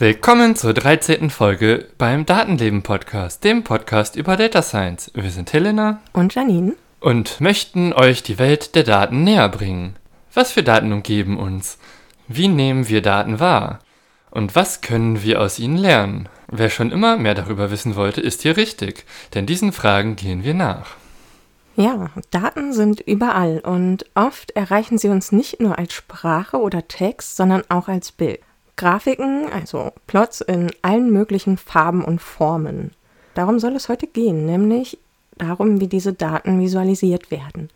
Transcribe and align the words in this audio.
Willkommen 0.00 0.56
zur 0.56 0.74
13. 0.74 1.30
Folge 1.30 1.88
beim 1.96 2.26
Datenleben 2.26 2.82
Podcast, 2.82 3.44
dem 3.44 3.62
Podcast 3.62 4.16
über 4.16 4.36
Data 4.36 4.62
Science. 4.62 5.12
Wir 5.14 5.30
sind 5.30 5.52
Helena 5.52 6.00
und 6.12 6.34
Janine 6.34 6.74
und 7.00 7.40
möchten 7.40 7.92
euch 7.92 8.22
die 8.24 8.38
Welt 8.38 8.74
der 8.74 8.82
Daten 8.82 9.22
näher 9.22 9.48
bringen. 9.48 9.97
Was 10.38 10.52
für 10.52 10.62
Daten 10.62 10.92
umgeben 10.92 11.36
uns? 11.36 11.78
Wie 12.28 12.46
nehmen 12.46 12.88
wir 12.88 13.02
Daten 13.02 13.40
wahr? 13.40 13.80
Und 14.30 14.54
was 14.54 14.82
können 14.82 15.24
wir 15.24 15.40
aus 15.40 15.58
ihnen 15.58 15.76
lernen? 15.76 16.28
Wer 16.46 16.70
schon 16.70 16.92
immer 16.92 17.16
mehr 17.16 17.34
darüber 17.34 17.72
wissen 17.72 17.96
wollte, 17.96 18.20
ist 18.20 18.42
hier 18.42 18.56
richtig, 18.56 19.04
denn 19.34 19.46
diesen 19.46 19.72
Fragen 19.72 20.14
gehen 20.14 20.44
wir 20.44 20.54
nach. 20.54 20.90
Ja, 21.74 22.10
Daten 22.30 22.72
sind 22.72 23.00
überall 23.00 23.58
und 23.58 24.04
oft 24.14 24.52
erreichen 24.52 24.96
sie 24.96 25.08
uns 25.08 25.32
nicht 25.32 25.58
nur 25.58 25.76
als 25.76 25.92
Sprache 25.92 26.58
oder 26.58 26.86
Text, 26.86 27.34
sondern 27.34 27.64
auch 27.68 27.88
als 27.88 28.12
Bild. 28.12 28.38
Grafiken, 28.76 29.50
also 29.52 29.90
Plots 30.06 30.40
in 30.40 30.70
allen 30.82 31.10
möglichen 31.10 31.58
Farben 31.58 32.04
und 32.04 32.22
Formen. 32.22 32.92
Darum 33.34 33.58
soll 33.58 33.74
es 33.74 33.88
heute 33.88 34.06
gehen, 34.06 34.46
nämlich 34.46 34.98
darum, 35.36 35.80
wie 35.80 35.88
diese 35.88 36.12
Daten 36.12 36.60
visualisiert 36.60 37.32
werden. 37.32 37.70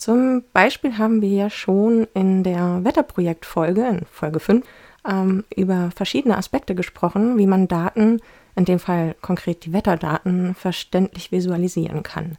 Zum 0.00 0.44
Beispiel 0.54 0.96
haben 0.96 1.20
wir 1.20 1.28
ja 1.28 1.50
schon 1.50 2.08
in 2.14 2.42
der 2.42 2.82
Wetterprojektfolge, 2.84 3.86
in 3.86 4.06
Folge 4.10 4.40
5, 4.40 4.66
ähm, 5.06 5.44
über 5.54 5.90
verschiedene 5.94 6.38
Aspekte 6.38 6.74
gesprochen, 6.74 7.36
wie 7.36 7.46
man 7.46 7.68
Daten, 7.68 8.22
in 8.56 8.64
dem 8.64 8.78
Fall 8.78 9.14
konkret 9.20 9.66
die 9.66 9.74
Wetterdaten, 9.74 10.54
verständlich 10.54 11.32
visualisieren 11.32 12.02
kann. 12.02 12.38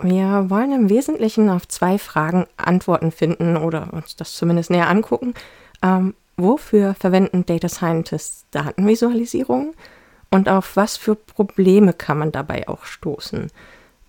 Wir 0.00 0.46
wollen 0.48 0.72
im 0.72 0.88
Wesentlichen 0.88 1.50
auf 1.50 1.68
zwei 1.68 1.98
Fragen 1.98 2.46
Antworten 2.56 3.12
finden 3.12 3.58
oder 3.58 3.92
uns 3.92 4.16
das 4.16 4.32
zumindest 4.32 4.70
näher 4.70 4.88
angucken. 4.88 5.34
Ähm, 5.82 6.14
wofür 6.38 6.94
verwenden 6.94 7.44
Data 7.44 7.68
Scientists 7.68 8.46
Datenvisualisierung 8.50 9.74
und 10.30 10.48
auf 10.48 10.74
was 10.74 10.96
für 10.96 11.16
Probleme 11.16 11.92
kann 11.92 12.16
man 12.16 12.32
dabei 12.32 12.66
auch 12.66 12.86
stoßen? 12.86 13.50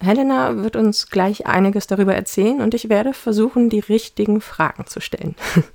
Helena 0.01 0.57
wird 0.57 0.75
uns 0.75 1.07
gleich 1.09 1.47
einiges 1.47 1.87
darüber 1.87 2.15
erzählen 2.15 2.61
und 2.61 2.73
ich 2.73 2.89
werde 2.89 3.13
versuchen, 3.13 3.69
die 3.69 3.79
richtigen 3.79 4.41
Fragen 4.41 4.87
zu 4.87 4.99
stellen. 4.99 5.35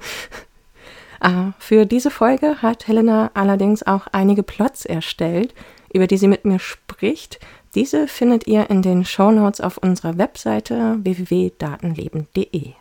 Ah, 1.23 1.53
für 1.59 1.85
diese 1.85 2.11
Folge 2.11 2.63
hat 2.63 2.89
Helena 2.89 3.31
allerdings 3.35 3.83
auch 3.83 4.07
einige 4.11 4.43
Plots 4.43 4.87
erstellt, 4.87 5.53
über 5.93 6.07
die 6.07 6.17
sie 6.17 6.29
mit 6.29 6.47
mir 6.47 6.59
spricht. 6.59 7.39
Diese 7.75 8.09
findet 8.09 8.47
ihr 8.47 8.71
in 8.71 8.81
den 8.81 9.05
Shownotes 9.05 9.61
auf 9.61 9.77
unserer 9.77 10.17
Webseite 10.17 10.97
www.datenleben.de. 11.03 12.73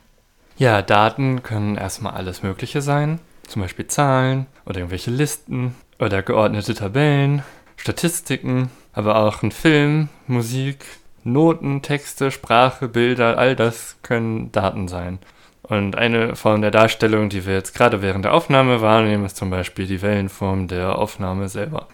Ja, 0.57 0.81
Daten 0.81 1.43
können 1.43 1.75
erstmal 1.75 2.13
alles 2.13 2.41
Mögliche 2.41 2.81
sein, 2.81 3.19
zum 3.45 3.61
Beispiel 3.61 3.87
Zahlen 3.87 4.45
oder 4.65 4.77
irgendwelche 4.77 5.11
Listen 5.11 5.75
oder 5.99 6.21
geordnete 6.21 6.73
Tabellen, 6.73 7.43
Statistiken, 7.75 8.69
aber 8.93 9.17
auch 9.17 9.43
ein 9.43 9.51
Film, 9.51 10.09
Musik, 10.27 10.85
Noten, 11.23 11.81
Texte, 11.81 12.31
Sprache, 12.31 12.87
Bilder, 12.87 13.37
all 13.37 13.55
das 13.55 13.97
können 14.01 14.51
Daten 14.51 14.87
sein. 14.87 15.19
Und 15.63 15.95
eine 15.95 16.35
Form 16.35 16.61
der 16.61 16.71
Darstellung, 16.71 17.29
die 17.29 17.45
wir 17.45 17.53
jetzt 17.53 17.75
gerade 17.75 18.01
während 18.01 18.25
der 18.25 18.33
Aufnahme 18.33 18.81
wahrnehmen, 18.81 19.25
ist 19.25 19.37
zum 19.37 19.49
Beispiel 19.49 19.85
die 19.85 20.01
Wellenform 20.01 20.67
der 20.67 20.97
Aufnahme 20.97 21.47
selber. 21.47 21.87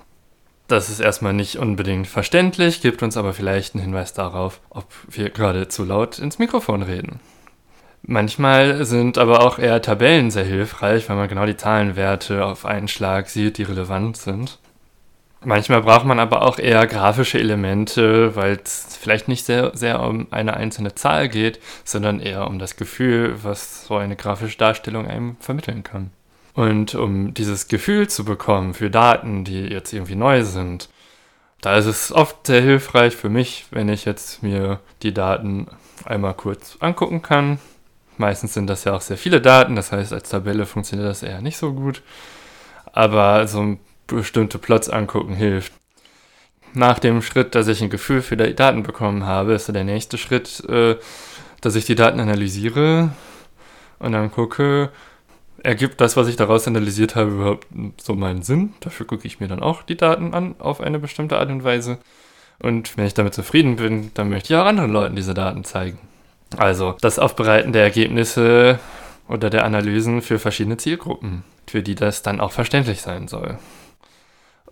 Das 0.67 0.89
ist 0.89 0.99
erstmal 0.99 1.33
nicht 1.33 1.57
unbedingt 1.57 2.07
verständlich, 2.07 2.81
gibt 2.81 3.03
uns 3.03 3.17
aber 3.17 3.33
vielleicht 3.33 3.75
einen 3.75 3.83
Hinweis 3.83 4.13
darauf, 4.13 4.61
ob 4.69 4.85
wir 5.07 5.29
gerade 5.29 5.67
zu 5.67 5.83
laut 5.83 6.17
ins 6.17 6.39
Mikrofon 6.39 6.81
reden. 6.81 7.19
Manchmal 8.01 8.85
sind 8.85 9.17
aber 9.17 9.41
auch 9.41 9.59
eher 9.59 9.81
Tabellen 9.81 10.31
sehr 10.31 10.43
hilfreich, 10.43 11.09
weil 11.09 11.17
man 11.17 11.27
genau 11.27 11.45
die 11.45 11.57
Zahlenwerte 11.57 12.45
auf 12.45 12.65
einen 12.65 12.87
Schlag 12.87 13.29
sieht, 13.29 13.57
die 13.57 13.63
relevant 13.63 14.17
sind. 14.17 14.59
Manchmal 15.45 15.83
braucht 15.83 16.05
man 16.05 16.19
aber 16.19 16.41
auch 16.41 16.57
eher 16.57 16.87
grafische 16.87 17.37
Elemente, 17.37 18.35
weil 18.35 18.59
es 18.63 18.97
vielleicht 18.99 19.27
nicht 19.27 19.45
sehr, 19.45 19.77
sehr 19.77 20.01
um 20.01 20.25
eine 20.31 20.57
einzelne 20.57 20.95
Zahl 20.95 21.29
geht, 21.29 21.59
sondern 21.83 22.19
eher 22.19 22.47
um 22.47 22.57
das 22.57 22.77
Gefühl, 22.77 23.35
was 23.43 23.85
so 23.85 23.95
eine 23.95 24.15
grafische 24.15 24.57
Darstellung 24.57 25.05
einem 25.05 25.37
vermitteln 25.39 25.83
kann. 25.83 26.09
Und 26.55 26.95
um 26.95 27.35
dieses 27.35 27.67
Gefühl 27.67 28.07
zu 28.07 28.25
bekommen 28.25 28.73
für 28.73 28.89
Daten, 28.89 29.43
die 29.43 29.61
jetzt 29.67 29.93
irgendwie 29.93 30.15
neu 30.15 30.43
sind, 30.43 30.89
da 31.61 31.77
ist 31.77 31.85
es 31.85 32.11
oft 32.11 32.47
sehr 32.47 32.61
hilfreich 32.61 33.15
für 33.15 33.29
mich, 33.29 33.65
wenn 33.69 33.87
ich 33.87 34.05
jetzt 34.05 34.41
mir 34.41 34.79
die 35.03 35.13
Daten 35.13 35.67
einmal 36.05 36.33
kurz 36.33 36.77
angucken 36.79 37.21
kann. 37.21 37.59
Meistens 38.17 38.55
sind 38.55 38.67
das 38.67 38.83
ja 38.83 38.93
auch 38.93 39.01
sehr 39.01 39.17
viele 39.17 39.41
Daten, 39.41 39.75
das 39.75 39.91
heißt, 39.91 40.11
als 40.11 40.29
Tabelle 40.29 40.65
funktioniert 40.65 41.07
das 41.07 41.21
eher 41.21 41.41
nicht 41.41 41.57
so 41.57 41.73
gut. 41.73 42.01
Aber 42.93 43.47
so 43.47 43.61
ein 43.61 43.79
bestimmte 44.07 44.57
Plots 44.57 44.89
angucken 44.89 45.35
hilft. 45.35 45.73
Nach 46.73 46.99
dem 46.99 47.21
Schritt, 47.21 47.55
dass 47.55 47.67
ich 47.67 47.81
ein 47.81 47.89
Gefühl 47.89 48.21
für 48.21 48.35
die 48.35 48.53
Daten 48.53 48.83
bekommen 48.83 49.25
habe, 49.25 49.53
ist 49.53 49.73
der 49.73 49.83
nächste 49.83 50.17
Schritt, 50.17 50.61
äh, 50.69 50.97
dass 51.61 51.75
ich 51.75 51.85
die 51.85 51.95
Daten 51.95 52.19
analysiere 52.19 53.11
und 53.99 54.11
dann 54.11 54.31
gucke, 54.31 54.91
ergibt 55.63 55.99
das, 56.01 56.17
was 56.17 56.27
ich 56.27 56.35
daraus 56.35 56.67
analysiert 56.67 57.15
habe, 57.15 57.31
überhaupt 57.31 57.67
so 57.97 58.13
meinen 58.13 58.43
Sinn? 58.43 58.73
Dafür 58.81 59.07
gucke 59.07 59.25
ich 59.25 59.39
mir 59.39 59.47
dann 59.47 59.61
auch 59.61 59.83
die 59.83 59.97
Daten 59.97 60.33
an 60.33 60.55
auf 60.59 60.81
eine 60.81 60.99
bestimmte 60.99 61.39
Art 61.39 61.49
und 61.49 61.63
Weise. 61.63 61.97
Und 62.59 62.97
wenn 62.97 63.05
ich 63.05 63.13
damit 63.13 63.33
zufrieden 63.33 63.77
bin, 63.77 64.11
dann 64.13 64.29
möchte 64.29 64.53
ich 64.53 64.59
auch 64.59 64.65
anderen 64.65 64.91
Leuten 64.91 65.15
diese 65.15 65.33
Daten 65.33 65.63
zeigen. 65.63 65.97
Also 66.57 66.95
das 67.01 67.19
Aufbereiten 67.19 67.73
der 67.73 67.83
Ergebnisse 67.83 68.79
oder 69.27 69.49
der 69.49 69.65
Analysen 69.65 70.21
für 70.21 70.39
verschiedene 70.39 70.77
Zielgruppen, 70.77 71.43
für 71.67 71.81
die 71.81 71.95
das 71.95 72.21
dann 72.21 72.39
auch 72.39 72.51
verständlich 72.51 73.01
sein 73.01 73.27
soll. 73.27 73.57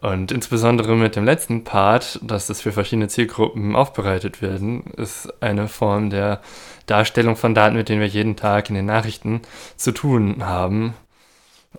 Und 0.03 0.33
insbesondere 0.33 0.97
mit 0.97 1.15
dem 1.15 1.23
letzten 1.23 1.63
Part, 1.63 2.19
dass 2.21 2.47
das 2.47 2.59
für 2.59 2.73
verschiedene 2.73 3.07
Zielgruppen 3.07 3.73
aufbereitet 3.73 4.41
werden, 4.41 4.83
ist 4.97 5.33
eine 5.41 5.69
Form 5.69 6.09
der 6.09 6.41
Darstellung 6.87 7.37
von 7.37 7.55
Daten, 7.55 7.77
mit 7.77 7.87
denen 7.87 8.01
wir 8.01 8.09
jeden 8.09 8.35
Tag 8.35 8.67
in 8.67 8.75
den 8.75 8.85
Nachrichten 8.85 9.43
zu 9.77 9.93
tun 9.93 10.45
haben. 10.45 10.93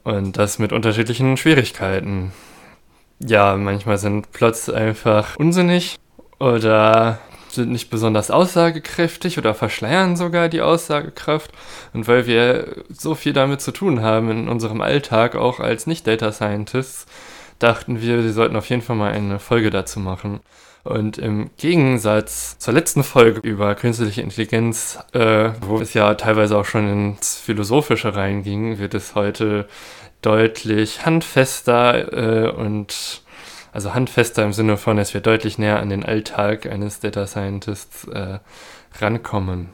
Und 0.04 0.38
das 0.38 0.58
mit 0.58 0.72
unterschiedlichen 0.72 1.36
Schwierigkeiten. 1.36 2.32
Ja, 3.18 3.56
manchmal 3.56 3.98
sind 3.98 4.32
Plots 4.32 4.70
einfach 4.70 5.36
unsinnig 5.36 5.96
oder 6.38 7.18
sind 7.50 7.72
nicht 7.72 7.90
besonders 7.90 8.30
aussagekräftig 8.30 9.36
oder 9.36 9.54
verschleiern 9.54 10.16
sogar 10.16 10.48
die 10.48 10.62
Aussagekraft. 10.62 11.50
Und 11.92 12.08
weil 12.08 12.26
wir 12.26 12.84
so 12.88 13.14
viel 13.14 13.34
damit 13.34 13.60
zu 13.60 13.70
tun 13.70 14.00
haben 14.00 14.30
in 14.30 14.48
unserem 14.48 14.80
Alltag, 14.80 15.36
auch 15.36 15.60
als 15.60 15.86
Nicht-Data 15.86 16.32
Scientists, 16.32 17.04
dachten 17.58 18.00
wir, 18.00 18.22
wir 18.22 18.32
sollten 18.32 18.56
auf 18.56 18.68
jeden 18.68 18.82
Fall 18.82 18.96
mal 18.96 19.12
eine 19.12 19.38
Folge 19.38 19.70
dazu 19.70 20.00
machen. 20.00 20.40
Und 20.84 21.16
im 21.16 21.50
Gegensatz 21.56 22.58
zur 22.58 22.74
letzten 22.74 23.04
Folge 23.04 23.40
über 23.40 23.74
künstliche 23.74 24.20
Intelligenz, 24.20 24.98
äh, 25.12 25.50
wo 25.62 25.80
es 25.80 25.94
ja 25.94 26.14
teilweise 26.14 26.58
auch 26.58 26.66
schon 26.66 26.88
ins 26.88 27.36
Philosophische 27.36 28.14
reinging, 28.14 28.78
wird 28.78 28.92
es 28.92 29.14
heute 29.14 29.66
deutlich 30.20 31.06
handfester 31.06 32.12
äh, 32.12 32.50
und 32.50 33.22
also 33.72 33.94
handfester 33.94 34.44
im 34.44 34.52
Sinne 34.52 34.76
von, 34.76 34.98
dass 34.98 35.14
wir 35.14 35.22
deutlich 35.22 35.58
näher 35.58 35.80
an 35.80 35.88
den 35.88 36.04
Alltag 36.04 36.66
eines 36.66 37.00
Data 37.00 37.26
Scientists 37.26 38.06
äh, 38.08 38.38
rankommen. 39.00 39.70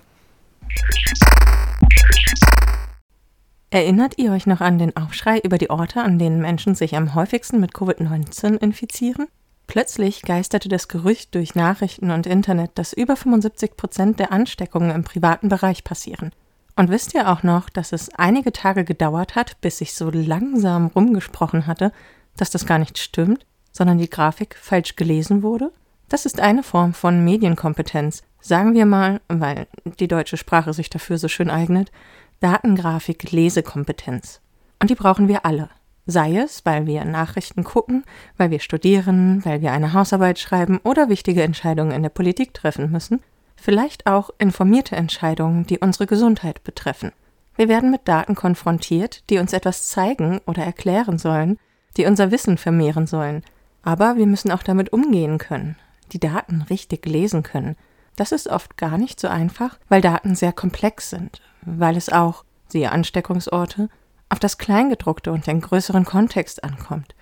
Erinnert 3.73 4.19
ihr 4.19 4.33
euch 4.33 4.47
noch 4.47 4.61
an 4.61 4.79
den 4.79 4.97
Aufschrei 4.97 5.39
über 5.39 5.57
die 5.57 5.71
Orte, 5.71 6.03
an 6.03 6.19
denen 6.19 6.41
Menschen 6.41 6.75
sich 6.75 6.97
am 6.97 7.15
häufigsten 7.15 7.61
mit 7.61 7.73
Covid-19 7.73 8.57
infizieren? 8.57 9.29
Plötzlich 9.69 10.23
geisterte 10.23 10.69
das 10.69 10.89
Gerücht 10.89 11.37
durch 11.37 11.55
Nachrichten 11.55 12.11
und 12.11 12.27
Internet, 12.27 12.73
dass 12.75 12.93
über 12.93 13.15
75 13.15 13.77
Prozent 13.77 14.19
der 14.19 14.33
Ansteckungen 14.33 14.91
im 14.91 15.05
privaten 15.05 15.49
Bereich 15.49 15.85
passieren. 15.85 16.33
Und 16.75 16.91
wisst 16.91 17.15
ihr 17.15 17.29
auch 17.31 17.45
noch, 17.45 17.71
dass 17.71 17.93
es 17.93 18.13
einige 18.15 18.51
Tage 18.51 18.85
gedauert 18.85 19.37
hat, 19.37 19.61
bis 19.61 19.79
sich 19.79 19.95
so 19.95 20.11
langsam 20.11 20.89
rumgesprochen 20.89 21.69
hatte, 21.69 21.93
dass 22.37 22.51
das 22.51 22.67
gar 22.67 22.81
nicht 22.81 22.99
stimmt, 22.99 23.47
sondern 23.71 23.99
die 23.99 24.11
Grafik 24.11 24.57
falsch 24.61 24.97
gelesen 24.97 25.45
wurde? 25.45 25.71
Das 26.09 26.27
ist 26.27 26.41
eine 26.41 26.65
Form 26.65 26.93
von 26.93 27.25
Medienkompetenz, 27.25 28.25
sagen 28.41 28.75
wir 28.75 28.85
mal, 28.87 29.21
weil 29.29 29.69
die 30.01 30.09
deutsche 30.09 30.37
Sprache 30.37 30.73
sich 30.73 30.91
dafür 30.91 31.19
so 31.19 31.29
schön 31.29 31.51
eignet, 31.51 31.93
Datengrafik 32.41 33.33
Lesekompetenz. 33.33 34.41
Und 34.81 34.89
die 34.89 34.95
brauchen 34.95 35.29
wir 35.29 35.45
alle. 35.45 35.69
Sei 36.07 36.39
es, 36.39 36.65
weil 36.65 36.87
wir 36.87 37.05
Nachrichten 37.05 37.65
gucken, 37.65 38.03
weil 38.39 38.51
wir 38.51 38.61
studieren, 38.61 39.45
weil 39.45 39.61
wir 39.61 39.73
eine 39.73 39.93
Hausarbeit 39.93 40.39
schreiben 40.39 40.81
oder 40.83 41.11
wichtige 41.11 41.43
Entscheidungen 41.43 41.93
in 41.93 42.03
der 42.03 42.09
Politik 42.09 42.55
treffen 42.55 42.91
müssen, 42.91 43.21
vielleicht 43.57 44.07
auch 44.07 44.31
informierte 44.39 44.97
Entscheidungen, 44.97 45.67
die 45.67 45.81
unsere 45.81 46.07
Gesundheit 46.07 46.65
betreffen. 46.65 47.13
Wir 47.57 47.69
werden 47.69 47.91
mit 47.91 48.09
Daten 48.09 48.35
konfrontiert, 48.35 49.23
die 49.29 49.37
uns 49.37 49.53
etwas 49.53 49.89
zeigen 49.89 50.41
oder 50.47 50.65
erklären 50.65 51.19
sollen, 51.19 51.59
die 51.99 52.07
unser 52.07 52.31
Wissen 52.31 52.57
vermehren 52.57 53.07
sollen. 53.07 53.43
Aber 53.83 54.17
wir 54.17 54.27
müssen 54.27 54.51
auch 54.51 54.63
damit 54.63 54.95
umgehen 54.95 55.37
können, 55.37 55.77
die 56.13 56.21
Daten 56.21 56.63
richtig 56.71 57.05
lesen 57.05 57.43
können. 57.43 57.77
Das 58.17 58.33
ist 58.33 58.49
oft 58.49 58.79
gar 58.79 58.97
nicht 58.97 59.21
so 59.21 59.29
einfach, 59.29 59.79
weil 59.91 60.01
Daten 60.01 60.35
sehr 60.35 60.55
komplex 60.55 61.11
sind, 61.11 61.43
weil 61.63 61.97
es 61.97 62.11
auch, 62.11 62.45
siehe 62.69 62.93
Ansteckungsorte, 62.93 63.89
auf 64.29 64.39
das 64.39 64.59
Kleingedruckte 64.59 65.33
und 65.33 65.47
den 65.47 65.61
größeren 65.61 66.05
Kontext 66.05 66.63
ankommt. 66.65 67.15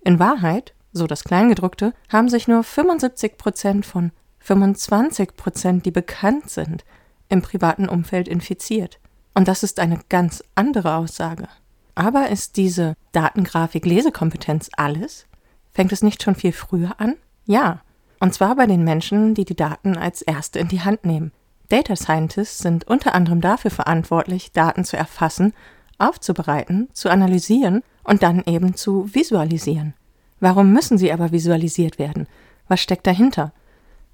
In 0.00 0.18
Wahrheit, 0.18 0.74
so 0.92 1.06
das 1.06 1.24
Kleingedruckte, 1.24 1.94
haben 2.10 2.28
sich 2.28 2.48
nur 2.48 2.64
75 2.64 3.38
Prozent 3.38 3.86
von 3.86 4.12
25 4.40 5.36
Prozent, 5.36 5.86
die 5.86 5.90
bekannt 5.90 6.50
sind, 6.50 6.84
im 7.28 7.42
privaten 7.42 7.88
Umfeld 7.88 8.28
infiziert. 8.28 9.00
Und 9.34 9.48
das 9.48 9.62
ist 9.62 9.80
eine 9.80 10.00
ganz 10.08 10.42
andere 10.54 10.94
Aussage. 10.96 11.48
Aber 11.94 12.28
ist 12.28 12.56
diese 12.56 12.94
Datengrafik-Lesekompetenz 13.12 14.70
alles? 14.76 15.26
Fängt 15.72 15.92
es 15.92 16.02
nicht 16.02 16.22
schon 16.22 16.34
viel 16.34 16.52
früher 16.52 17.00
an? 17.00 17.16
Ja. 17.46 17.82
Und 18.20 18.32
zwar 18.32 18.56
bei 18.56 18.66
den 18.66 18.84
Menschen, 18.84 19.34
die 19.34 19.44
die 19.44 19.56
Daten 19.56 19.96
als 19.96 20.22
erste 20.22 20.58
in 20.58 20.68
die 20.68 20.80
Hand 20.80 21.04
nehmen. 21.04 21.32
Data 21.68 21.96
Scientists 21.96 22.58
sind 22.58 22.86
unter 22.86 23.14
anderem 23.14 23.40
dafür 23.40 23.70
verantwortlich, 23.70 24.52
Daten 24.52 24.84
zu 24.84 24.96
erfassen, 24.96 25.52
aufzubereiten, 25.98 26.88
zu 26.92 27.08
analysieren 27.08 27.82
und 28.04 28.22
dann 28.22 28.42
eben 28.46 28.74
zu 28.76 29.12
visualisieren. 29.14 29.94
Warum 30.40 30.72
müssen 30.72 30.98
sie 30.98 31.12
aber 31.12 31.32
visualisiert 31.32 31.98
werden? 31.98 32.26
Was 32.68 32.80
steckt 32.80 33.06
dahinter? 33.06 33.52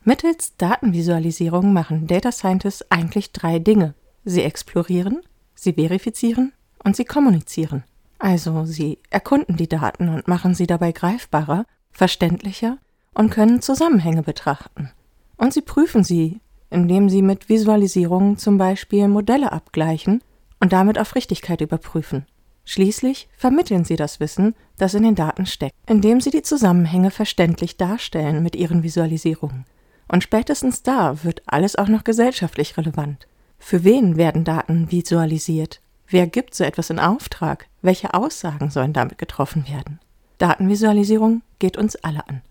Mittels 0.04 0.56
Datenvisualisierung 0.56 1.72
machen 1.72 2.06
Data 2.06 2.32
Scientists 2.32 2.90
eigentlich 2.90 3.32
drei 3.32 3.58
Dinge. 3.58 3.94
Sie 4.24 4.42
explorieren, 4.42 5.20
sie 5.54 5.74
verifizieren 5.74 6.52
und 6.82 6.96
sie 6.96 7.04
kommunizieren. 7.04 7.84
Also 8.18 8.64
sie 8.64 8.98
erkunden 9.10 9.56
die 9.56 9.68
Daten 9.68 10.08
und 10.08 10.28
machen 10.28 10.54
sie 10.54 10.66
dabei 10.66 10.92
greifbarer, 10.92 11.66
verständlicher 11.90 12.78
und 13.14 13.30
können 13.30 13.62
Zusammenhänge 13.62 14.22
betrachten. 14.22 14.90
Und 15.36 15.52
sie 15.52 15.60
prüfen 15.60 16.04
sie, 16.04 16.40
indem 16.72 17.08
sie 17.08 17.22
mit 17.22 17.48
Visualisierungen 17.48 18.38
zum 18.38 18.58
Beispiel 18.58 19.08
Modelle 19.08 19.52
abgleichen 19.52 20.22
und 20.60 20.72
damit 20.72 20.98
auf 20.98 21.14
Richtigkeit 21.14 21.60
überprüfen. 21.60 22.26
Schließlich 22.64 23.28
vermitteln 23.36 23.84
sie 23.84 23.96
das 23.96 24.20
Wissen, 24.20 24.54
das 24.78 24.94
in 24.94 25.02
den 25.02 25.14
Daten 25.14 25.46
steckt, 25.46 25.74
indem 25.86 26.20
sie 26.20 26.30
die 26.30 26.42
Zusammenhänge 26.42 27.10
verständlich 27.10 27.76
darstellen 27.76 28.42
mit 28.42 28.56
ihren 28.56 28.82
Visualisierungen. 28.82 29.64
Und 30.08 30.22
spätestens 30.22 30.82
da 30.82 31.24
wird 31.24 31.42
alles 31.46 31.76
auch 31.76 31.88
noch 31.88 32.04
gesellschaftlich 32.04 32.76
relevant. 32.76 33.26
Für 33.58 33.84
wen 33.84 34.16
werden 34.16 34.44
Daten 34.44 34.90
visualisiert? 34.90 35.80
Wer 36.06 36.26
gibt 36.26 36.54
so 36.54 36.64
etwas 36.64 36.90
in 36.90 36.98
Auftrag? 36.98 37.66
Welche 37.80 38.12
Aussagen 38.12 38.70
sollen 38.70 38.92
damit 38.92 39.18
getroffen 39.18 39.66
werden? 39.68 39.98
Datenvisualisierung 40.38 41.42
geht 41.58 41.76
uns 41.76 41.96
alle 41.96 42.28
an. 42.28 42.42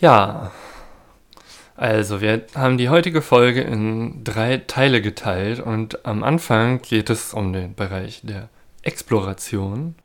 Ja, 0.00 0.52
also 1.74 2.20
wir 2.20 2.46
haben 2.54 2.78
die 2.78 2.88
heutige 2.88 3.20
Folge 3.20 3.62
in 3.62 4.22
drei 4.22 4.58
Teile 4.58 5.02
geteilt 5.02 5.58
und 5.58 6.06
am 6.06 6.22
Anfang 6.22 6.80
geht 6.82 7.10
es 7.10 7.34
um 7.34 7.52
den 7.52 7.74
Bereich 7.74 8.20
der 8.22 8.48
Exploration. 8.82 9.96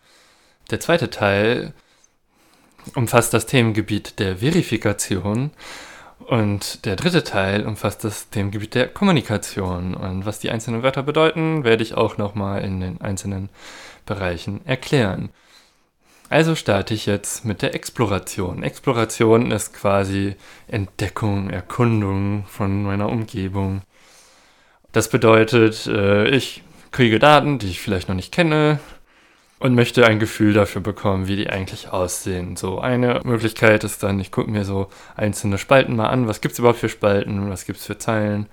Der 0.72 0.80
zweite 0.80 1.12
Teil 1.12 1.74
umfasst 2.96 3.36
das 3.36 3.46
Themengebiet 3.46 4.18
der 4.18 4.38
Verifikation 4.38 5.52
und 6.28 6.86
der 6.86 6.96
dritte 6.96 7.24
Teil 7.24 7.64
umfasst 7.64 8.04
das 8.04 8.30
Themengebiet 8.32 8.74
der 8.74 8.88
Kommunikation. 8.88 9.94
Und 9.94 10.26
was 10.26 10.40
die 10.40 10.50
einzelnen 10.50 10.82
Wörter 10.82 11.04
bedeuten, 11.04 11.64
werde 11.64 11.84
ich 11.84 11.94
auch 11.94 12.18
nochmal 12.18 12.64
in 12.64 12.80
den 12.80 13.00
einzelnen 13.00 13.50
Bereichen 14.08 14.66
erklären. 14.66 15.30
Also 16.34 16.56
starte 16.56 16.96
ich 16.96 17.06
jetzt 17.06 17.46
mit 17.46 17.62
der 17.62 17.76
Exploration. 17.76 18.64
Exploration 18.64 19.52
ist 19.52 19.72
quasi 19.72 20.36
Entdeckung, 20.68 21.52
Erkundung 21.52 22.46
von 22.48 22.82
meiner 22.82 23.10
Umgebung. 23.10 23.84
Das 24.94 25.12
bedeutet, 25.12 25.86
äh, 25.86 26.28
ich 26.30 26.64
kriege 26.90 27.20
Daten, 27.20 27.60
die 27.60 27.68
ich 27.68 27.82
vielleicht 27.82 28.10
noch 28.10 28.16
nicht 28.16 28.34
kenne, 28.34 28.80
und 29.60 29.76
möchte 29.76 30.08
ein 30.08 30.18
Gefühl 30.18 30.54
dafür 30.54 30.82
bekommen, 30.82 31.28
wie 31.28 31.36
die 31.36 31.52
eigentlich 31.52 31.90
aussehen. 31.90 32.56
So 32.56 32.80
eine 32.80 33.22
Möglichkeit 33.24 33.84
ist 33.84 34.02
dann, 34.02 34.20
ich 34.20 34.32
gucke 34.32 34.50
mir 34.50 34.66
so 34.66 34.88
einzelne 35.16 35.60
Spalten 35.60 35.96
mal 35.96 36.10
an, 36.10 36.28
was 36.28 36.42
gibt 36.42 36.54
es 36.54 36.60
überhaupt 36.60 36.80
für 36.80 36.90
Spalten, 36.90 37.52
was 37.52 37.66
gibt 37.66 37.78
es 37.78 37.86
für 37.86 38.00
Zeilen. 38.00 38.48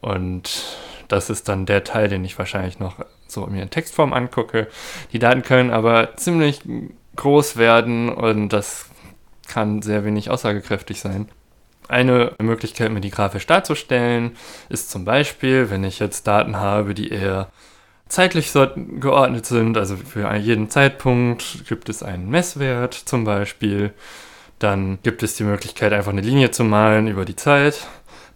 Und 0.00 0.76
das 1.12 1.30
ist 1.30 1.48
dann 1.48 1.66
der 1.66 1.84
Teil, 1.84 2.08
den 2.08 2.24
ich 2.24 2.38
wahrscheinlich 2.38 2.78
noch 2.78 2.96
so 3.26 3.46
mir 3.46 3.62
in 3.62 3.70
Textform 3.70 4.12
angucke. 4.12 4.68
Die 5.12 5.18
Daten 5.18 5.42
können 5.42 5.70
aber 5.70 6.16
ziemlich 6.16 6.62
groß 7.16 7.56
werden 7.56 8.08
und 8.08 8.50
das 8.50 8.86
kann 9.48 9.82
sehr 9.82 10.04
wenig 10.04 10.30
aussagekräftig 10.30 11.00
sein. 11.00 11.28
Eine 11.88 12.34
Möglichkeit, 12.40 12.92
mir 12.92 13.00
die 13.00 13.10
grafisch 13.10 13.46
darzustellen, 13.46 14.36
ist 14.68 14.90
zum 14.90 15.04
Beispiel, 15.04 15.70
wenn 15.70 15.82
ich 15.82 15.98
jetzt 15.98 16.28
Daten 16.28 16.56
habe, 16.56 16.94
die 16.94 17.10
eher 17.10 17.48
zeitlich 18.08 18.52
geordnet 18.52 19.46
sind. 19.46 19.76
Also 19.76 19.96
für 19.96 20.32
jeden 20.36 20.70
Zeitpunkt 20.70 21.64
gibt 21.68 21.88
es 21.88 22.02
einen 22.02 22.30
Messwert 22.30 22.94
zum 22.94 23.24
Beispiel. 23.24 23.92
Dann 24.60 24.98
gibt 25.02 25.22
es 25.24 25.36
die 25.36 25.44
Möglichkeit, 25.44 25.92
einfach 25.92 26.12
eine 26.12 26.20
Linie 26.20 26.52
zu 26.52 26.62
malen 26.62 27.08
über 27.08 27.24
die 27.24 27.36
Zeit. 27.36 27.86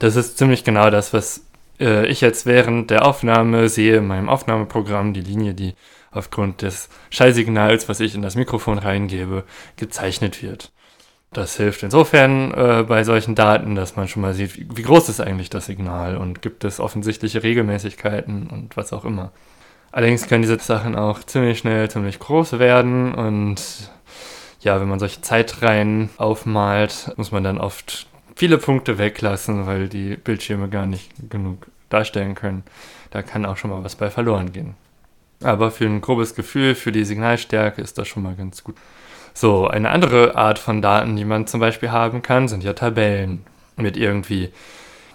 Das 0.00 0.16
ist 0.16 0.38
ziemlich 0.38 0.64
genau 0.64 0.90
das, 0.90 1.12
was 1.12 1.42
äh, 1.84 2.06
ich 2.06 2.20
jetzt 2.20 2.46
während 2.46 2.90
der 2.90 3.06
Aufnahme 3.06 3.68
sehe 3.68 3.98
in 3.98 4.06
meinem 4.06 4.28
Aufnahmeprogramm. 4.28 5.12
Die 5.14 5.20
Linie, 5.20 5.54
die 5.54 5.74
aufgrund 6.10 6.62
des 6.62 6.88
Schallsignals, 7.10 7.88
was 7.88 8.00
ich 8.00 8.14
in 8.14 8.22
das 8.22 8.36
Mikrofon 8.36 8.78
reingebe, 8.78 9.44
gezeichnet 9.76 10.42
wird. 10.42 10.72
Das 11.32 11.56
hilft 11.56 11.82
insofern 11.82 12.52
äh, 12.52 12.84
bei 12.86 13.02
solchen 13.02 13.34
Daten, 13.34 13.74
dass 13.74 13.96
man 13.96 14.06
schon 14.06 14.22
mal 14.22 14.34
sieht, 14.34 14.56
wie, 14.56 14.68
wie 14.76 14.82
groß 14.82 15.08
ist 15.08 15.20
eigentlich 15.20 15.50
das 15.50 15.66
Signal 15.66 16.16
und 16.16 16.42
gibt 16.42 16.62
es 16.64 16.78
offensichtliche 16.78 17.42
Regelmäßigkeiten 17.42 18.48
und 18.48 18.76
was 18.76 18.92
auch 18.92 19.04
immer. 19.04 19.32
Allerdings 19.90 20.28
können 20.28 20.42
diese 20.42 20.58
Sachen 20.58 20.96
auch 20.96 21.24
ziemlich 21.24 21.58
schnell 21.58 21.90
ziemlich 21.90 22.20
groß 22.20 22.58
werden 22.58 23.14
und 23.14 23.60
ja, 24.60 24.80
wenn 24.80 24.88
man 24.88 24.98
solche 24.98 25.20
Zeitreihen 25.20 26.10
aufmalt, 26.16 27.12
muss 27.16 27.32
man 27.32 27.44
dann 27.44 27.58
oft 27.58 28.06
viele 28.36 28.58
Punkte 28.58 28.98
weglassen, 28.98 29.66
weil 29.66 29.88
die 29.88 30.16
Bildschirme 30.16 30.68
gar 30.68 30.86
nicht 30.86 31.10
genug 31.30 31.66
darstellen 31.94 32.34
können. 32.34 32.64
Da 33.10 33.22
kann 33.22 33.46
auch 33.46 33.56
schon 33.56 33.70
mal 33.70 33.84
was 33.84 33.96
bei 33.96 34.10
verloren 34.10 34.52
gehen. 34.52 34.74
Aber 35.42 35.70
für 35.70 35.84
ein 35.84 36.00
grobes 36.00 36.34
Gefühl, 36.34 36.74
für 36.74 36.92
die 36.92 37.04
Signalstärke 37.04 37.80
ist 37.80 37.98
das 37.98 38.08
schon 38.08 38.22
mal 38.22 38.34
ganz 38.34 38.64
gut. 38.64 38.76
So, 39.34 39.66
eine 39.66 39.90
andere 39.90 40.36
Art 40.36 40.58
von 40.58 40.80
Daten, 40.80 41.16
die 41.16 41.24
man 41.24 41.46
zum 41.46 41.60
Beispiel 41.60 41.90
haben 41.90 42.22
kann, 42.22 42.48
sind 42.48 42.62
ja 42.64 42.72
Tabellen 42.72 43.44
mit 43.76 43.96
irgendwie, 43.96 44.52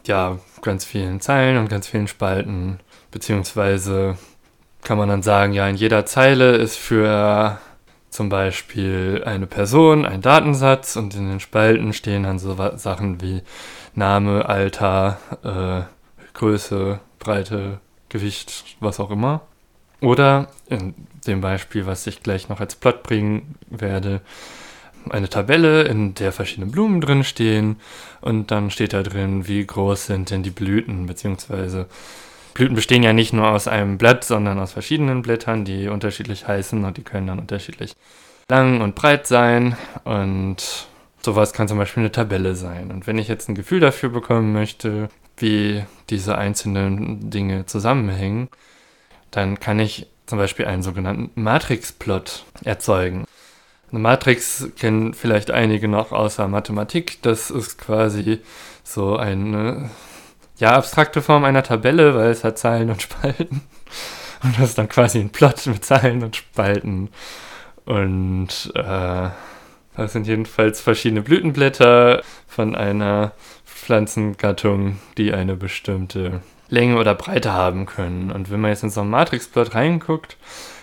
ja, 0.05 0.39
ganz 0.61 0.83
vielen 0.83 1.21
Zeilen 1.21 1.57
und 1.57 1.69
ganz 1.69 1.87
vielen 1.87 2.07
Spalten, 2.07 2.79
beziehungsweise 3.11 4.17
kann 4.83 4.97
man 4.97 5.09
dann 5.09 5.23
sagen, 5.23 5.53
ja, 5.53 5.67
in 5.67 5.75
jeder 5.75 6.05
Zeile 6.05 6.55
ist 6.55 6.77
für 6.77 7.59
zum 8.09 8.29
Beispiel 8.29 9.23
eine 9.25 9.47
Person 9.47 10.05
ein 10.05 10.21
Datensatz 10.21 10.95
und 10.95 11.15
in 11.15 11.29
den 11.29 11.39
Spalten 11.39 11.93
stehen 11.93 12.23
dann 12.23 12.39
so 12.39 12.55
Sachen 12.75 13.21
wie 13.21 13.41
Name, 13.95 14.47
Alter, 14.47 15.17
äh, 15.43 15.98
Größe, 16.39 16.99
Breite, 17.19 17.79
Gewicht, 18.09 18.77
was 18.79 18.99
auch 18.99 19.11
immer. 19.11 19.41
Oder 20.01 20.47
in 20.67 20.95
dem 21.27 21.41
Beispiel, 21.41 21.85
was 21.85 22.07
ich 22.07 22.23
gleich 22.23 22.47
noch 22.49 22.61
als 22.61 22.75
Plot 22.75 23.03
bringen 23.03 23.55
werde, 23.69 24.21
eine 25.09 25.29
Tabelle, 25.29 25.83
in 25.83 26.13
der 26.15 26.31
verschiedene 26.31 26.71
Blumen 26.71 27.01
drin 27.01 27.23
stehen 27.23 27.77
und 28.21 28.51
dann 28.51 28.71
steht 28.71 28.93
da 28.93 29.03
drin, 29.03 29.47
wie 29.47 29.65
groß 29.65 30.07
sind 30.07 30.29
denn 30.29 30.43
die 30.43 30.49
Blüten, 30.49 31.05
beziehungsweise 31.05 31.87
Blüten 32.53 32.75
bestehen 32.75 33.03
ja 33.03 33.13
nicht 33.13 33.33
nur 33.33 33.49
aus 33.49 33.67
einem 33.67 33.97
Blatt, 33.97 34.23
sondern 34.23 34.59
aus 34.59 34.73
verschiedenen 34.73 35.21
Blättern, 35.21 35.65
die 35.65 35.87
unterschiedlich 35.87 36.47
heißen 36.47 36.83
und 36.83 36.97
die 36.97 37.03
können 37.03 37.27
dann 37.27 37.39
unterschiedlich 37.39 37.95
lang 38.49 38.81
und 38.81 38.95
breit 38.95 39.27
sein. 39.27 39.77
Und 40.03 40.87
sowas 41.21 41.53
kann 41.53 41.67
zum 41.67 41.77
Beispiel 41.77 42.01
eine 42.01 42.11
Tabelle 42.11 42.55
sein. 42.55 42.91
Und 42.91 43.07
wenn 43.07 43.17
ich 43.17 43.27
jetzt 43.27 43.49
ein 43.49 43.55
Gefühl 43.55 43.79
dafür 43.79 44.09
bekommen 44.09 44.51
möchte, 44.51 45.09
wie 45.39 45.83
diese 46.09 46.37
einzelnen 46.37 47.29
Dinge 47.29 47.65
zusammenhängen, 47.65 48.49
dann 49.31 49.59
kann 49.59 49.79
ich 49.79 50.07
zum 50.25 50.37
Beispiel 50.37 50.65
einen 50.65 50.83
sogenannten 50.83 51.41
Matrixplot 51.41 52.45
erzeugen. 52.63 53.25
Eine 53.91 53.99
Matrix 53.99 54.69
kennen 54.77 55.13
vielleicht 55.13 55.49
einige 55.49 55.87
noch 55.87 56.11
außer 56.11 56.47
Mathematik. 56.47 57.21
Das 57.23 57.49
ist 57.49 57.79
quasi 57.79 58.39
so 58.83 59.17
eine 59.17 59.89
ja, 60.57 60.73
abstrakte 60.73 61.21
Form 61.21 61.43
einer 61.43 61.63
Tabelle, 61.63 62.13
weil 62.15 62.29
es 62.29 62.43
hat 62.43 62.59
Zeilen 62.59 62.89
und 62.91 63.01
Spalten. 63.01 63.61
Und 64.41 64.57
das 64.57 64.69
ist 64.69 64.77
dann 64.77 64.87
quasi 64.87 65.19
ein 65.19 65.31
Plot 65.31 65.65
mit 65.65 65.83
Zeilen 65.83 66.23
und 66.23 66.37
Spalten. 66.37 67.09
Und 67.83 68.71
äh, 68.73 69.29
das 69.97 70.13
sind 70.13 70.27
jedenfalls 70.27 70.79
verschiedene 70.79 71.21
Blütenblätter 71.21 72.21
von 72.47 72.73
einer 72.73 73.33
Pflanzengattung, 73.79 74.99
die 75.17 75.33
eine 75.33 75.55
bestimmte 75.55 76.41
Länge 76.69 76.97
oder 76.97 77.15
Breite 77.15 77.53
haben 77.53 77.85
können. 77.85 78.31
Und 78.31 78.51
wenn 78.51 78.61
man 78.61 78.71
jetzt 78.71 78.83
in 78.83 78.89
so 78.89 79.01
einen 79.01 79.09
Matrixplot 79.09 79.75
reinguckt, 79.75 80.37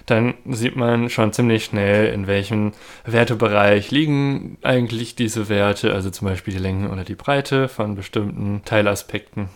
dann 0.07 0.35
sieht 0.49 0.77
man 0.77 1.11
schon 1.11 1.33
ziemlich 1.33 1.65
schnell, 1.65 2.13
in 2.13 2.27
welchem 2.27 2.73
Wertebereich 3.05 3.91
liegen 3.91 4.57
eigentlich 4.63 5.17
diese 5.17 5.49
Werte, 5.49 5.93
also 5.93 6.11
zum 6.11 6.29
Beispiel 6.29 6.55
die 6.55 6.61
Länge 6.61 6.91
oder 6.91 7.05
die 7.05 7.17
Breite 7.17 7.69
von 7.69 7.97
bestimmten 7.97 8.63
Teilaspekten. 8.65 9.49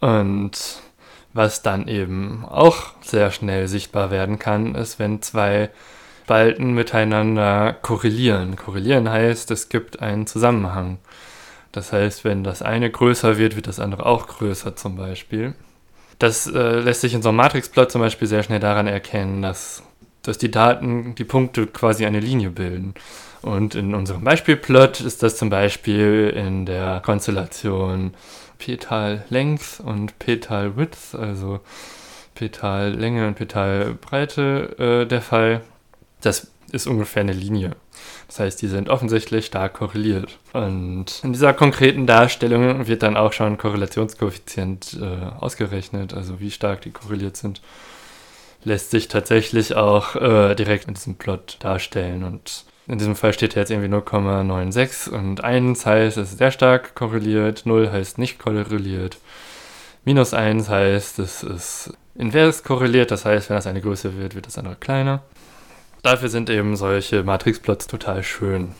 Und 0.00 0.82
was 1.32 1.62
dann 1.62 1.88
eben 1.88 2.44
auch 2.44 2.94
sehr 3.00 3.30
schnell 3.30 3.68
sichtbar 3.68 4.10
werden 4.10 4.38
kann, 4.38 4.74
ist, 4.74 4.98
wenn 4.98 5.22
zwei 5.22 5.70
Spalten 6.30 6.74
miteinander 6.74 7.72
korrelieren. 7.82 8.54
Korrelieren 8.54 9.10
heißt, 9.10 9.50
es 9.50 9.68
gibt 9.68 10.00
einen 10.00 10.28
Zusammenhang. 10.28 10.98
Das 11.72 11.92
heißt, 11.92 12.24
wenn 12.24 12.42
das 12.44 12.62
eine 12.62 12.90
größer 12.90 13.38
wird, 13.38 13.56
wird 13.56 13.66
das 13.66 13.78
andere 13.78 14.06
auch 14.06 14.26
größer 14.26 14.76
zum 14.76 14.96
Beispiel. 14.96 15.54
Das 16.18 16.46
äh, 16.46 16.80
lässt 16.80 17.00
sich 17.00 17.14
in 17.14 17.22
so 17.22 17.30
einem 17.30 17.36
Matrixplot 17.36 17.90
zum 17.90 18.00
Beispiel 18.00 18.28
sehr 18.28 18.42
schnell 18.42 18.60
daran 18.60 18.86
erkennen, 18.86 19.40
dass, 19.40 19.82
dass 20.22 20.36
die 20.36 20.50
Daten, 20.50 21.14
die 21.14 21.24
Punkte 21.24 21.66
quasi 21.66 22.04
eine 22.04 22.20
Linie 22.20 22.50
bilden. 22.50 22.94
Und 23.42 23.74
in 23.74 23.94
unserem 23.94 24.22
Beispielplot 24.22 25.00
ist 25.00 25.22
das 25.22 25.36
zum 25.36 25.48
Beispiel 25.48 26.32
in 26.36 26.66
der 26.66 27.00
Konstellation 27.00 28.12
Petal 28.58 29.24
Length 29.30 29.80
und 29.80 30.18
Petal 30.18 30.76
Width, 30.76 31.14
also 31.14 31.60
Petal 32.34 32.90
Länge 32.90 33.26
und 33.26 33.36
Petal 33.36 33.94
Breite 33.94 34.76
äh, 34.78 35.06
der 35.06 35.22
Fall. 35.22 35.62
Das 36.20 36.48
ist 36.70 36.86
ungefähr 36.86 37.22
eine 37.22 37.32
Linie. 37.32 37.76
Das 38.30 38.38
heißt, 38.38 38.62
die 38.62 38.68
sind 38.68 38.88
offensichtlich 38.88 39.46
stark 39.46 39.72
korreliert. 39.72 40.38
Und 40.52 41.20
in 41.24 41.32
dieser 41.32 41.52
konkreten 41.52 42.06
Darstellung 42.06 42.86
wird 42.86 43.02
dann 43.02 43.16
auch 43.16 43.32
schon 43.32 43.58
Korrelationskoeffizient 43.58 45.00
äh, 45.02 45.40
ausgerechnet, 45.40 46.14
also 46.14 46.38
wie 46.38 46.52
stark 46.52 46.80
die 46.82 46.92
korreliert 46.92 47.36
sind. 47.36 47.60
Lässt 48.62 48.92
sich 48.92 49.08
tatsächlich 49.08 49.74
auch 49.74 50.14
äh, 50.14 50.54
direkt 50.54 50.86
in 50.86 50.94
diesem 50.94 51.16
Plot 51.16 51.56
darstellen. 51.58 52.22
Und 52.22 52.66
in 52.86 52.98
diesem 52.98 53.16
Fall 53.16 53.32
steht 53.32 53.56
jetzt 53.56 53.72
irgendwie 53.72 53.92
0,96 53.92 55.10
und 55.10 55.42
1 55.42 55.84
heißt, 55.84 56.16
es 56.16 56.30
ist 56.30 56.38
sehr 56.38 56.52
stark 56.52 56.94
korreliert, 56.94 57.62
0 57.64 57.90
heißt 57.90 58.18
nicht 58.18 58.38
korreliert. 58.38 59.18
Minus 60.04 60.34
1 60.34 60.68
heißt, 60.68 61.18
es 61.18 61.42
ist 61.42 61.92
invers 62.14 62.62
korreliert, 62.62 63.10
das 63.10 63.24
heißt, 63.24 63.50
wenn 63.50 63.56
das 63.56 63.66
eine 63.66 63.80
größer 63.80 64.16
wird, 64.16 64.36
wird 64.36 64.46
das 64.46 64.56
andere 64.56 64.76
kleiner. 64.76 65.20
Dafür 66.02 66.28
sind 66.28 66.50
eben 66.50 66.76
solche 66.76 67.22
Matrixplots 67.22 67.86
total 67.86 68.22
schön. 68.22 68.74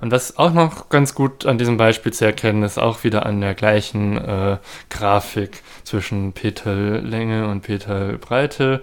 Und 0.00 0.10
was 0.10 0.36
auch 0.36 0.52
noch 0.52 0.88
ganz 0.88 1.14
gut 1.14 1.46
an 1.46 1.58
diesem 1.58 1.76
Beispiel 1.76 2.12
zu 2.12 2.26
erkennen 2.26 2.62
ist, 2.62 2.78
auch 2.78 3.02
wieder 3.02 3.24
an 3.24 3.40
der 3.40 3.54
gleichen 3.54 4.18
äh, 4.18 4.58
Grafik 4.90 5.62
zwischen 5.84 6.32
Petallänge 6.32 7.48
und 7.48 7.62
Petalbreite, 7.62 8.82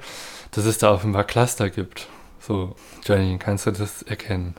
dass 0.52 0.66
es 0.66 0.80
da 0.80 0.92
offenbar 0.92 1.24
Cluster 1.24 1.70
gibt. 1.70 2.08
So, 2.40 2.76
Jenny, 3.06 3.38
kannst 3.38 3.68
du 3.68 3.72
das 3.72 4.02
erkennen? 4.02 4.56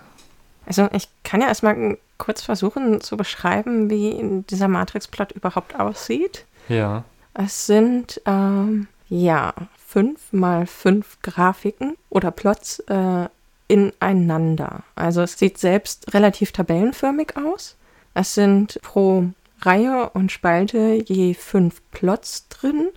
Also 0.66 0.88
ich 0.92 1.08
kann 1.24 1.40
ja 1.40 1.48
erstmal 1.48 1.98
kurz 2.18 2.42
versuchen 2.42 3.00
zu 3.00 3.16
beschreiben, 3.16 3.90
wie 3.90 4.44
dieser 4.48 4.68
Matrixplot 4.68 5.32
überhaupt 5.32 5.78
aussieht. 5.78 6.44
Ja. 6.68 7.04
Es 7.34 7.66
sind 7.66 8.20
ähm, 8.26 8.86
ja 9.08 9.52
fünf 9.94 10.32
mal 10.32 10.66
fünf 10.66 11.22
Grafiken 11.22 11.96
oder 12.10 12.32
Plots 12.32 12.80
äh, 12.88 13.28
ineinander. 13.68 14.82
Also 14.96 15.22
es 15.22 15.38
sieht 15.38 15.56
selbst 15.56 16.12
relativ 16.12 16.50
tabellenförmig 16.50 17.36
aus. 17.36 17.76
Es 18.12 18.34
sind 18.34 18.80
pro 18.82 19.26
Reihe 19.60 20.10
und 20.10 20.32
Spalte 20.32 21.00
je 21.06 21.34
fünf 21.34 21.80
Plots 21.92 22.48
drin 22.48 22.88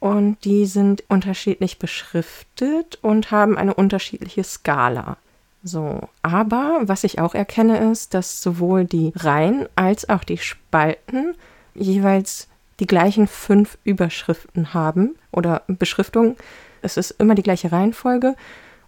und 0.00 0.42
die 0.46 0.64
sind 0.64 1.04
unterschiedlich 1.08 1.78
beschriftet 1.78 3.00
und 3.02 3.30
haben 3.30 3.58
eine 3.58 3.74
unterschiedliche 3.74 4.42
Skala. 4.42 5.18
So, 5.62 6.08
aber 6.22 6.80
was 6.84 7.04
ich 7.04 7.18
auch 7.18 7.34
erkenne 7.34 7.90
ist, 7.90 8.14
dass 8.14 8.40
sowohl 8.40 8.86
die 8.86 9.12
Reihen 9.14 9.68
als 9.76 10.08
auch 10.08 10.24
die 10.24 10.38
Spalten 10.38 11.34
jeweils 11.74 12.48
die 12.80 12.86
gleichen 12.86 13.26
fünf 13.26 13.78
Überschriften 13.84 14.74
haben 14.74 15.16
oder 15.32 15.62
Beschriftungen. 15.66 16.36
Es 16.82 16.96
ist 16.96 17.12
immer 17.12 17.34
die 17.34 17.42
gleiche 17.42 17.72
Reihenfolge. 17.72 18.36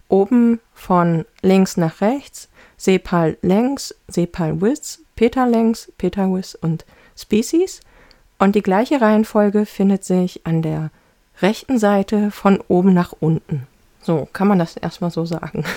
Oben 0.07 0.59
von 0.73 1.25
links 1.41 1.77
nach 1.77 2.01
rechts 2.01 2.49
Sepal 2.79 3.37
längs, 3.41 3.93
Sepal 4.07 4.61
width, 4.61 4.99
Peter 5.15 5.45
längs, 5.45 5.91
Peter 5.97 6.33
width 6.33 6.55
und 6.61 6.85
Species. 7.17 7.81
Und 8.39 8.55
die 8.55 8.61
gleiche 8.61 9.01
Reihenfolge 9.01 9.65
findet 9.65 10.05
sich 10.05 10.45
an 10.45 10.61
der 10.61 10.89
rechten 11.41 11.77
Seite 11.77 12.31
von 12.31 12.63
oben 12.69 12.93
nach 12.93 13.13
unten. 13.19 13.67
So 14.01 14.29
kann 14.31 14.47
man 14.47 14.59
das 14.59 14.77
erstmal 14.77 15.11
so 15.11 15.25
sagen. 15.25 15.65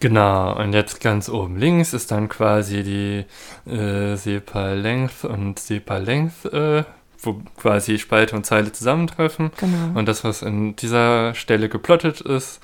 Genau, 0.00 0.58
und 0.58 0.72
jetzt 0.72 1.00
ganz 1.00 1.28
oben 1.28 1.58
links 1.58 1.92
ist 1.92 2.10
dann 2.10 2.28
quasi 2.28 2.82
die 2.82 3.70
äh, 3.70 4.16
Sepal 4.16 4.76
Length 4.76 5.24
und 5.24 5.60
Sepal 5.60 6.02
Length 6.02 6.46
äh, 6.46 6.82
wo 7.22 7.40
quasi 7.56 7.98
Spalte 7.98 8.36
und 8.36 8.44
Zeile 8.44 8.72
zusammentreffen. 8.72 9.50
Genau. 9.56 9.98
Und 9.98 10.06
das, 10.06 10.24
was 10.24 10.42
in 10.42 10.76
dieser 10.76 11.34
Stelle 11.34 11.68
geplottet 11.68 12.20
ist, 12.20 12.60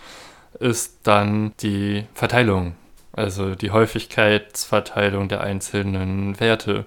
ist 0.60 0.98
dann 1.04 1.52
die 1.60 2.04
Verteilung, 2.14 2.74
also 3.12 3.54
die 3.54 3.70
Häufigkeitsverteilung 3.70 5.28
der 5.28 5.40
einzelnen 5.40 6.38
Werte 6.40 6.84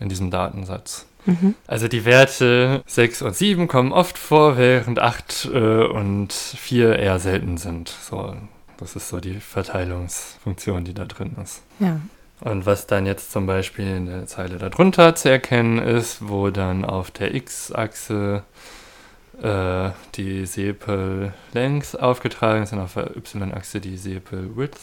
in 0.00 0.08
diesem 0.08 0.30
Datensatz. 0.30 1.06
Mhm. 1.26 1.54
Also 1.66 1.88
die 1.88 2.04
Werte 2.04 2.82
6 2.86 3.22
und 3.22 3.34
7 3.34 3.68
kommen 3.68 3.92
oft 3.92 4.16
vor, 4.18 4.56
während 4.56 4.98
8 4.98 5.50
äh, 5.52 5.84
und 5.84 6.32
4 6.32 6.98
eher 6.98 7.18
selten 7.18 7.56
sind. 7.56 7.88
So, 7.88 8.36
das 8.78 8.96
ist 8.96 9.08
so 9.08 9.20
die 9.20 9.40
Verteilungsfunktion, 9.40 10.84
die 10.84 10.94
da 10.94 11.04
drin 11.04 11.36
ist. 11.42 11.62
Ja. 11.78 12.00
Und 12.40 12.66
was 12.66 12.86
dann 12.86 13.06
jetzt 13.06 13.32
zum 13.32 13.46
Beispiel 13.46 13.86
in 13.96 14.06
der 14.06 14.26
Zeile 14.26 14.58
darunter 14.58 15.14
zu 15.14 15.30
erkennen 15.30 15.78
ist, 15.78 16.28
wo 16.28 16.50
dann 16.50 16.84
auf 16.84 17.10
der 17.10 17.34
x-Achse 17.34 18.42
äh, 19.42 19.90
die 20.14 20.44
Sepel 20.44 21.32
Length 21.52 21.98
aufgetragen 21.98 22.62
ist 22.62 22.72
und 22.72 22.80
auf 22.80 22.94
der 22.94 23.16
y-Achse 23.16 23.80
die 23.80 23.96
Sepel 23.96 24.56
Width. 24.56 24.80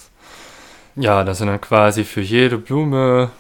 Ja, 0.96 1.24
das 1.24 1.40
sind 1.40 1.48
dann 1.48 1.62
quasi 1.62 2.04
für 2.04 2.22
jede 2.22 2.58
Blume 2.58 3.32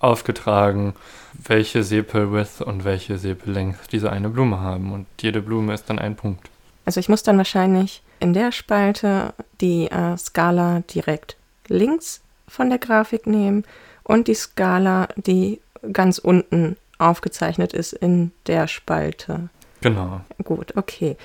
aufgetragen, 0.00 0.94
welche 1.32 1.82
Sepel 1.82 2.32
Width 2.32 2.60
und 2.60 2.84
welche 2.84 3.18
Sepel 3.18 3.52
Length 3.52 3.92
diese 3.92 4.10
eine 4.10 4.28
Blume 4.28 4.60
haben. 4.60 4.92
Und 4.92 5.06
jede 5.20 5.40
Blume 5.40 5.74
ist 5.74 5.88
dann 5.88 5.98
ein 5.98 6.16
Punkt. 6.16 6.50
Also 6.84 6.98
ich 6.98 7.08
muss 7.08 7.22
dann 7.22 7.38
wahrscheinlich 7.38 8.02
in 8.18 8.32
der 8.32 8.50
Spalte 8.50 9.34
die 9.60 9.88
äh, 9.88 10.16
Skala 10.16 10.80
direkt 10.80 11.36
links 11.68 12.21
von 12.52 12.68
der 12.68 12.78
Grafik 12.78 13.26
nehmen 13.26 13.64
und 14.04 14.28
die 14.28 14.34
Skala, 14.34 15.08
die 15.16 15.60
ganz 15.92 16.18
unten 16.18 16.76
aufgezeichnet 16.98 17.72
ist 17.72 17.94
in 17.94 18.30
der 18.46 18.68
Spalte. 18.68 19.48
Genau. 19.80 20.20
Gut, 20.44 20.76
okay. 20.76 21.16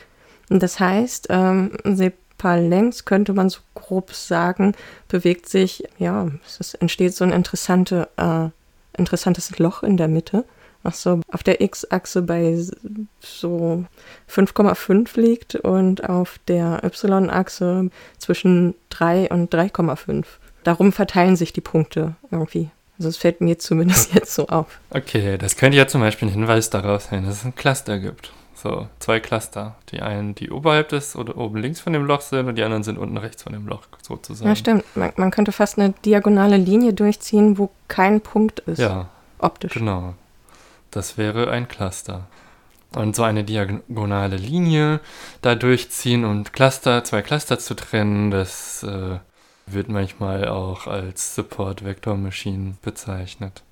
Das 0.50 0.80
heißt, 0.80 1.28
ähm, 1.30 1.72
Sepal 1.84 2.66
längs 2.66 3.04
könnte 3.04 3.34
man 3.34 3.50
so 3.50 3.60
grob 3.76 4.14
sagen, 4.14 4.74
bewegt 5.10 5.50
sich, 5.50 5.84
ja, 5.98 6.30
es 6.46 6.74
entsteht 6.76 7.14
so 7.14 7.26
ein 7.26 7.34
interessante, 7.34 8.08
äh, 8.16 8.48
interessantes 8.98 9.60
Loch 9.60 9.84
in 9.84 9.98
der 9.98 10.08
Mitte, 10.08 10.46
was 10.82 11.04
so 11.04 11.20
auf 11.30 11.44
der 11.44 11.60
x-Achse 11.60 12.22
bei 12.22 12.58
so 13.20 13.84
5,5 14.30 15.20
liegt 15.20 15.56
und 15.56 16.10
auf 16.10 16.40
der 16.48 16.82
y-Achse 16.84 17.90
zwischen 18.18 18.76
3 18.90 19.30
und 19.30 19.54
3,5 19.54 20.26
darum 20.68 20.92
verteilen 20.92 21.38
sich 21.38 21.54
die 21.54 21.62
Punkte 21.62 22.16
irgendwie. 22.30 22.70
Also 22.98 23.10
es 23.10 23.18
fällt 23.18 23.40
mir 23.42 23.58
zumindest 23.58 24.14
jetzt 24.14 24.36
so 24.36 24.48
auf. 24.48 24.80
Okay, 24.90 25.38
das 25.38 25.56
könnte 25.56 25.78
ja 25.78 25.88
zum 25.88 26.02
Beispiel 26.02 26.28
ein 26.28 26.32
Hinweis 26.32 26.70
darauf 26.70 27.04
sein, 27.04 27.26
dass 27.26 27.36
es 27.36 27.46
ein 27.46 27.56
Cluster 27.56 28.00
gibt. 28.00 28.34
So, 28.54 28.88
zwei 29.00 29.20
Cluster. 29.20 29.76
Die 29.92 30.02
einen, 30.02 30.36
die 30.36 30.50
oberhalb 30.50 30.90
des 30.90 31.16
oder 31.16 31.38
oben 31.38 31.58
links 31.58 31.80
von 31.80 31.94
dem 31.94 32.04
Loch 32.04 32.22
sind 32.22 32.48
und 32.48 32.56
die 32.56 32.64
anderen 32.64 32.84
sind 32.84 32.98
unten 32.98 33.18
rechts 33.18 33.44
von 33.44 33.54
dem 33.54 33.68
Loch 33.68 33.84
sozusagen. 34.02 34.50
Ja, 34.50 34.56
stimmt. 34.56 34.84
Man, 34.96 35.14
man 35.16 35.32
könnte 35.32 35.52
fast 35.52 35.78
eine 35.78 35.94
diagonale 36.04 36.58
Linie 36.58 36.94
durchziehen, 36.94 37.58
wo 37.58 37.70
kein 37.88 38.20
Punkt 38.20 38.60
ist. 38.62 38.80
Ja. 38.80 39.10
Optisch. 39.40 39.74
Genau. 39.74 40.16
Das 40.92 41.18
wäre 41.18 41.52
ein 41.52 41.68
Cluster. 41.68 42.26
Und 42.96 43.16
so 43.16 43.24
eine 43.24 43.44
diagonale 43.44 44.38
Linie 44.38 45.02
da 45.42 45.54
durchziehen 45.56 46.26
und 46.26 46.52
Cluster, 46.52 47.04
zwei 47.04 47.22
Cluster 47.22 47.60
zu 47.60 47.76
trennen, 47.76 48.32
das 48.32 48.82
äh, 48.84 49.20
wird 49.68 49.90
manchmal 49.90 50.48
auch 50.48 50.88
als 50.88 51.36
Support 51.36 51.84
Vector 51.84 52.16
Machine 52.18 52.76
bezeichnet. 52.82 53.64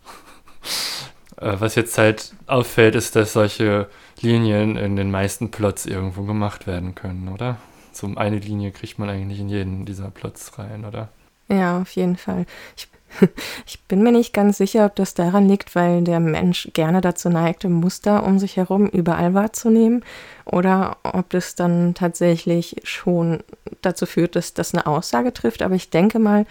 Äh, 1.38 1.60
was 1.60 1.76
jetzt 1.76 1.98
halt 1.98 2.34
auffällt, 2.48 2.96
ist, 2.96 3.18
dass 3.18 3.34
solche 3.34 3.90
Linien 4.22 4.78
in 4.78 4.96
den 4.96 5.12
meisten 5.12 5.52
Plots 5.52 5.86
irgendwo 5.86 6.24
gemacht 6.24 6.66
werden 6.66 6.96
können, 6.96 7.28
oder? 7.28 7.58
So 7.92 8.08
eine 8.16 8.40
Linie 8.40 8.72
kriegt 8.72 9.00
man 9.00 9.10
eigentlich 9.10 9.42
in 9.42 9.50
jeden 9.50 9.86
dieser 9.86 10.12
Plots 10.12 10.58
rein, 10.58 10.86
oder? 10.86 11.10
Ja, 11.50 11.82
auf 11.82 11.92
jeden 11.92 12.16
Fall. 12.16 12.46
Ich, 12.78 12.88
Ich 13.66 13.82
bin 13.84 14.04
mir 14.04 14.12
nicht 14.12 14.34
ganz 14.34 14.58
sicher, 14.58 14.86
ob 14.86 14.96
das 14.96 15.14
daran 15.14 15.48
liegt, 15.48 15.76
weil 15.76 16.04
der 16.04 16.20
Mensch 16.20 16.70
gerne 16.74 17.02
dazu 17.02 17.30
neigt, 17.30 17.64
Muster 17.64 18.24
um 18.24 18.40
sich 18.40 18.58
herum 18.58 18.88
überall 18.88 19.34
wahrzunehmen 19.34 20.04
oder 20.46 20.98
ob 21.04 21.30
das 21.30 21.56
dann 21.56 21.94
tatsächlich 21.94 22.78
schon 22.84 23.44
dazu 23.82 24.06
führt, 24.06 24.36
dass 24.36 24.54
das 24.54 24.74
eine 24.74 24.88
Aussage 24.88 25.34
trifft. 25.34 25.62
Aber 25.62 25.76
ich 25.76 25.90
denke 25.90 26.20
mal, 26.20 26.46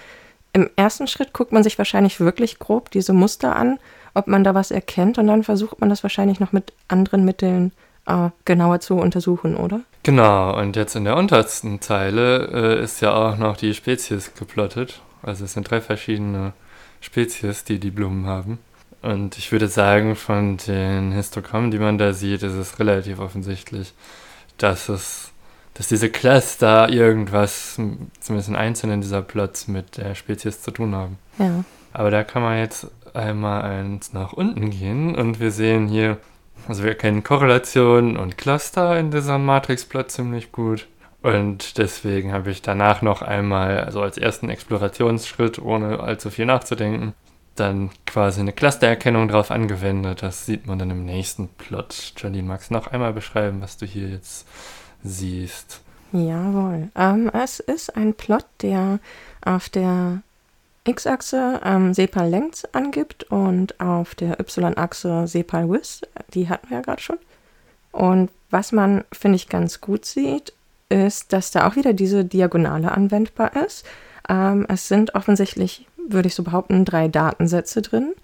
im 0.53 0.71
ersten 0.77 1.07
Schritt 1.07 1.33
guckt 1.33 1.53
man 1.53 1.65
sich 1.65 1.79
wahrscheinlich 1.79 2.21
wirklich 2.21 2.59
grob 2.59 2.91
diese 2.91 3.13
Muster 3.13 3.57
an, 3.57 3.79
ob 4.15 4.29
man 4.29 4.45
da 4.45 4.55
was 4.55 4.71
erkennt 4.71 5.19
und 5.19 5.27
dann 5.27 5.43
versucht 5.43 5.81
man 5.81 5.91
das 5.91 6.03
wahrscheinlich 6.03 6.41
noch 6.41 6.53
mit 6.53 6.73
anderen 6.89 7.25
Mitteln 7.25 7.73
äh, 8.07 8.31
genauer 8.45 8.81
zu 8.81 8.95
untersuchen, 8.95 9.57
oder? 9.57 9.81
Genau, 10.05 10.57
und 10.59 10.77
jetzt 10.77 10.95
in 10.95 11.05
der 11.05 11.17
untersten 11.17 11.81
Zeile 11.81 12.77
äh, 12.79 12.83
ist 12.83 13.01
ja 13.01 13.15
auch 13.15 13.37
noch 13.37 13.57
die 13.57 13.75
Spezies 13.75 14.35
geplottet. 14.35 15.01
Also 15.25 15.45
es 15.45 15.55
sind 15.55 15.71
drei 15.71 15.81
verschiedene 15.81 16.53
Spezies, 17.01 17.65
die 17.65 17.79
die 17.79 17.91
Blumen 17.91 18.27
haben. 18.27 18.59
Und 19.03 19.37
ich 19.37 19.53
würde 19.53 19.69
sagen, 19.69 20.17
von 20.17 20.57
den 20.57 21.13
Histogrammen, 21.13 21.71
die 21.71 21.79
man 21.79 21.99
da 21.99 22.13
sieht, 22.13 22.43
ist 22.43 22.55
es 22.55 22.79
relativ 22.79 23.19
offensichtlich, 23.19 23.93
dass 24.57 24.89
es, 24.89 25.31
dass 25.75 25.89
diese 25.89 26.09
Cluster 26.09 26.89
irgendwas, 26.89 27.75
zumindest 28.21 28.49
in 28.49 28.57
einzelnen 28.57 29.03
dieser 29.03 29.21
Plots, 29.21 29.69
mit 29.69 29.99
der 29.99 30.15
Spezies 30.15 30.63
zu 30.63 30.71
tun 30.71 30.95
haben. 30.95 31.19
Ja. 31.39 31.65
Aber 31.93 32.11
da 32.11 32.25
kann 32.25 32.43
man 32.43 32.59
jetzt 32.59 32.87
einmal 33.13 33.63
eins 33.63 34.13
nach 34.13 34.33
unten 34.33 34.71
gehen 34.71 35.15
und 35.15 35.39
wir 35.39 35.51
sehen 35.51 35.87
hier, 35.87 36.19
also 36.67 36.83
wir 36.83 36.91
erkennen 36.91 37.23
Korrelation 37.23 38.17
und 38.17 38.39
Cluster 38.39 38.99
in 38.99 39.11
diesem 39.11 39.45
Matrixplot 39.45 40.11
ziemlich 40.11 40.51
gut. 40.51 40.89
Und 41.25 41.79
deswegen 41.79 42.35
habe 42.35 42.51
ich 42.51 42.61
danach 42.61 43.01
noch 43.01 43.23
einmal, 43.23 43.81
also 43.81 44.03
als 44.03 44.19
ersten 44.19 44.51
Explorationsschritt, 44.51 45.59
ohne 45.59 46.01
allzu 46.01 46.29
viel 46.29 46.45
nachzudenken, 46.45 47.15
dann 47.55 47.89
quasi 48.05 48.41
eine 48.41 48.53
Clustererkennung 48.53 49.29
drauf 49.29 49.51
angewendet. 49.51 50.23
Das 50.23 50.45
sieht 50.45 50.67
man 50.67 50.79
dann 50.79 50.91
im 50.91 51.07
nächsten 51.07 51.49
Plot. 51.49 52.13
Janine, 52.19 52.47
magst 52.47 52.69
du 52.69 52.75
noch 52.75 52.89
einmal 52.89 53.15
beschreiben, 53.15 53.63
was 53.63 53.79
du 53.79 53.87
hier 53.87 54.09
jetzt 54.09 54.47
siehst? 55.03 55.81
Jawohl. 56.13 56.91
Ähm, 56.95 57.31
es 57.33 57.59
ist 57.59 57.97
ein 57.97 58.13
Plot, 58.13 58.45
der 58.61 58.99
auf 59.47 59.71
der 59.71 60.21
X-Achse 60.87 61.59
ähm, 61.65 61.95
Sepal 61.95 62.29
Length 62.29 62.69
angibt 62.75 63.25
und 63.31 63.81
auf 63.81 64.15
der 64.15 64.39
Y-Achse 64.41 65.27
Sepal 65.27 65.71
Width. 65.71 66.07
Die 66.35 66.51
hatten 66.51 66.69
wir 66.69 66.77
ja 66.77 66.83
gerade 66.83 67.01
schon. 67.01 67.19
Und 67.93 68.31
was 68.51 68.73
man, 68.73 69.05
finde 69.11 69.37
ich, 69.37 69.49
ganz 69.49 69.81
gut 69.81 70.05
sieht, 70.05 70.53
ist, 70.89 71.33
dass 71.33 71.51
da 71.51 71.67
auch 71.67 71.77
wieder 71.77 71.93
diese 71.93 72.25
Diagonale 72.25 72.93
anwendbar 72.93 73.57
ist. 73.65 73.85
Ähm, 74.29 74.67
es 74.69 74.89
sind 74.89 75.15
offensichtlich, 75.15 75.87
würde 76.09 76.29
ich 76.29 76.35
so 76.35 76.43
behaupten, 76.43 76.85
drei 76.85 77.09
Datensätze 77.09 77.83
drin, 77.83 78.15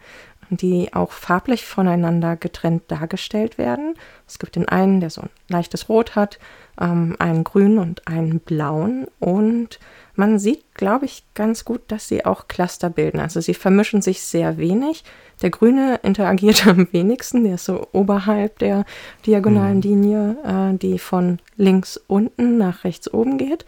die 0.50 0.92
auch 0.92 1.12
farblich 1.12 1.64
voneinander 1.64 2.36
getrennt 2.36 2.84
dargestellt 2.88 3.58
werden. 3.58 3.94
Es 4.26 4.38
gibt 4.38 4.56
den 4.56 4.68
einen, 4.68 5.00
der 5.00 5.10
so 5.10 5.22
ein 5.22 5.30
leichtes 5.48 5.88
Rot 5.88 6.16
hat, 6.16 6.38
ähm, 6.80 7.16
einen 7.18 7.44
grünen 7.44 7.78
und 7.78 8.06
einen 8.08 8.40
blauen. 8.40 9.06
Und 9.18 9.78
man 10.14 10.38
sieht, 10.38 10.74
glaube 10.74 11.06
ich, 11.06 11.24
ganz 11.34 11.64
gut, 11.64 11.80
dass 11.88 12.08
sie 12.08 12.24
auch 12.24 12.48
Cluster 12.48 12.90
bilden. 12.90 13.20
Also 13.20 13.40
sie 13.40 13.54
vermischen 13.54 14.02
sich 14.02 14.22
sehr 14.22 14.58
wenig. 14.58 15.04
Der 15.42 15.50
grüne 15.50 16.00
interagiert 16.02 16.66
am 16.66 16.88
wenigsten, 16.92 17.44
der 17.44 17.54
ist 17.54 17.64
so 17.64 17.86
oberhalb 17.92 18.58
der 18.58 18.84
diagonalen 19.26 19.76
mhm. 19.76 19.82
Linie, 19.82 20.36
äh, 20.44 20.76
die 20.76 20.98
von 20.98 21.38
links 21.56 21.96
unten 22.06 22.58
nach 22.58 22.84
rechts 22.84 23.12
oben 23.12 23.38
geht. 23.38 23.64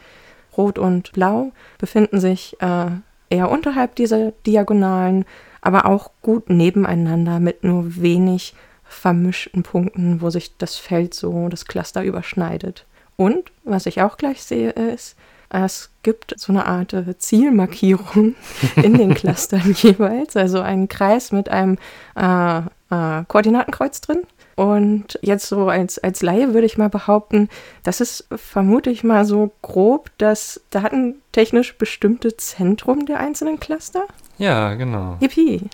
Rot 0.56 0.78
und 0.78 1.12
Blau 1.12 1.52
befinden 1.78 2.20
sich 2.20 2.56
äh, 2.60 2.86
eher 3.30 3.50
unterhalb 3.50 3.94
dieser 3.96 4.32
Diagonalen, 4.46 5.24
aber 5.62 5.86
auch 5.86 6.10
gut 6.20 6.50
nebeneinander 6.50 7.40
mit 7.40 7.64
nur 7.64 7.96
wenig 8.02 8.54
vermischten 8.84 9.62
Punkten, 9.62 10.20
wo 10.20 10.28
sich 10.28 10.58
das 10.58 10.76
Feld 10.76 11.14
so, 11.14 11.48
das 11.48 11.64
Cluster 11.64 12.04
überschneidet. 12.04 12.84
Und 13.16 13.50
was 13.64 13.86
ich 13.86 14.02
auch 14.02 14.18
gleich 14.18 14.42
sehe, 14.42 14.70
ist, 14.70 15.16
es 15.48 15.90
gibt 16.02 16.34
so 16.38 16.52
eine 16.52 16.66
Art 16.66 16.92
äh, 16.92 17.16
Zielmarkierung 17.16 18.34
in 18.76 18.94
den 18.94 19.14
Clustern 19.14 19.72
jeweils, 19.72 20.36
also 20.36 20.60
einen 20.60 20.88
Kreis 20.88 21.30
mit 21.30 21.48
einem 21.48 21.78
äh, 22.16 22.58
äh, 22.58 23.24
Koordinatenkreuz 23.28 24.00
drin. 24.00 24.22
Und 24.54 25.18
jetzt 25.22 25.48
so 25.48 25.68
als, 25.68 25.98
als 25.98 26.22
Laie 26.22 26.54
würde 26.54 26.66
ich 26.66 26.78
mal 26.78 26.88
behaupten, 26.90 27.48
das 27.82 28.00
ist 28.00 28.26
vermute 28.34 28.90
ich 28.90 29.04
mal 29.04 29.24
so 29.24 29.52
grob 29.62 30.10
das 30.18 30.60
datentechnisch 30.70 31.76
bestimmte 31.78 32.36
Zentrum 32.36 33.06
der 33.06 33.20
einzelnen 33.20 33.58
Cluster. 33.60 34.04
Ja, 34.38 34.74
genau. 34.74 35.16
Yippie. 35.20 35.68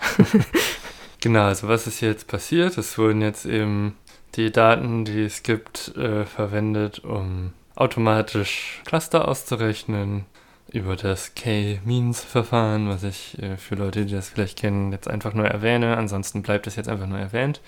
genau, 1.21 1.45
also 1.45 1.69
was 1.69 1.87
ist 1.87 2.01
jetzt 2.01 2.29
passiert? 2.29 2.79
Es 2.79 2.99
wurden 2.99 3.23
jetzt 3.23 3.47
eben 3.47 3.97
die 4.35 4.53
Daten, 4.53 5.05
die 5.05 5.25
es 5.25 5.43
gibt, 5.43 5.97
äh, 5.97 6.25
verwendet, 6.25 7.01
um 7.01 7.53
automatisch 7.75 8.83
Cluster 8.85 9.27
auszurechnen 9.29 10.27
über 10.71 10.97
das 10.97 11.35
K-Means-Verfahren, 11.35 12.89
was 12.89 13.03
ich 13.03 13.41
äh, 13.43 13.57
für 13.57 13.75
Leute, 13.75 14.05
die 14.05 14.15
das 14.15 14.29
vielleicht 14.29 14.59
kennen, 14.59 14.93
jetzt 14.93 15.09
einfach 15.09 15.33
nur 15.33 15.47
erwähne. 15.47 15.97
Ansonsten 15.97 16.43
bleibt 16.43 16.67
es 16.67 16.77
jetzt 16.77 16.89
einfach 16.89 17.07
nur 17.07 17.19
erwähnt. 17.19 17.61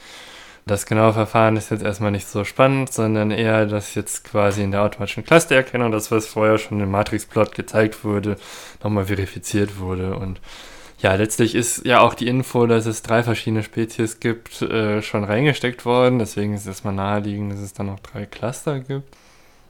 Das 0.71 0.87
genaue 0.87 1.13
Verfahren 1.13 1.57
ist 1.57 1.73
jetzt 1.73 1.83
erstmal 1.83 2.13
nicht 2.13 2.29
so 2.29 2.45
spannend, 2.45 2.93
sondern 2.93 3.33
eher, 3.33 3.67
dass 3.67 3.97
jetzt 3.97 4.23
quasi 4.23 4.63
in 4.63 4.71
der 4.71 4.83
automatischen 4.83 5.25
Clustererkennung 5.25 5.91
das, 5.91 6.13
was 6.13 6.29
vorher 6.29 6.59
schon 6.59 6.79
im 6.79 6.93
Matrix-Plot 6.93 7.57
gezeigt 7.57 8.05
wurde, 8.05 8.37
nochmal 8.81 9.07
verifiziert 9.07 9.81
wurde. 9.81 10.15
Und 10.15 10.41
ja, 11.01 11.13
letztlich 11.17 11.57
ist 11.57 11.85
ja 11.85 11.99
auch 11.99 12.15
die 12.15 12.29
Info, 12.29 12.69
dass 12.69 12.87
es 12.87 13.03
drei 13.03 13.25
verschiedene 13.25 13.65
Spezies 13.65 14.21
gibt, 14.21 14.63
äh, 14.63 15.03
schon 15.03 15.25
reingesteckt 15.25 15.85
worden. 15.85 16.21
Deswegen 16.21 16.55
ist 16.55 16.61
es 16.61 16.69
erstmal 16.69 16.95
naheliegend, 16.95 17.53
dass 17.53 17.59
es 17.59 17.73
dann 17.73 17.87
noch 17.87 17.99
drei 17.99 18.27
Cluster 18.27 18.79
gibt. 18.79 19.17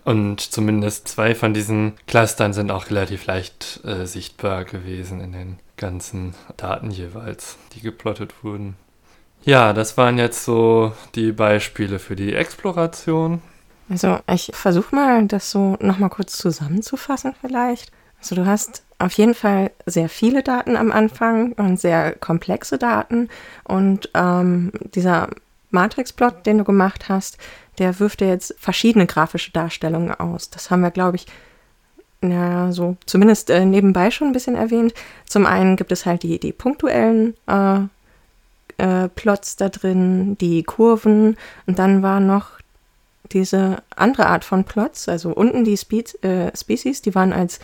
Und 0.04 0.42
zumindest 0.42 1.08
zwei 1.08 1.34
von 1.34 1.54
diesen 1.54 1.94
Clustern 2.08 2.52
sind 2.52 2.70
auch 2.70 2.90
relativ 2.90 3.24
leicht 3.24 3.80
äh, 3.86 4.04
sichtbar 4.04 4.66
gewesen 4.66 5.22
in 5.22 5.32
den 5.32 5.58
ganzen 5.78 6.34
Daten 6.58 6.90
jeweils, 6.90 7.56
die 7.72 7.80
geplottet 7.80 8.44
wurden. 8.44 8.76
Ja, 9.42 9.72
das 9.72 9.96
waren 9.96 10.18
jetzt 10.18 10.44
so 10.44 10.92
die 11.14 11.32
Beispiele 11.32 11.98
für 11.98 12.16
die 12.16 12.34
Exploration. 12.34 13.40
Also 13.88 14.18
ich 14.32 14.50
versuche 14.54 14.94
mal, 14.94 15.26
das 15.26 15.50
so 15.50 15.76
nochmal 15.80 16.10
kurz 16.10 16.36
zusammenzufassen 16.36 17.34
vielleicht. 17.40 17.90
Also 18.20 18.36
du 18.36 18.46
hast 18.46 18.84
auf 18.98 19.12
jeden 19.12 19.34
Fall 19.34 19.70
sehr 19.86 20.08
viele 20.08 20.42
Daten 20.42 20.76
am 20.76 20.92
Anfang 20.92 21.52
und 21.52 21.80
sehr 21.80 22.14
komplexe 22.16 22.78
Daten. 22.78 23.28
Und 23.64 24.10
ähm, 24.14 24.72
dieser 24.94 25.28
Matrix-Plot, 25.70 26.44
den 26.46 26.58
du 26.58 26.64
gemacht 26.64 27.08
hast, 27.08 27.38
der 27.78 27.98
wirft 27.98 28.20
dir 28.20 28.28
jetzt 28.28 28.54
verschiedene 28.58 29.06
grafische 29.06 29.52
Darstellungen 29.52 30.12
aus. 30.14 30.50
Das 30.50 30.70
haben 30.70 30.82
wir, 30.82 30.90
glaube 30.90 31.16
ich, 31.16 31.26
na, 32.20 32.70
so 32.72 32.98
zumindest 33.06 33.48
äh, 33.48 33.64
nebenbei 33.64 34.10
schon 34.10 34.28
ein 34.28 34.32
bisschen 34.34 34.54
erwähnt. 34.54 34.92
Zum 35.24 35.46
einen 35.46 35.76
gibt 35.76 35.90
es 35.90 36.04
halt 36.04 36.22
die, 36.22 36.38
die 36.38 36.52
punktuellen 36.52 37.34
äh, 37.46 37.80
äh, 38.80 39.08
Plots 39.08 39.56
da 39.56 39.68
drin, 39.68 40.36
die 40.38 40.62
Kurven 40.62 41.36
und 41.66 41.78
dann 41.78 42.02
war 42.02 42.20
noch 42.20 42.58
diese 43.32 43.82
andere 43.94 44.26
Art 44.26 44.44
von 44.44 44.64
Plots, 44.64 45.08
also 45.08 45.30
unten 45.30 45.64
die 45.64 45.76
Spe 45.76 46.04
äh, 46.22 46.50
Species, 46.56 47.02
die 47.02 47.14
waren 47.14 47.32
als 47.32 47.58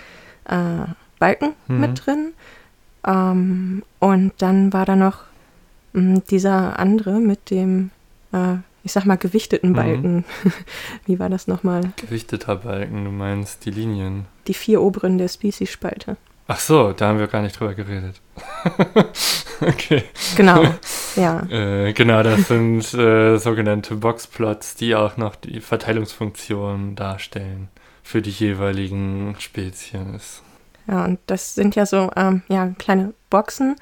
äh, 0.45 0.87
Balken 1.19 1.55
mhm. 1.67 1.81
mit 1.81 2.07
drin. 2.07 2.33
Ähm, 3.05 3.83
und 3.99 4.33
dann 4.39 4.73
war 4.73 4.85
da 4.85 4.95
noch 4.95 5.25
mh, 5.93 6.15
hm, 6.15 6.23
dieser 6.31 6.79
andere 6.79 7.19
mit 7.19 7.51
dem 7.51 7.91
äh, 8.33 8.57
ich 8.87 8.93
sag 8.93 9.05
mal, 9.05 9.17
gewichteten 9.17 9.71
mhm. 9.71 9.75
Balken. 9.75 10.17
Mhm. 10.17 10.53
Wie 11.07 11.19
war 11.19 11.29
das 11.29 11.49
nochmal? 11.49 11.93
Gewichteter 11.97 12.55
Balken, 12.55 13.05
du 13.05 13.11
meinst 13.11 13.65
die 13.65 13.71
Linien. 13.71 14.27
Die 14.47 14.55
vier 14.55 14.81
oberen 14.81 15.19
der 15.19 15.27
Species-Spalte. 15.27 16.17
Ach 16.49 16.61
so, 16.61 16.93
da 16.93 17.09
haben 17.09 17.19
wir 17.19 17.27
gar 17.27 17.43
nicht 17.43 17.59
drüber 17.59 17.75
geredet. 17.75 18.21
okay. 19.61 20.05
Genau, 20.37 20.63
ja. 21.17 21.43
äh, 21.51 21.93
genau, 21.93 22.23
das 22.23 22.47
sind 22.49 22.95
äh, 22.95 23.37
sogenannte 23.39 23.97
Boxplots, 23.97 24.77
die 24.77 24.95
auch 24.95 25.17
noch 25.17 25.35
die 25.35 25.61
Verteilungsfunktion 25.61 26.95
darstellen 26.95 27.69
für 28.05 28.23
die 28.23 28.31
jeweiligen 28.31 29.35
Spezies. 29.41 30.43
Ja, 30.87 31.05
und 31.05 31.19
das 31.27 31.57
sind 31.57 31.75
ja 31.75 31.85
so 31.85 32.11
ähm, 32.15 32.43
ja, 32.49 32.69
kleine 32.79 33.13
Boxen, 33.29 33.75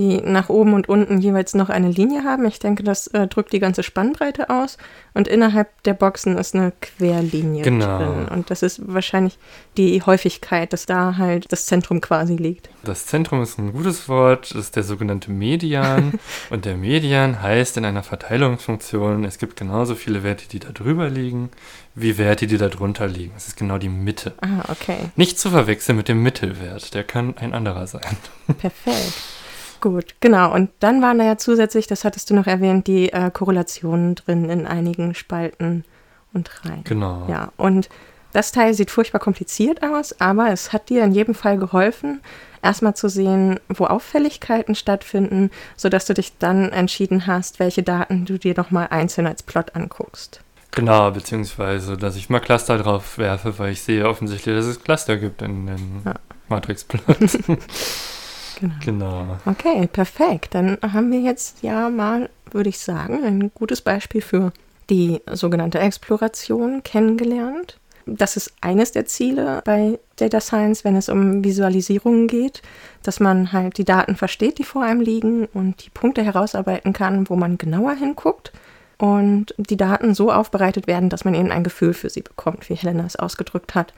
die 0.00 0.22
nach 0.22 0.48
oben 0.48 0.72
und 0.72 0.88
unten 0.88 1.20
jeweils 1.20 1.52
noch 1.52 1.68
eine 1.68 1.90
Linie 1.90 2.24
haben. 2.24 2.46
Ich 2.46 2.58
denke, 2.58 2.82
das 2.82 3.06
äh, 3.08 3.26
drückt 3.26 3.52
die 3.52 3.58
ganze 3.58 3.82
Spannbreite 3.82 4.48
aus. 4.48 4.78
Und 5.12 5.28
innerhalb 5.28 5.82
der 5.82 5.92
Boxen 5.92 6.38
ist 6.38 6.54
eine 6.54 6.72
Querlinie 6.80 7.62
genau. 7.62 7.98
drin. 7.98 8.28
Und 8.28 8.50
das 8.50 8.62
ist 8.62 8.80
wahrscheinlich 8.86 9.38
die 9.76 10.00
Häufigkeit, 10.02 10.72
dass 10.72 10.86
da 10.86 11.18
halt 11.18 11.52
das 11.52 11.66
Zentrum 11.66 12.00
quasi 12.00 12.36
liegt. 12.36 12.70
Das 12.82 13.04
Zentrum 13.04 13.42
ist 13.42 13.58
ein 13.58 13.74
gutes 13.74 14.08
Wort, 14.08 14.54
das 14.54 14.58
ist 14.66 14.76
der 14.76 14.84
sogenannte 14.84 15.30
Median. 15.30 16.14
und 16.50 16.64
der 16.64 16.78
Median 16.78 17.42
heißt 17.42 17.76
in 17.76 17.84
einer 17.84 18.02
Verteilungsfunktion, 18.02 19.24
es 19.24 19.36
gibt 19.36 19.56
genauso 19.56 19.94
viele 19.94 20.22
Werte, 20.22 20.48
die 20.48 20.60
da 20.60 20.70
drüber 20.70 21.10
liegen, 21.10 21.50
wie 21.94 22.16
Werte, 22.16 22.46
die 22.46 22.56
da 22.56 22.68
drunter 22.68 23.06
liegen. 23.06 23.32
Das 23.34 23.48
ist 23.48 23.58
genau 23.58 23.76
die 23.76 23.90
Mitte. 23.90 24.32
Ah, 24.40 24.64
okay. 24.70 25.10
Nicht 25.16 25.38
zu 25.38 25.50
verwechseln 25.50 25.96
mit 25.96 26.08
dem 26.08 26.22
Mittelwert, 26.22 26.94
der 26.94 27.04
kann 27.04 27.36
ein 27.36 27.52
anderer 27.52 27.86
sein. 27.86 28.16
Perfekt. 28.58 29.39
Gut, 29.80 30.14
genau. 30.20 30.52
Und 30.52 30.70
dann 30.80 31.00
waren 31.00 31.18
da 31.18 31.24
ja 31.24 31.38
zusätzlich, 31.38 31.86
das 31.86 32.04
hattest 32.04 32.30
du 32.30 32.34
noch 32.34 32.46
erwähnt, 32.46 32.86
die 32.86 33.12
äh, 33.12 33.30
Korrelationen 33.30 34.14
drin 34.14 34.50
in 34.50 34.66
einigen 34.66 35.14
Spalten 35.14 35.84
und 36.32 36.64
Reihen. 36.64 36.84
Genau. 36.84 37.26
Ja, 37.28 37.52
und 37.56 37.88
das 38.32 38.52
Teil 38.52 38.74
sieht 38.74 38.90
furchtbar 38.90 39.18
kompliziert 39.18 39.82
aus, 39.82 40.20
aber 40.20 40.50
es 40.50 40.72
hat 40.72 40.88
dir 40.88 41.02
in 41.02 41.12
jedem 41.12 41.34
Fall 41.34 41.58
geholfen, 41.58 42.20
erstmal 42.62 42.94
zu 42.94 43.08
sehen, 43.08 43.58
wo 43.68 43.86
Auffälligkeiten 43.86 44.74
stattfinden, 44.74 45.50
sodass 45.76 46.04
du 46.04 46.14
dich 46.14 46.38
dann 46.38 46.70
entschieden 46.70 47.26
hast, 47.26 47.58
welche 47.58 47.82
Daten 47.82 48.26
du 48.26 48.38
dir 48.38 48.54
nochmal 48.56 48.88
einzeln 48.90 49.26
als 49.26 49.42
Plot 49.42 49.74
anguckst. 49.74 50.42
Genau, 50.72 51.10
beziehungsweise, 51.10 51.96
dass 51.96 52.14
ich 52.14 52.30
mal 52.30 52.38
Cluster 52.38 52.78
drauf 52.78 53.18
werfe, 53.18 53.58
weil 53.58 53.72
ich 53.72 53.82
sehe 53.82 54.06
offensichtlich, 54.08 54.54
dass 54.54 54.66
es 54.66 54.84
Cluster 54.84 55.16
gibt 55.16 55.42
in 55.42 55.66
den 55.66 56.02
ja. 56.04 56.14
Matrix-Plots. 56.48 57.38
genau. 58.60 58.74
genau. 58.84 59.36
Okay, 59.46 59.86
perfekt. 59.86 60.54
Dann 60.54 60.78
haben 60.82 61.10
wir 61.10 61.20
jetzt 61.20 61.62
ja 61.62 61.90
mal, 61.90 62.30
würde 62.50 62.68
ich 62.68 62.78
sagen, 62.78 63.24
ein 63.24 63.50
gutes 63.54 63.80
Beispiel 63.80 64.20
für 64.20 64.52
die 64.88 65.20
sogenannte 65.30 65.78
Exploration 65.78 66.82
kennengelernt. 66.82 67.78
Das 68.06 68.36
ist 68.36 68.52
eines 68.60 68.92
der 68.92 69.06
Ziele 69.06 69.62
bei 69.64 69.98
Data 70.16 70.40
Science, 70.40 70.84
wenn 70.84 70.96
es 70.96 71.08
um 71.08 71.44
Visualisierungen 71.44 72.26
geht, 72.26 72.62
dass 73.02 73.20
man 73.20 73.52
halt 73.52 73.78
die 73.78 73.84
Daten 73.84 74.16
versteht, 74.16 74.58
die 74.58 74.64
vor 74.64 74.82
einem 74.82 75.00
liegen 75.00 75.46
und 75.46 75.84
die 75.84 75.90
Punkte 75.90 76.22
herausarbeiten 76.22 76.92
kann, 76.92 77.28
wo 77.28 77.36
man 77.36 77.58
genauer 77.58 77.94
hinguckt 77.94 78.52
und 78.98 79.54
die 79.56 79.76
Daten 79.76 80.14
so 80.14 80.30
aufbereitet 80.32 80.86
werden, 80.86 81.08
dass 81.08 81.24
man 81.24 81.34
eben 81.34 81.50
ein 81.50 81.64
Gefühl 81.64 81.94
für 81.94 82.10
sie 82.10 82.22
bekommt, 82.22 82.68
wie 82.68 82.74
Helena 82.74 83.04
es 83.06 83.16
ausgedrückt 83.16 83.74
hat. 83.74 83.94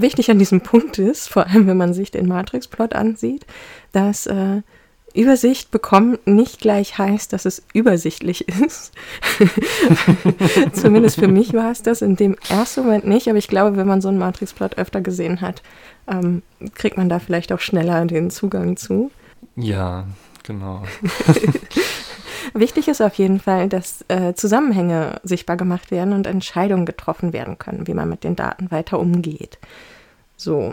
Wichtig 0.00 0.30
an 0.30 0.38
diesem 0.38 0.60
Punkt 0.60 0.98
ist, 0.98 1.28
vor 1.28 1.46
allem 1.46 1.66
wenn 1.66 1.76
man 1.76 1.94
sich 1.94 2.10
den 2.10 2.28
Matrix-Plot 2.28 2.94
ansieht, 2.94 3.46
dass 3.92 4.26
äh, 4.26 4.62
Übersicht 5.14 5.70
bekommen 5.70 6.18
nicht 6.24 6.60
gleich 6.60 6.98
heißt, 6.98 7.32
dass 7.32 7.44
es 7.44 7.62
übersichtlich 7.74 8.48
ist. 8.48 8.92
Zumindest 10.72 11.18
für 11.18 11.28
mich 11.28 11.52
war 11.52 11.72
es 11.72 11.82
das 11.82 12.02
in 12.02 12.16
dem 12.16 12.36
ersten 12.48 12.82
Moment 12.84 13.06
nicht, 13.06 13.28
aber 13.28 13.38
ich 13.38 13.48
glaube, 13.48 13.76
wenn 13.76 13.88
man 13.88 14.00
so 14.00 14.08
einen 14.08 14.18
Matrix-Plot 14.18 14.78
öfter 14.78 15.00
gesehen 15.00 15.40
hat, 15.40 15.62
ähm, 16.08 16.42
kriegt 16.74 16.96
man 16.96 17.08
da 17.08 17.18
vielleicht 17.18 17.52
auch 17.52 17.60
schneller 17.60 18.04
den 18.06 18.30
Zugang 18.30 18.76
zu. 18.76 19.10
Ja, 19.56 20.06
genau. 20.44 20.82
Wichtig 22.54 22.88
ist 22.88 23.00
auf 23.00 23.14
jeden 23.14 23.40
Fall, 23.40 23.68
dass 23.68 24.04
äh, 24.08 24.34
Zusammenhänge 24.34 25.20
sichtbar 25.22 25.56
gemacht 25.56 25.90
werden 25.90 26.12
und 26.12 26.26
Entscheidungen 26.26 26.86
getroffen 26.86 27.32
werden 27.32 27.58
können, 27.58 27.86
wie 27.86 27.94
man 27.94 28.08
mit 28.08 28.24
den 28.24 28.36
Daten 28.36 28.70
weiter 28.70 28.98
umgeht. 28.98 29.58
So, 30.40 30.72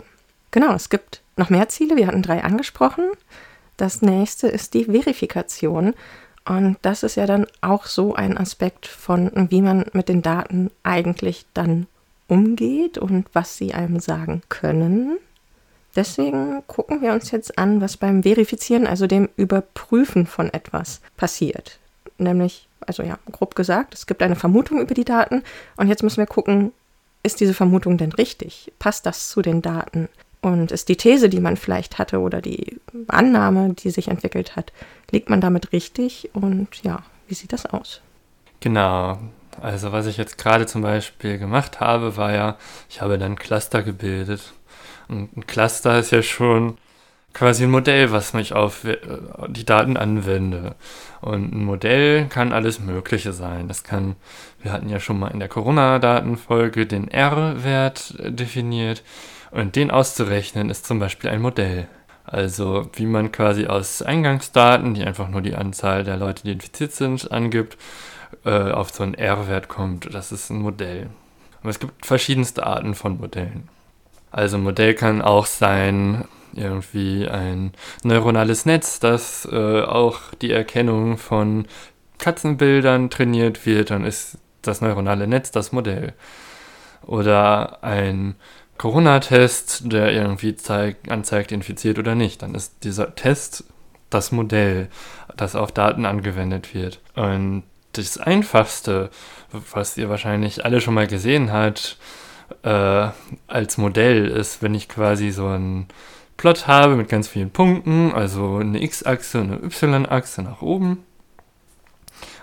genau, 0.50 0.72
es 0.72 0.88
gibt 0.88 1.20
noch 1.36 1.50
mehr 1.50 1.68
Ziele. 1.68 1.96
Wir 1.96 2.06
hatten 2.06 2.22
drei 2.22 2.42
angesprochen. 2.42 3.04
Das 3.76 4.00
nächste 4.00 4.48
ist 4.48 4.72
die 4.72 4.86
Verifikation. 4.86 5.92
Und 6.46 6.78
das 6.80 7.02
ist 7.02 7.16
ja 7.16 7.26
dann 7.26 7.46
auch 7.60 7.84
so 7.84 8.14
ein 8.14 8.38
Aspekt 8.38 8.86
von, 8.86 9.30
wie 9.50 9.60
man 9.60 9.84
mit 9.92 10.08
den 10.08 10.22
Daten 10.22 10.70
eigentlich 10.84 11.44
dann 11.52 11.86
umgeht 12.28 12.96
und 12.96 13.26
was 13.34 13.58
sie 13.58 13.74
einem 13.74 14.00
sagen 14.00 14.40
können. 14.48 15.18
Deswegen 15.94 16.62
gucken 16.66 17.02
wir 17.02 17.12
uns 17.12 17.30
jetzt 17.30 17.58
an, 17.58 17.82
was 17.82 17.98
beim 17.98 18.22
Verifizieren, 18.22 18.86
also 18.86 19.06
dem 19.06 19.28
Überprüfen 19.36 20.24
von 20.24 20.50
etwas 20.50 21.02
passiert. 21.18 21.78
Nämlich, 22.16 22.68
also 22.80 23.02
ja, 23.02 23.18
grob 23.30 23.54
gesagt, 23.54 23.92
es 23.92 24.06
gibt 24.06 24.22
eine 24.22 24.36
Vermutung 24.36 24.80
über 24.80 24.94
die 24.94 25.04
Daten 25.04 25.42
und 25.76 25.88
jetzt 25.88 26.02
müssen 26.02 26.18
wir 26.18 26.26
gucken, 26.26 26.72
ist 27.22 27.40
diese 27.40 27.54
Vermutung 27.54 27.98
denn 27.98 28.12
richtig? 28.12 28.72
Passt 28.78 29.06
das 29.06 29.28
zu 29.28 29.42
den 29.42 29.62
Daten? 29.62 30.08
Und 30.40 30.70
ist 30.70 30.88
die 30.88 30.96
These, 30.96 31.28
die 31.28 31.40
man 31.40 31.56
vielleicht 31.56 31.98
hatte 31.98 32.20
oder 32.20 32.40
die 32.40 32.78
Annahme, 33.08 33.74
die 33.74 33.90
sich 33.90 34.08
entwickelt 34.08 34.54
hat, 34.54 34.72
liegt 35.10 35.30
man 35.30 35.40
damit 35.40 35.72
richtig? 35.72 36.30
Und 36.32 36.68
ja, 36.82 37.02
wie 37.26 37.34
sieht 37.34 37.52
das 37.52 37.66
aus? 37.66 38.00
Genau. 38.60 39.18
Also 39.60 39.90
was 39.90 40.06
ich 40.06 40.16
jetzt 40.16 40.38
gerade 40.38 40.66
zum 40.66 40.82
Beispiel 40.82 41.38
gemacht 41.38 41.80
habe, 41.80 42.16
war 42.16 42.32
ja, 42.32 42.56
ich 42.88 43.00
habe 43.00 43.18
dann 43.18 43.36
Cluster 43.36 43.82
gebildet. 43.82 44.52
Und 45.08 45.36
ein 45.36 45.46
Cluster 45.46 45.98
ist 45.98 46.12
ja 46.12 46.22
schon 46.22 46.78
quasi 47.34 47.64
ein 47.64 47.70
Modell, 47.70 48.10
was 48.10 48.32
mich 48.32 48.52
auf 48.52 48.84
äh, 48.84 48.98
die 49.48 49.64
Daten 49.64 49.96
anwende. 49.96 50.74
Und 51.20 51.54
ein 51.54 51.64
Modell 51.64 52.26
kann 52.26 52.52
alles 52.52 52.80
Mögliche 52.80 53.32
sein. 53.32 53.68
Das 53.68 53.84
kann, 53.84 54.16
wir 54.62 54.72
hatten 54.72 54.88
ja 54.88 55.00
schon 55.00 55.18
mal 55.18 55.28
in 55.28 55.38
der 55.38 55.48
Corona-Datenfolge 55.48 56.86
den 56.86 57.08
R-Wert 57.08 58.14
definiert. 58.18 59.02
Und 59.50 59.76
den 59.76 59.90
auszurechnen 59.90 60.70
ist 60.70 60.86
zum 60.86 60.98
Beispiel 60.98 61.30
ein 61.30 61.40
Modell. 61.40 61.88
Also 62.24 62.90
wie 62.92 63.06
man 63.06 63.32
quasi 63.32 63.66
aus 63.66 64.02
Eingangsdaten, 64.02 64.94
die 64.94 65.04
einfach 65.04 65.28
nur 65.28 65.40
die 65.40 65.54
Anzahl 65.54 66.04
der 66.04 66.18
Leute, 66.18 66.42
die 66.42 66.52
infiziert 66.52 66.92
sind, 66.92 67.32
angibt, 67.32 67.78
äh, 68.44 68.70
auf 68.70 68.90
so 68.90 69.02
einen 69.02 69.14
R-Wert 69.14 69.68
kommt. 69.68 70.12
Das 70.12 70.30
ist 70.32 70.50
ein 70.50 70.60
Modell. 70.60 71.08
Aber 71.60 71.70
es 71.70 71.80
gibt 71.80 72.04
verschiedenste 72.04 72.66
Arten 72.66 72.94
von 72.94 73.18
Modellen. 73.18 73.68
Also 74.30 74.58
ein 74.58 74.62
Modell 74.62 74.94
kann 74.94 75.22
auch 75.22 75.46
sein, 75.46 76.24
irgendwie 76.58 77.28
ein 77.28 77.72
neuronales 78.02 78.66
Netz, 78.66 79.00
das 79.00 79.48
äh, 79.50 79.82
auch 79.82 80.20
die 80.42 80.50
Erkennung 80.50 81.18
von 81.18 81.66
Katzenbildern 82.18 83.10
trainiert 83.10 83.64
wird, 83.64 83.90
dann 83.90 84.04
ist 84.04 84.38
das 84.62 84.80
neuronale 84.80 85.26
Netz 85.26 85.50
das 85.50 85.72
Modell. 85.72 86.14
Oder 87.06 87.82
ein 87.82 88.34
Corona-Test, 88.76 89.92
der 89.92 90.12
irgendwie 90.12 90.54
zeigt, 90.54 91.10
anzeigt, 91.10 91.52
infiziert 91.52 91.98
oder 91.98 92.14
nicht. 92.14 92.42
Dann 92.42 92.54
ist 92.54 92.84
dieser 92.84 93.14
Test 93.14 93.64
das 94.10 94.32
Modell, 94.32 94.88
das 95.36 95.56
auf 95.56 95.72
Daten 95.72 96.06
angewendet 96.06 96.74
wird. 96.74 97.00
Und 97.14 97.64
das 97.92 98.18
Einfachste, 98.18 99.10
was 99.72 99.96
ihr 99.96 100.08
wahrscheinlich 100.08 100.64
alle 100.64 100.80
schon 100.80 100.94
mal 100.94 101.06
gesehen 101.06 101.52
habt, 101.52 101.98
äh, 102.62 103.08
als 103.46 103.78
Modell 103.78 104.26
ist, 104.28 104.62
wenn 104.62 104.74
ich 104.74 104.88
quasi 104.88 105.30
so 105.30 105.46
einen 105.46 105.88
Plot 106.38 106.68
habe 106.68 106.96
mit 106.96 107.08
ganz 107.08 107.28
vielen 107.28 107.50
Punkten, 107.50 108.12
also 108.12 108.56
eine 108.56 108.82
X-Achse 108.82 109.40
und 109.40 109.52
eine 109.52 109.62
Y-Achse 109.62 110.42
nach 110.42 110.62
oben. 110.62 111.04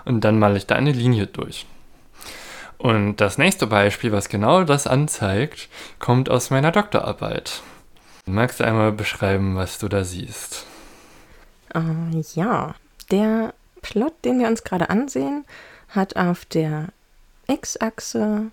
Und 0.04 0.22
dann 0.22 0.38
male 0.38 0.58
ich 0.58 0.68
da 0.68 0.76
eine 0.76 0.92
Linie 0.92 1.26
durch. 1.26 1.66
Und 2.78 3.22
das 3.22 3.38
nächste 3.38 3.68
Beispiel, 3.68 4.12
was 4.12 4.30
genau 4.30 4.66
das 4.66 4.86
anzeigt, 4.86 5.70
kommt 5.98 6.30
aus 6.30 6.50
meiner 6.50 6.72
Doktorarbeit. 6.72 7.64
Magst 8.26 8.60
du 8.60 8.66
einmal 8.66 8.92
beschreiben, 8.92 9.56
was 9.56 9.80
du 9.80 9.88
da 9.88 10.04
siehst? 10.04 10.66
Uh, 11.74 12.22
ja, 12.34 12.76
der 13.12 13.54
Plot, 13.82 14.14
den 14.26 14.40
wir 14.40 14.48
uns 14.48 14.64
gerade 14.64 14.90
ansehen, 14.90 15.46
hat 15.90 16.18
auf 16.18 16.44
der 16.46 16.90
X-Achse 17.48 18.52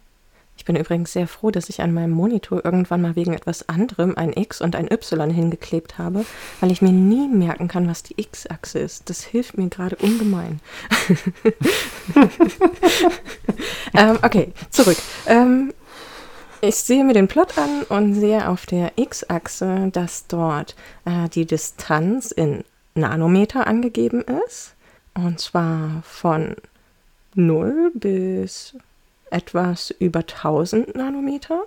ich 0.63 0.67
bin 0.67 0.77
übrigens 0.77 1.13
sehr 1.13 1.27
froh, 1.27 1.51
dass 1.51 1.69
ich 1.69 1.83
an 1.83 1.93
meinem 1.93 2.13
Monitor 2.13 2.65
irgendwann 2.65 3.03
mal 3.03 3.17
wegen 3.17 3.35
etwas 3.35 3.69
anderem 3.69 4.17
ein 4.17 4.33
X 4.33 4.61
und 4.61 4.77
ein 4.77 4.89
Y 4.89 5.29
hingeklebt 5.29 5.99
habe, 5.99 6.25
weil 6.61 6.71
ich 6.71 6.81
mir 6.81 6.93
nie 6.93 7.27
merken 7.27 7.67
kann, 7.67 7.89
was 7.89 8.05
die 8.05 8.15
X-Achse 8.17 8.79
ist. 8.79 9.11
Das 9.11 9.25
hilft 9.25 9.59
mir 9.59 9.69
gerade 9.71 9.97
ungemein. 9.97 10.61
ähm, 13.95 14.21
okay, 14.23 14.53
zurück. 14.71 14.99
Ähm, 15.27 15.75
ich 16.61 16.77
sehe 16.77 17.03
mir 17.03 17.15
den 17.15 17.27
Plot 17.27 17.59
an 17.59 17.83
und 17.89 18.15
sehe 18.15 18.49
auf 18.49 18.65
der 18.65 18.93
X-Achse, 18.95 19.91
dass 19.93 20.29
dort 20.29 20.77
äh, 21.05 21.29
die 21.29 21.45
Distanz 21.45 22.31
in 22.31 22.63
Nanometer 22.95 23.67
angegeben 23.67 24.23
ist. 24.47 24.75
Und 25.15 25.41
zwar 25.41 26.05
von 26.05 26.55
0 27.35 27.91
bis 27.95 28.77
etwas 29.33 29.91
über 29.91 30.21
1000 30.21 30.95
Nanometer. 30.95 31.63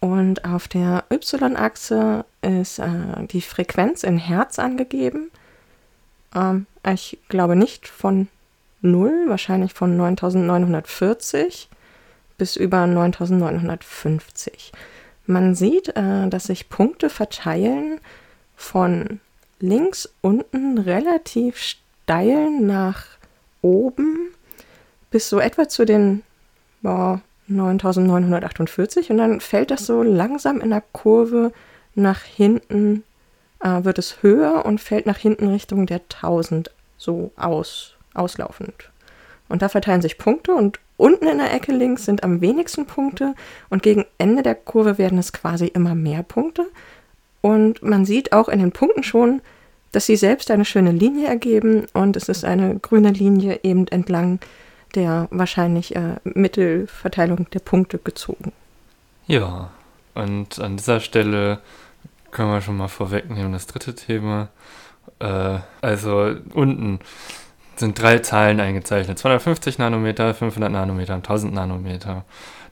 Und 0.00 0.44
auf 0.44 0.66
der 0.66 1.04
Y-Achse 1.12 2.24
ist 2.40 2.78
äh, 2.78 3.26
die 3.30 3.42
Frequenz 3.42 4.02
in 4.02 4.16
Hertz 4.16 4.58
angegeben. 4.58 5.30
Ähm, 6.34 6.66
ich 6.90 7.18
glaube 7.28 7.56
nicht 7.56 7.86
von 7.86 8.28
0, 8.80 9.24
wahrscheinlich 9.26 9.74
von 9.74 9.96
9940 9.96 11.68
bis 12.38 12.56
über 12.56 12.86
9950. 12.86 14.72
Man 15.26 15.54
sieht, 15.54 15.94
äh, 15.96 16.28
dass 16.28 16.44
sich 16.44 16.70
Punkte 16.70 17.10
verteilen 17.10 18.00
von 18.56 19.20
links 19.58 20.08
unten 20.22 20.78
relativ 20.78 21.58
steil 21.58 22.50
nach 22.60 23.04
oben 23.60 24.30
bis 25.10 25.28
so 25.28 25.38
etwa 25.40 25.68
zu 25.68 25.84
den 25.84 26.22
war 26.82 27.20
9948 27.48 29.10
und 29.10 29.18
dann 29.18 29.40
fällt 29.40 29.70
das 29.70 29.86
so 29.86 30.02
langsam 30.02 30.60
in 30.60 30.70
der 30.70 30.82
Kurve 30.92 31.52
nach 31.94 32.22
hinten, 32.22 33.02
äh, 33.60 33.84
wird 33.84 33.98
es 33.98 34.22
höher 34.22 34.64
und 34.64 34.80
fällt 34.80 35.06
nach 35.06 35.18
hinten 35.18 35.48
Richtung 35.48 35.86
der 35.86 36.00
1000 36.08 36.70
so 36.96 37.32
aus, 37.36 37.96
auslaufend. 38.14 38.90
Und 39.48 39.62
da 39.62 39.68
verteilen 39.68 40.02
sich 40.02 40.16
Punkte 40.16 40.54
und 40.54 40.78
unten 40.96 41.26
in 41.26 41.38
der 41.38 41.52
Ecke 41.52 41.72
links 41.72 42.04
sind 42.04 42.22
am 42.22 42.40
wenigsten 42.40 42.86
Punkte 42.86 43.34
und 43.68 43.82
gegen 43.82 44.04
Ende 44.18 44.42
der 44.42 44.54
Kurve 44.54 44.96
werden 44.96 45.18
es 45.18 45.32
quasi 45.32 45.66
immer 45.66 45.94
mehr 45.94 46.22
Punkte. 46.22 46.66
Und 47.40 47.82
man 47.82 48.04
sieht 48.04 48.32
auch 48.32 48.48
in 48.48 48.60
den 48.60 48.70
Punkten 48.70 49.02
schon, 49.02 49.40
dass 49.92 50.06
sie 50.06 50.16
selbst 50.16 50.50
eine 50.50 50.64
schöne 50.64 50.92
Linie 50.92 51.26
ergeben 51.26 51.86
und 51.94 52.16
es 52.16 52.28
ist 52.28 52.44
eine 52.44 52.78
grüne 52.78 53.10
Linie 53.10 53.60
eben 53.64 53.88
entlang 53.88 54.38
der 54.94 55.28
wahrscheinlich 55.30 55.96
äh, 55.96 56.16
Mittelverteilung 56.24 57.48
der 57.50 57.60
Punkte 57.60 57.98
gezogen. 57.98 58.52
Ja, 59.26 59.70
und 60.14 60.58
an 60.60 60.76
dieser 60.76 61.00
Stelle 61.00 61.60
können 62.30 62.50
wir 62.50 62.60
schon 62.60 62.76
mal 62.76 62.88
vorwegnehmen 62.88 63.52
das 63.52 63.66
dritte 63.66 63.94
Thema. 63.94 64.48
Äh, 65.18 65.58
also 65.80 66.34
unten 66.54 67.00
sind 67.76 68.00
drei 68.00 68.18
Zahlen 68.18 68.60
eingezeichnet. 68.60 69.18
250 69.18 69.78
Nanometer, 69.78 70.34
500 70.34 70.70
Nanometer 70.70 71.14
und 71.14 71.26
1000 71.26 71.54
Nanometer. 71.54 72.24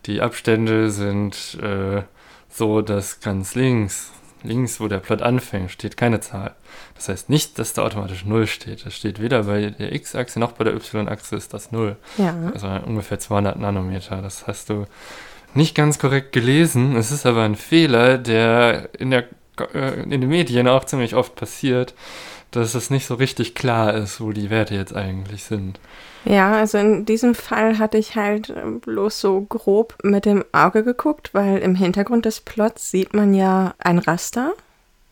Die 0.07 0.20
Abstände 0.20 0.90
sind 0.90 1.59
äh, 1.62 2.02
so, 2.48 2.83
dass 2.83 3.20
ganz 3.20 3.54
links, 3.54 4.11
links, 4.42 4.81
wo 4.81 4.88
der 4.88 4.98
Plot 4.98 5.22
anfängt, 5.22 5.70
steht 5.70 5.96
keine 5.96 6.20
Zahl. 6.20 6.55
Das 6.94 7.09
heißt 7.09 7.31
nicht, 7.31 7.59
dass 7.59 7.72
da 7.72 7.83
automatisch 7.83 8.24
0 8.24 8.46
steht. 8.46 8.87
Das 8.87 8.94
steht 8.94 9.20
weder 9.20 9.44
bei 9.44 9.70
der 9.70 9.92
X-Achse 9.94 10.40
noch 10.40 10.53
bei 10.53 10.64
der 10.64 10.74
Y-Achse 10.74 11.37
ist 11.37 11.55
das 11.55 11.72
0. 11.72 11.96
Ja. 12.16 12.35
Also 12.53 12.68
ungefähr 12.87 13.18
200 13.18 13.59
Nanometer. 13.59 14.22
Das 14.22 14.46
hast 14.46 14.70
du 14.70 14.87
nicht 15.55 15.74
ganz 15.74 15.98
korrekt 15.98 16.33
gelesen. 16.33 16.96
Es 16.96 17.11
ist 17.11 17.27
aber 17.27 17.42
ein 17.42 17.57
Fehler, 17.57 18.18
der 18.18 18.90
in, 18.98 19.11
der, 19.11 19.24
äh, 19.74 20.03
in 20.03 20.11
den 20.11 20.29
Medien 20.29 20.68
auch 20.68 20.85
ziemlich 20.85 21.14
oft 21.14 21.35
passiert, 21.35 21.94
dass 22.51 22.75
es 22.75 22.91
nicht 22.91 23.07
so 23.07 23.15
richtig 23.15 23.55
klar 23.55 23.95
ist, 23.95 24.21
wo 24.21 24.33
die 24.33 24.51
Werte 24.51 24.75
jetzt 24.75 24.95
eigentlich 24.95 25.45
sind. 25.45 25.79
Ja, 26.25 26.53
also 26.53 26.79
in 26.79 27.05
diesem 27.05 27.35
Fall 27.35 27.79
hatte 27.79 27.99
ich 27.99 28.17
halt 28.17 28.51
äh, 28.51 28.63
bloß 28.81 29.21
so 29.21 29.43
grob 29.43 29.97
mit 30.03 30.25
dem 30.25 30.45
Auge 30.53 30.85
geguckt, 30.85 31.33
weil 31.33 31.59
im 31.59 31.75
Hintergrund 31.75 32.25
des 32.25 32.41
Plots 32.41 32.91
sieht 32.91 33.15
man 33.15 33.35
ja 33.35 33.75
ein 33.79 33.99
Raster 33.99 34.55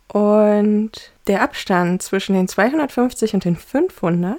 und 0.08 0.90
der 1.26 1.42
Abstand 1.42 2.02
zwischen 2.02 2.34
den 2.34 2.48
250 2.48 3.34
und 3.34 3.44
den 3.44 3.56
500 3.56 4.38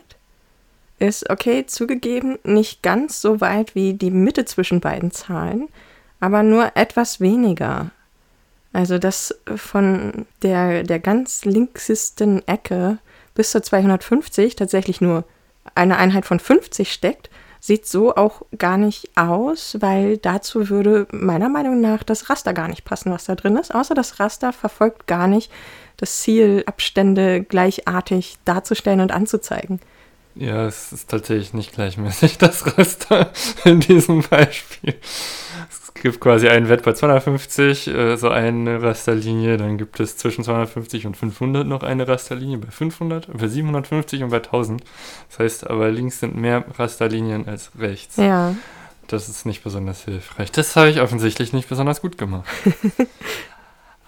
ist 1.00 1.30
okay 1.30 1.66
zugegeben 1.66 2.40
nicht 2.44 2.82
ganz 2.82 3.22
so 3.22 3.40
weit 3.42 3.76
wie 3.76 3.94
die 3.94 4.12
Mitte 4.12 4.46
zwischen 4.46 4.80
beiden 4.80 5.12
Zahlen, 5.12 5.68
aber 6.20 6.44
nur 6.44 6.72
etwas 6.76 7.20
weniger. 7.20 7.92
Also 8.74 8.98
dass 8.98 9.34
von 9.56 10.26
der, 10.42 10.84
der 10.84 11.00
ganz 11.00 11.46
linksesten 11.46 12.48
Ecke 12.48 13.00
bis 13.34 13.52
zur 13.52 13.64
250 13.64 14.56
tatsächlich 14.56 15.02
nur 15.02 15.24
eine 15.76 15.98
Einheit 15.98 16.26
von 16.26 16.40
50 16.40 16.92
steckt, 16.92 17.30
sieht 17.60 17.86
so 17.86 18.16
auch 18.16 18.44
gar 18.58 18.78
nicht 18.78 19.10
aus, 19.16 19.78
weil 19.80 20.18
dazu 20.18 20.70
würde 20.70 21.08
meiner 21.12 21.50
Meinung 21.50 21.82
nach 21.82 22.04
das 22.04 22.30
Raster 22.30 22.54
gar 22.54 22.68
nicht 22.68 22.86
passen, 22.86 23.12
was 23.12 23.26
da 23.26 23.36
drin 23.36 23.58
ist. 23.58 23.74
Außer 23.74 23.96
das 23.96 24.20
Raster 24.20 24.54
verfolgt 24.54 25.08
gar 25.08 25.28
nicht 25.28 25.52
das 25.98 26.20
Ziel, 26.20 26.64
Abstände 26.66 27.44
gleichartig 27.44 28.38
darzustellen 28.46 29.02
und 29.02 29.12
anzuzeigen. 29.12 29.80
Ja, 30.36 30.68
es 30.68 30.92
ist 30.94 31.10
tatsächlich 31.10 31.54
nicht 31.54 31.74
gleichmäßig, 31.74 32.38
das 32.40 32.78
Raster 32.78 33.32
in 33.66 33.80
diesem 33.80 34.22
Beispiel. 34.22 34.96
Gibt 36.02 36.20
quasi 36.20 36.48
einen 36.48 36.70
Wert 36.70 36.84
bei 36.84 36.94
250, 36.94 37.88
äh, 37.88 38.18
so 38.18 38.30
eine 38.30 38.82
Rasterlinie, 38.82 39.58
dann 39.58 39.78
gibt 39.78 40.00
es 40.00 40.18
zwischen 40.18 40.44
250 40.44 41.06
und 41.08 41.18
500 41.18 41.66
noch 41.66 41.84
eine 41.84 42.08
Rasterlinie 42.08 42.58
bei 42.58 42.72
500, 42.72 43.36
bei 43.36 43.48
750 43.48 44.24
und 44.24 44.30
bei 44.30 44.38
1000. 44.38 44.84
Das 45.30 45.40
heißt 45.40 45.70
aber 45.70 45.90
links 45.90 46.20
sind 46.20 46.36
mehr 46.36 46.66
Rasterlinien 46.78 47.48
als 47.48 47.72
rechts. 47.80 48.18
Ja. 48.18 48.56
Das 49.08 49.30
ist 49.30 49.46
nicht 49.46 49.64
besonders 49.64 50.04
hilfreich. 50.04 50.52
Das 50.52 50.76
habe 50.76 50.90
ich 50.90 51.02
offensichtlich 51.02 51.54
nicht 51.54 51.70
besonders 51.70 52.02
gut 52.02 52.18
gemacht. 52.18 52.46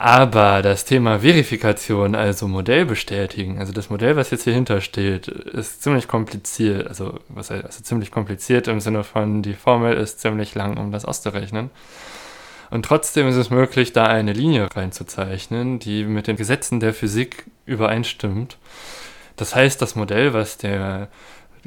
Aber 0.01 0.61
das 0.61 0.85
Thema 0.85 1.19
Verifikation, 1.19 2.15
also 2.15 2.47
Modell 2.47 2.85
bestätigen, 2.85 3.59
also 3.59 3.73
das 3.73 3.89
Modell, 3.89 4.15
was 4.15 4.31
jetzt 4.31 4.45
hier 4.45 4.53
hinter 4.53 4.79
steht, 4.79 5.27
ist 5.27 5.83
ziemlich 5.83 6.07
kompliziert. 6.07 6.87
Also, 6.87 7.19
was 7.27 7.49
heißt, 7.49 7.65
also 7.65 7.83
ziemlich 7.83 8.09
kompliziert 8.09 8.69
im 8.69 8.79
Sinne 8.79 9.03
von, 9.03 9.41
die 9.41 9.55
Formel 9.55 9.97
ist 9.97 10.21
ziemlich 10.21 10.55
lang, 10.55 10.77
um 10.77 10.93
das 10.93 11.03
auszurechnen. 11.03 11.69
Und 12.69 12.85
trotzdem 12.85 13.27
ist 13.27 13.35
es 13.35 13.49
möglich, 13.49 13.91
da 13.91 14.05
eine 14.05 14.31
Linie 14.31 14.69
reinzuzeichnen, 14.73 15.79
die 15.79 16.05
mit 16.05 16.27
den 16.27 16.37
Gesetzen 16.37 16.79
der 16.79 16.93
Physik 16.93 17.43
übereinstimmt. 17.65 18.57
Das 19.35 19.53
heißt, 19.53 19.81
das 19.81 19.95
Modell, 19.95 20.33
was 20.33 20.57
der 20.57 21.09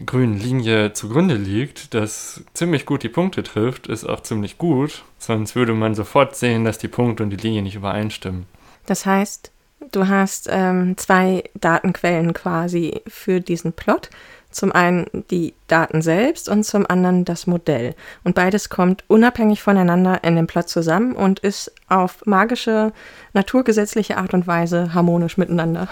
grünen 0.07 0.39
Linie 0.39 0.93
zugrunde 0.93 1.35
liegt, 1.35 1.95
das 1.95 2.43
ziemlich 2.55 2.87
gut 2.87 3.03
die 3.03 3.09
Punkte 3.09 3.43
trifft, 3.43 3.87
ist 3.87 4.05
auch 4.05 4.21
ziemlich 4.21 4.59
gut. 4.59 5.05
Sonst 5.19 5.55
würde 5.55 5.73
man 5.73 5.95
sofort 5.95 6.37
sehen, 6.37 6.65
dass 6.65 6.79
die 6.79 6.89
Punkte 6.89 7.23
und 7.23 7.31
die 7.31 7.37
Linie 7.37 7.63
nicht 7.63 7.77
übereinstimmen. 7.77 8.47
Das 8.87 9.07
heißt, 9.07 9.51
du 9.93 10.09
hast 10.09 10.49
ähm, 10.51 10.97
zwei 10.97 11.45
Datenquellen 11.55 12.33
quasi 12.33 13.01
für 13.07 13.41
diesen 13.41 13.73
Plot. 13.73 14.11
Zum 14.51 14.71
einen 14.71 15.07
die 15.31 15.55
Daten 15.67 16.03
selbst 16.03 16.49
und 16.49 16.65
zum 16.65 16.85
anderen 16.87 17.25
das 17.25 17.47
Modell. 17.47 17.95
Und 18.23 18.35
beides 18.35 18.69
kommt 18.69 19.03
unabhängig 19.09 19.63
voneinander 19.63 20.23
in 20.25 20.37
dem 20.37 20.47
Plot 20.47 20.69
zusammen 20.69 21.15
und 21.15 21.41
ist 21.41 21.73
auf 21.89 22.27
magische, 22.27 22.93
naturgesetzliche 23.33 24.19
Art 24.19 24.35
und 24.35 24.47
Weise 24.47 24.93
harmonisch 24.93 25.39
miteinander. 25.39 25.89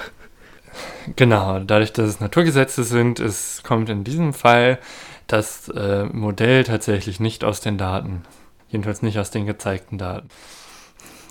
Genau, 1.17 1.59
dadurch, 1.61 1.93
dass 1.93 2.09
es 2.09 2.21
Naturgesetze 2.21 2.85
sind, 2.85 3.21
es 3.21 3.63
kommt 3.63 3.89
in 3.89 4.05
diesem 4.05 4.33
Fall 4.33 4.79
das 5.27 5.69
äh, 5.69 6.05
Modell 6.05 6.65
tatsächlich 6.65 7.21
nicht 7.21 7.45
aus 7.45 7.61
den 7.61 7.79
Daten. 7.79 8.23
Jedenfalls 8.69 9.03
nicht 9.03 9.19
aus 9.19 9.31
den 9.31 9.47
gezeigten 9.47 9.99
Daten. 9.99 10.29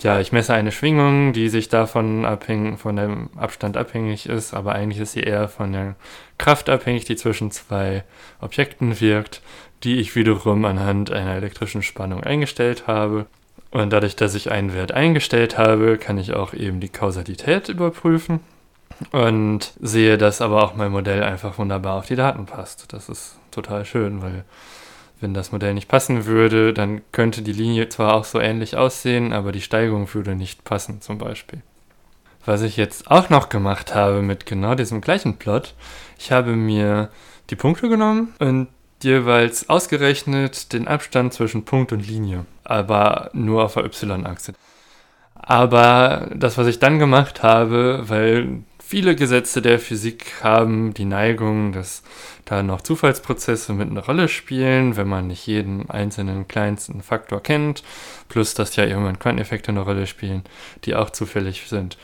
Ja, 0.01 0.19
ich 0.21 0.31
messe 0.31 0.53
eine 0.53 0.71
Schwingung, 0.71 1.33
die 1.33 1.49
sich 1.49 1.67
davon 1.67 2.25
abhängig, 2.25 2.79
von 2.79 2.95
dem 2.95 3.29
Abstand 3.35 3.75
abhängig 3.75 4.27
ist, 4.27 4.53
aber 4.53 4.73
eigentlich 4.73 5.01
ist 5.01 5.11
sie 5.11 5.21
eher 5.21 5.49
von 5.49 5.73
der 5.73 5.95
Kraft 6.37 6.69
abhängig, 6.69 7.03
die 7.03 7.17
zwischen 7.17 7.51
zwei 7.51 8.05
Objekten 8.39 9.01
wirkt, 9.01 9.41
die 9.83 9.99
ich 9.99 10.15
wiederum 10.15 10.63
anhand 10.63 11.11
einer 11.11 11.35
elektrischen 11.35 11.83
Spannung 11.83 12.23
eingestellt 12.23 12.87
habe. 12.87 13.25
Und 13.71 13.91
dadurch, 13.91 14.15
dass 14.15 14.35
ich 14.35 14.51
einen 14.51 14.73
Wert 14.73 14.93
eingestellt 14.93 15.57
habe, 15.57 15.97
kann 15.97 16.17
ich 16.17 16.33
auch 16.33 16.53
eben 16.53 16.79
die 16.79 16.89
Kausalität 16.89 17.67
überprüfen 17.67 18.39
und 19.11 19.73
sehe, 19.79 20.17
dass 20.17 20.41
aber 20.41 20.63
auch 20.63 20.75
mein 20.75 20.91
Modell 20.91 21.23
einfach 21.23 21.57
wunderbar 21.57 21.97
auf 21.97 22.07
die 22.07 22.15
Daten 22.15 22.45
passt. 22.45 22.91
Das 22.93 23.09
ist 23.09 23.37
total 23.51 23.85
schön, 23.85 24.21
weil 24.21 24.43
wenn 25.21 25.33
das 25.33 25.51
Modell 25.51 25.73
nicht 25.73 25.87
passen 25.87 26.25
würde, 26.25 26.73
dann 26.73 27.01
könnte 27.11 27.41
die 27.41 27.53
Linie 27.53 27.89
zwar 27.89 28.13
auch 28.13 28.23
so 28.23 28.39
ähnlich 28.39 28.77
aussehen, 28.77 29.33
aber 29.33 29.51
die 29.51 29.61
Steigung 29.61 30.13
würde 30.13 30.35
nicht 30.35 30.63
passen 30.63 31.01
zum 31.01 31.17
Beispiel. 31.17 31.61
Was 32.45 32.61
ich 32.61 32.77
jetzt 32.77 33.11
auch 33.11 33.29
noch 33.29 33.49
gemacht 33.49 33.93
habe 33.93 34.21
mit 34.21 34.45
genau 34.45 34.75
diesem 34.75 35.01
gleichen 35.01 35.37
Plot, 35.37 35.75
ich 36.17 36.31
habe 36.31 36.55
mir 36.55 37.09
die 37.49 37.55
Punkte 37.55 37.89
genommen 37.89 38.33
und 38.39 38.69
jeweils 39.03 39.69
ausgerechnet 39.69 40.73
den 40.73 40.87
Abstand 40.87 41.33
zwischen 41.33 41.65
Punkt 41.65 41.91
und 41.91 42.07
Linie, 42.07 42.45
aber 42.63 43.29
nur 43.33 43.63
auf 43.63 43.73
der 43.73 43.85
y-Achse. 43.85 44.53
Aber 45.35 46.29
das, 46.33 46.57
was 46.57 46.67
ich 46.67 46.79
dann 46.79 46.99
gemacht 46.99 47.43
habe, 47.43 48.03
weil 48.07 48.63
Viele 48.91 49.15
Gesetze 49.15 49.61
der 49.61 49.77
Physik 49.77 50.33
haben 50.41 50.95
die 50.95 51.05
Neigung, 51.05 51.73
dass 51.73 52.01
da 52.45 52.63
noch 52.63 52.81
Zufallsprozesse 52.81 53.71
mit 53.73 53.87
einer 53.87 54.03
Rolle 54.03 54.27
spielen, 54.27 54.97
wenn 54.97 55.07
man 55.07 55.27
nicht 55.27 55.45
jeden 55.45 55.87
einzelnen 55.91 56.47
kleinsten 56.47 57.03
Faktor 57.03 57.43
kennt, 57.43 57.83
plus 58.29 58.55
dass 58.55 58.75
ja 58.77 58.85
irgendwann 58.85 59.19
Quanteneffekte 59.19 59.69
eine 59.69 59.81
Rolle 59.81 60.07
spielen, 60.07 60.41
die 60.85 60.95
auch 60.95 61.11
zufällig 61.11 61.67
sind. 61.67 61.99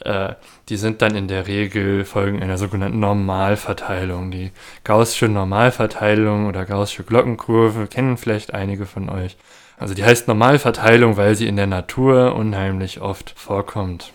Äh, 0.00 0.34
die 0.68 0.76
sind 0.76 1.02
dann 1.02 1.14
in 1.14 1.28
der 1.28 1.46
Regel 1.46 2.04
Folgen 2.04 2.42
einer 2.42 2.58
sogenannten 2.58 2.98
Normalverteilung. 2.98 4.32
Die 4.32 4.50
gaußsche 4.82 5.28
Normalverteilung 5.28 6.46
oder 6.46 6.64
gaußsche 6.64 7.04
Glockenkurve 7.04 7.86
kennen 7.86 8.16
vielleicht 8.16 8.52
einige 8.52 8.86
von 8.86 9.08
euch. 9.08 9.36
Also 9.78 9.94
die 9.94 10.02
heißt 10.02 10.26
Normalverteilung, 10.26 11.16
weil 11.16 11.36
sie 11.36 11.46
in 11.46 11.54
der 11.54 11.68
Natur 11.68 12.34
unheimlich 12.34 13.00
oft 13.00 13.34
vorkommt. 13.36 14.12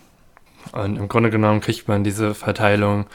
Und 0.71 0.97
im 0.97 1.07
Grunde 1.07 1.29
genommen 1.29 1.61
kriegt 1.61 1.87
man 1.87 2.03
diese 2.03 2.33
Verteilung 2.35 3.05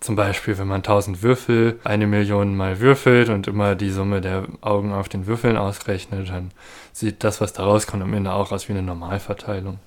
zum 0.00 0.14
Beispiel, 0.14 0.56
wenn 0.58 0.68
man 0.68 0.78
1000 0.78 1.22
Würfel 1.22 1.80
eine 1.82 2.06
Million 2.06 2.56
mal 2.56 2.78
würfelt 2.80 3.28
und 3.30 3.48
immer 3.48 3.74
die 3.74 3.90
Summe 3.90 4.20
der 4.20 4.44
Augen 4.60 4.92
auf 4.92 5.08
den 5.08 5.26
Würfeln 5.26 5.56
ausrechnet, 5.56 6.28
dann 6.28 6.52
sieht 6.92 7.24
das, 7.24 7.40
was 7.40 7.52
da 7.52 7.64
rauskommt, 7.64 8.02
am 8.02 8.14
Ende 8.14 8.32
auch 8.32 8.52
aus 8.52 8.68
wie 8.68 8.72
eine 8.72 8.82
Normalverteilung. 8.82 9.80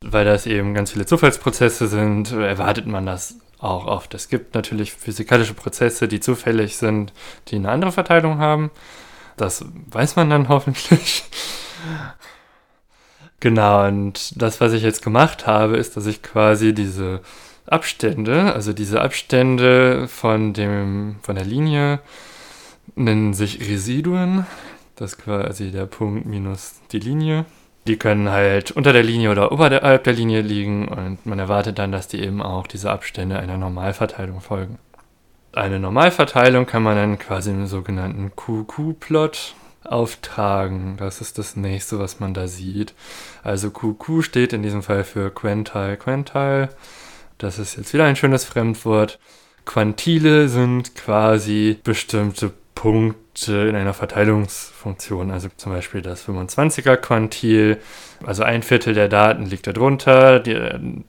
Weil 0.00 0.24
das 0.24 0.46
eben 0.46 0.74
ganz 0.74 0.92
viele 0.92 1.06
Zufallsprozesse 1.06 1.88
sind, 1.88 2.30
erwartet 2.32 2.86
man 2.86 3.04
das 3.04 3.36
auch 3.58 3.86
oft. 3.86 4.14
Es 4.14 4.28
gibt 4.28 4.54
natürlich 4.54 4.92
physikalische 4.92 5.54
Prozesse, 5.54 6.06
die 6.06 6.20
zufällig 6.20 6.76
sind, 6.76 7.12
die 7.48 7.56
eine 7.56 7.70
andere 7.70 7.90
Verteilung 7.90 8.38
haben. 8.38 8.70
Das 9.36 9.64
weiß 9.90 10.14
man 10.14 10.30
dann 10.30 10.48
hoffentlich. 10.48 11.24
Genau, 13.40 13.86
und 13.86 14.40
das, 14.40 14.60
was 14.60 14.72
ich 14.72 14.82
jetzt 14.82 15.02
gemacht 15.02 15.46
habe, 15.46 15.76
ist, 15.76 15.96
dass 15.96 16.06
ich 16.06 16.22
quasi 16.22 16.74
diese 16.74 17.20
Abstände, 17.66 18.52
also 18.52 18.72
diese 18.72 19.00
Abstände 19.00 20.08
von 20.08 20.54
dem, 20.54 21.16
von 21.22 21.36
der 21.36 21.44
Linie, 21.44 22.00
nennen 22.96 23.34
sich 23.34 23.60
Residuen. 23.60 24.46
Das 24.96 25.12
ist 25.12 25.18
quasi 25.18 25.70
der 25.70 25.86
Punkt 25.86 26.26
minus 26.26 26.80
die 26.90 26.98
Linie. 26.98 27.44
Die 27.86 27.96
können 27.96 28.30
halt 28.30 28.72
unter 28.72 28.92
der 28.92 29.04
Linie 29.04 29.30
oder 29.30 29.52
oberhalb 29.52 30.04
der 30.04 30.12
Linie 30.12 30.42
liegen 30.42 30.88
und 30.88 31.24
man 31.24 31.38
erwartet 31.38 31.78
dann, 31.78 31.92
dass 31.92 32.08
die 32.08 32.20
eben 32.20 32.42
auch 32.42 32.66
diese 32.66 32.90
Abstände 32.90 33.38
einer 33.38 33.56
Normalverteilung 33.56 34.40
folgen. 34.40 34.78
Eine 35.52 35.78
Normalverteilung 35.78 36.66
kann 36.66 36.82
man 36.82 36.96
dann 36.96 37.18
quasi 37.18 37.50
im 37.50 37.66
sogenannten 37.66 38.32
QQ-Plot 38.34 39.54
auftragen. 39.90 40.96
Das 40.98 41.20
ist 41.20 41.38
das 41.38 41.56
nächste, 41.56 41.98
was 41.98 42.20
man 42.20 42.34
da 42.34 42.46
sieht. 42.46 42.94
Also 43.42 43.70
QQ 43.70 44.22
steht 44.22 44.52
in 44.52 44.62
diesem 44.62 44.82
Fall 44.82 45.04
für 45.04 45.30
Quentile 45.30 45.96
Quentile. 45.96 46.70
Das 47.38 47.58
ist 47.58 47.76
jetzt 47.76 47.92
wieder 47.92 48.04
ein 48.04 48.16
schönes 48.16 48.44
Fremdwort. 48.44 49.18
Quantile 49.64 50.48
sind 50.48 50.94
quasi 50.94 51.78
bestimmte 51.84 52.52
Punkte 52.74 53.68
in 53.68 53.74
einer 53.74 53.92
Verteilungsfunktion. 53.92 55.32
Also 55.32 55.48
zum 55.56 55.72
Beispiel 55.72 56.00
das 56.00 56.26
25er 56.28 56.96
Quantil. 56.96 57.78
Also 58.24 58.44
ein 58.44 58.62
Viertel 58.62 58.94
der 58.94 59.08
Daten 59.08 59.46
liegt 59.46 59.66
da 59.66 59.72
drunter, 59.72 60.38
die, 60.38 60.54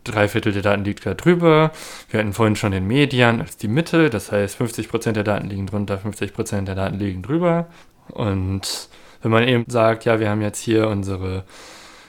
drei 0.03 0.27
Viertel 0.27 0.51
der 0.51 0.63
Daten 0.63 0.83
liegt 0.83 1.05
da 1.05 1.13
drüber. 1.13 1.71
Wir 2.09 2.19
hatten 2.19 2.33
vorhin 2.33 2.55
schon 2.55 2.71
den 2.71 2.87
Median 2.87 3.39
als 3.39 3.57
die 3.57 3.67
Mitte. 3.67 4.09
Das 4.09 4.31
heißt, 4.31 4.59
50% 4.59 5.11
der 5.11 5.23
Daten 5.23 5.47
liegen 5.47 5.67
drunter, 5.67 5.99
50% 6.03 6.63
der 6.63 6.75
Daten 6.75 6.97
liegen 6.97 7.21
drüber. 7.21 7.67
Und 8.11 8.89
wenn 9.21 9.31
man 9.31 9.47
eben 9.47 9.65
sagt, 9.67 10.05
ja, 10.05 10.19
wir 10.19 10.29
haben 10.29 10.41
jetzt 10.41 10.61
hier 10.61 10.87
unsere 10.87 11.43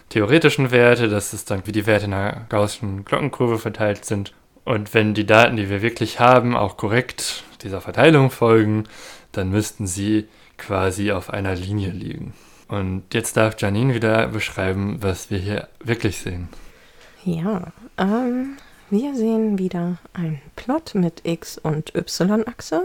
theoretischen 0.08 0.70
Werte, 0.70 1.08
das 1.08 1.32
ist 1.32 1.50
dann 1.50 1.66
wie 1.66 1.72
die 1.72 1.86
Werte 1.86 2.06
in 2.06 2.12
einer 2.12 2.46
gaußschen 2.48 3.04
Glockenkurve 3.04 3.58
verteilt 3.58 4.04
sind. 4.04 4.32
Und 4.64 4.94
wenn 4.94 5.14
die 5.14 5.26
Daten, 5.26 5.56
die 5.56 5.70
wir 5.70 5.82
wirklich 5.82 6.20
haben, 6.20 6.56
auch 6.56 6.76
korrekt 6.76 7.44
dieser 7.62 7.80
Verteilung 7.80 8.30
folgen, 8.30 8.84
dann 9.32 9.50
müssten 9.50 9.86
sie 9.86 10.28
quasi 10.58 11.12
auf 11.12 11.30
einer 11.30 11.54
Linie 11.54 11.90
liegen. 11.90 12.34
Und 12.68 13.14
jetzt 13.14 13.36
darf 13.36 13.60
Janine 13.60 13.94
wieder 13.94 14.28
beschreiben, 14.28 14.98
was 15.00 15.30
wir 15.30 15.38
hier 15.38 15.68
wirklich 15.82 16.18
sehen. 16.18 16.48
Ja, 17.24 17.72
ähm, 17.98 18.56
wir 18.90 19.14
sehen 19.14 19.58
wieder 19.58 19.98
einen 20.12 20.40
Plot 20.56 20.94
mit 20.94 21.22
X- 21.24 21.58
und 21.58 21.94
Y-Achse. 21.94 22.82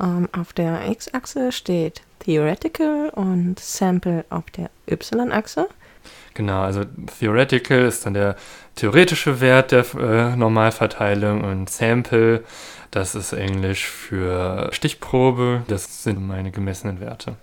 Ähm, 0.00 0.28
auf 0.32 0.52
der 0.52 0.90
X-Achse 0.90 1.52
steht 1.52 2.02
Theoretical 2.24 3.10
und 3.10 3.58
Sample 3.58 4.24
auf 4.30 4.44
der 4.50 4.70
Y-Achse. 4.88 5.68
Genau, 6.34 6.62
also 6.62 6.82
Theoretical 7.18 7.84
ist 7.84 8.04
dann 8.04 8.14
der 8.14 8.36
theoretische 8.74 9.40
Wert 9.40 9.72
der 9.72 9.84
äh, 9.94 10.36
Normalverteilung 10.36 11.44
und 11.44 11.70
Sample, 11.70 12.42
das 12.90 13.14
ist 13.14 13.32
Englisch 13.32 13.86
für 13.86 14.68
Stichprobe, 14.72 15.62
das 15.68 16.02
sind 16.02 16.26
meine 16.26 16.50
gemessenen 16.50 17.00
Werte. 17.00 17.36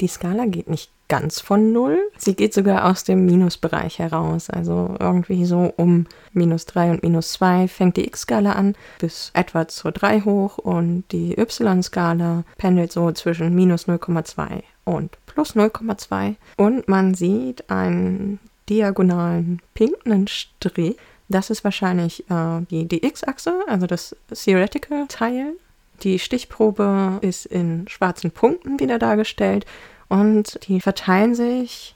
Die 0.00 0.08
Skala 0.08 0.46
geht 0.46 0.68
nicht 0.68 0.90
ganz 1.10 1.40
von 1.40 1.72
null. 1.72 1.98
Sie 2.16 2.34
geht 2.34 2.54
sogar 2.54 2.88
aus 2.88 3.04
dem 3.04 3.26
Minusbereich 3.26 3.98
heraus. 3.98 4.48
Also 4.48 4.94
irgendwie 4.98 5.44
so 5.44 5.74
um 5.76 6.06
minus 6.32 6.64
3 6.66 6.92
und 6.92 7.02
minus 7.02 7.32
2 7.32 7.68
fängt 7.68 7.98
die 7.98 8.06
x-Skala 8.06 8.52
an, 8.52 8.74
bis 8.98 9.30
etwa 9.34 9.68
zur 9.68 9.92
3 9.92 10.22
hoch 10.22 10.56
und 10.56 11.04
die 11.10 11.38
y-Skala 11.38 12.44
pendelt 12.56 12.92
so 12.92 13.10
zwischen 13.12 13.54
minus 13.54 13.88
0,2 13.88 14.62
und 14.84 15.18
plus 15.26 15.56
0,2. 15.56 16.36
Und 16.56 16.88
man 16.88 17.14
sieht 17.14 17.68
einen 17.68 18.38
diagonalen 18.68 19.60
pinken 19.74 20.28
Strich. 20.28 20.96
Das 21.28 21.50
ist 21.50 21.64
wahrscheinlich 21.64 22.24
äh, 22.30 22.60
die, 22.70 22.86
die 22.86 23.04
x-Achse, 23.04 23.64
also 23.66 23.86
das 23.86 24.16
Theoretical 24.32 25.06
Teil. 25.08 25.54
Die 26.02 26.18
Stichprobe 26.18 27.18
ist 27.20 27.46
in 27.46 27.86
schwarzen 27.88 28.30
Punkten 28.30 28.80
wieder 28.80 28.98
dargestellt 28.98 29.66
und 30.10 30.58
die 30.68 30.80
verteilen 30.80 31.34
sich 31.34 31.94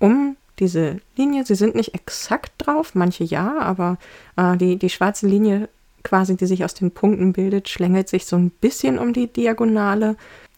um 0.00 0.36
diese 0.58 1.00
Linie. 1.16 1.44
Sie 1.44 1.54
sind 1.54 1.76
nicht 1.76 1.94
exakt 1.94 2.52
drauf, 2.58 2.94
manche 2.94 3.22
ja, 3.22 3.58
aber 3.60 3.98
äh, 4.36 4.56
die, 4.56 4.76
die 4.76 4.90
schwarze 4.90 5.28
Linie 5.28 5.68
quasi, 6.02 6.36
die 6.36 6.46
sich 6.46 6.64
aus 6.64 6.74
den 6.74 6.90
Punkten 6.90 7.34
bildet, 7.34 7.68
schlängelt 7.68 8.08
sich 8.08 8.24
so 8.24 8.36
ein 8.36 8.50
bisschen 8.50 8.98
um 8.98 9.12
die 9.12 9.26
Diagonale. 9.26 10.16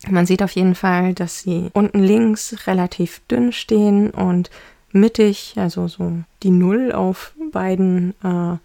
Man 0.09 0.27
sieht 0.27 0.43
auf 0.43 0.53
jeden 0.53 0.77
Fall, 0.77 1.13
dass 1.13 1.41
sie 1.41 1.71
unten 1.73 1.99
links 1.99 2.67
relativ 2.67 3.21
dünn 3.29 3.53
stehen 3.53 4.11
und 4.11 4.51
mittig, 4.93 5.55
also 5.57 5.89
so 5.89 6.13
die 6.45 6.51
Null 6.51 6.93
auf 6.93 7.33
beiden 7.51 8.15
äh, 8.23 8.57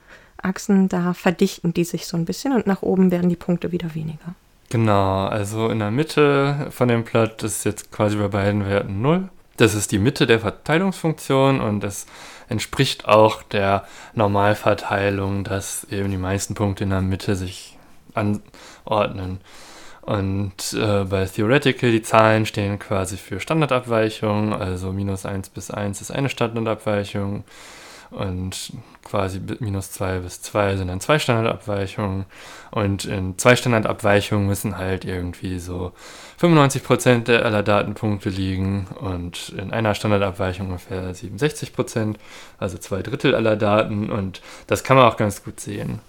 Achsen, 0.46 0.90
da 0.90 1.16
verdichten 1.16 1.74
die 1.74 1.84
sich 1.84 2.06
so 2.06 2.18
ein 2.18 2.26
bisschen 2.26 2.54
und 2.54 2.68
nach 2.68 2.84
oben 2.84 3.10
werden 3.10 3.30
die 3.30 3.36
Punkte 3.36 3.72
wieder 3.72 3.96
weniger. 3.96 4.36
Genau, 4.70 5.26
also 5.26 5.70
in 5.70 5.80
der 5.80 5.92
Mitte 5.92 6.68
von 6.72 6.90
dem 6.90 7.06
Plot 7.06 7.42
ist 7.44 7.64
jetzt 7.64 7.92
quasi 7.92 8.18
bei 8.18 8.28
beiden 8.28 8.68
Werten 8.68 9.02
0. 9.02 9.30
Das 9.56 9.74
ist 9.74 9.92
die 9.92 10.00
Mitte 10.00 10.28
der 10.28 10.42
Verteilungsfunktion 10.42 11.62
und 11.62 11.84
es 11.84 12.06
entspricht 12.50 13.08
auch 13.08 13.44
der 13.44 13.86
Normalverteilung, 14.14 15.44
dass 15.44 15.86
eben 15.86 16.12
die 16.12 16.18
meisten 16.18 16.54
Punkte 16.54 16.84
in 16.84 16.90
der 16.92 17.02
Mitte 17.02 17.36
sich 17.36 17.78
anordnen. 18.14 19.40
Und 20.02 20.74
äh, 20.74 21.04
bei 21.04 21.26
Theoretical, 21.26 21.92
die 21.92 22.02
Zahlen 22.02 22.46
stehen 22.46 22.80
quasi 22.80 23.18
für 23.18 23.40
Standardabweichung, 23.40 24.54
also 24.54 24.94
minus 24.94 25.26
1 25.26 25.50
bis 25.50 25.72
1 25.72 26.02
ist 26.02 26.12
eine 26.12 26.30
Standardabweichung 26.30 27.44
und 28.10 28.74
quasi 29.04 29.42
minus 29.60 29.92
2 29.92 30.20
bis 30.20 30.42
2 30.42 30.78
sind 30.78 30.88
dann 30.88 31.00
zwei 31.00 31.20
Standardabweichungen. 31.20 32.26
Und 32.72 33.06
in 33.06 33.38
zwei 33.38 33.56
Standardabweichungen 33.56 34.48
müssen 34.48 34.78
halt 34.78 35.06
irgendwie 35.06 35.60
so 35.60 35.94
95% 36.42 37.32
aller 37.40 37.64
Datenpunkte 37.64 38.30
liegen 38.30 38.88
und 39.00 39.50
in 39.58 39.72
einer 39.72 39.96
Standardabweichung 39.96 40.68
ungefähr 40.68 41.14
67%, 41.14 42.16
also 42.60 42.78
zwei 42.78 43.02
Drittel 43.02 43.36
aller 43.36 43.56
Daten. 43.56 44.10
Und 44.10 44.42
das 44.68 44.84
kann 44.84 44.98
man 44.98 45.06
auch 45.06 45.18
ganz 45.18 45.44
gut 45.44 45.60
sehen. 45.60 46.00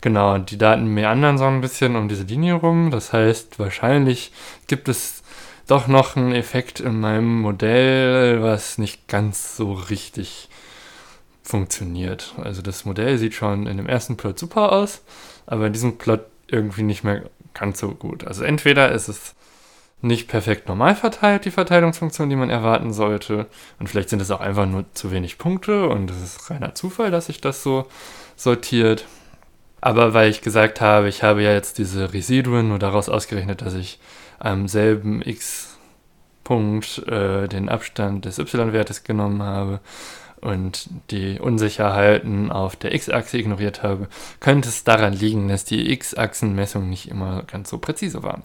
Genau, 0.00 0.34
und 0.34 0.50
die 0.50 0.58
Daten 0.58 0.86
meandern 0.86 1.38
so 1.38 1.44
ein 1.44 1.60
bisschen 1.60 1.96
um 1.96 2.08
diese 2.08 2.24
Linie 2.24 2.54
rum, 2.54 2.90
das 2.90 3.12
heißt 3.12 3.58
wahrscheinlich 3.58 4.30
gibt 4.66 4.88
es 4.88 5.22
doch 5.66 5.88
noch 5.88 6.16
einen 6.16 6.32
Effekt 6.32 6.80
in 6.80 7.00
meinem 7.00 7.40
Modell, 7.40 8.42
was 8.42 8.78
nicht 8.78 9.08
ganz 9.08 9.56
so 9.56 9.72
richtig 9.72 10.48
funktioniert. 11.46 12.34
Also 12.42 12.60
das 12.60 12.84
Modell 12.84 13.18
sieht 13.18 13.34
schon 13.34 13.66
in 13.66 13.76
dem 13.76 13.86
ersten 13.86 14.16
Plot 14.16 14.38
super 14.38 14.72
aus, 14.72 15.02
aber 15.46 15.68
in 15.68 15.72
diesem 15.72 15.96
Plot 15.96 16.20
irgendwie 16.48 16.82
nicht 16.82 17.04
mehr 17.04 17.22
ganz 17.54 17.78
so 17.78 17.90
gut. 17.90 18.26
Also 18.26 18.44
entweder 18.44 18.90
ist 18.90 19.08
es 19.08 19.34
nicht 20.02 20.28
perfekt 20.28 20.68
normal 20.68 20.94
verteilt, 20.94 21.44
die 21.44 21.50
Verteilungsfunktion, 21.50 22.28
die 22.28 22.36
man 22.36 22.50
erwarten 22.50 22.92
sollte. 22.92 23.46
Und 23.78 23.88
vielleicht 23.88 24.10
sind 24.10 24.20
es 24.20 24.30
auch 24.30 24.40
einfach 24.40 24.66
nur 24.66 24.84
zu 24.92 25.10
wenig 25.10 25.38
Punkte 25.38 25.88
und 25.88 26.10
es 26.10 26.22
ist 26.22 26.50
reiner 26.50 26.74
Zufall, 26.74 27.10
dass 27.10 27.26
sich 27.26 27.40
das 27.40 27.62
so 27.62 27.86
sortiert. 28.36 29.06
Aber 29.80 30.14
weil 30.14 30.28
ich 30.30 30.42
gesagt 30.42 30.80
habe, 30.80 31.08
ich 31.08 31.22
habe 31.22 31.42
ja 31.42 31.52
jetzt 31.52 31.78
diese 31.78 32.12
Residuen 32.12 32.68
nur 32.68 32.78
daraus 32.78 33.08
ausgerechnet, 33.08 33.62
dass 33.62 33.74
ich 33.74 34.00
am 34.38 34.68
selben 34.68 35.22
x-Punkt 35.22 37.06
äh, 37.06 37.46
den 37.46 37.68
Abstand 37.68 38.24
des 38.24 38.38
y-Wertes 38.38 39.04
genommen 39.04 39.42
habe 39.42 39.80
und 40.46 40.88
die 41.10 41.40
Unsicherheiten 41.40 42.52
auf 42.52 42.76
der 42.76 42.94
x-Achse 42.94 43.36
ignoriert 43.36 43.82
habe, 43.82 44.08
könnte 44.38 44.68
es 44.68 44.84
daran 44.84 45.12
liegen, 45.12 45.48
dass 45.48 45.64
die 45.64 45.90
x-Achsenmessungen 45.90 46.88
nicht 46.88 47.08
immer 47.08 47.42
ganz 47.42 47.68
so 47.68 47.78
präzise 47.78 48.22
waren. 48.22 48.42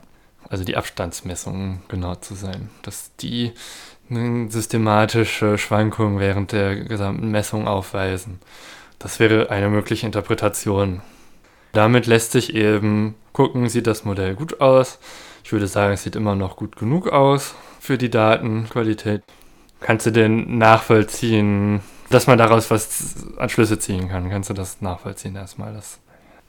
Also 0.49 0.63
die 0.63 0.75
Abstandsmessungen 0.75 1.83
genau 1.87 2.15
zu 2.15 2.33
sein, 2.33 2.71
dass 2.81 3.15
die 3.17 3.51
eine 4.09 4.49
systematische 4.49 5.59
Schwankung 5.59 6.19
während 6.19 6.51
der 6.51 6.75
gesamten 6.75 7.29
Messung 7.29 7.67
aufweisen. 7.67 8.39
Das 8.97 9.19
wäre 9.19 9.51
eine 9.51 9.69
mögliche 9.69 10.07
Interpretation. 10.07 11.01
Damit 11.71 12.07
lässt 12.07 12.31
sich 12.31 12.55
eben 12.55 13.15
gucken, 13.31 13.69
sieht 13.69 13.87
das 13.87 14.03
Modell 14.05 14.33
gut 14.33 14.59
aus. 14.59 14.99
Ich 15.43 15.53
würde 15.53 15.67
sagen, 15.67 15.93
es 15.93 16.03
sieht 16.03 16.15
immer 16.15 16.35
noch 16.35 16.55
gut 16.55 16.75
genug 16.75 17.07
aus 17.09 17.53
für 17.79 17.97
die 17.97 18.09
Datenqualität. 18.09 19.23
Kannst 19.81 20.05
du 20.05 20.11
denn 20.11 20.57
nachvollziehen, 20.57 21.81
dass 22.09 22.27
man 22.27 22.37
daraus 22.37 22.69
was 22.71 23.15
an 23.37 23.49
Schlüsse 23.49 23.79
ziehen 23.79 24.09
kann? 24.09 24.29
Kannst 24.29 24.49
du 24.49 24.53
das 24.53 24.81
nachvollziehen 24.81 25.35
erstmal? 25.35 25.73
Das 25.73 25.99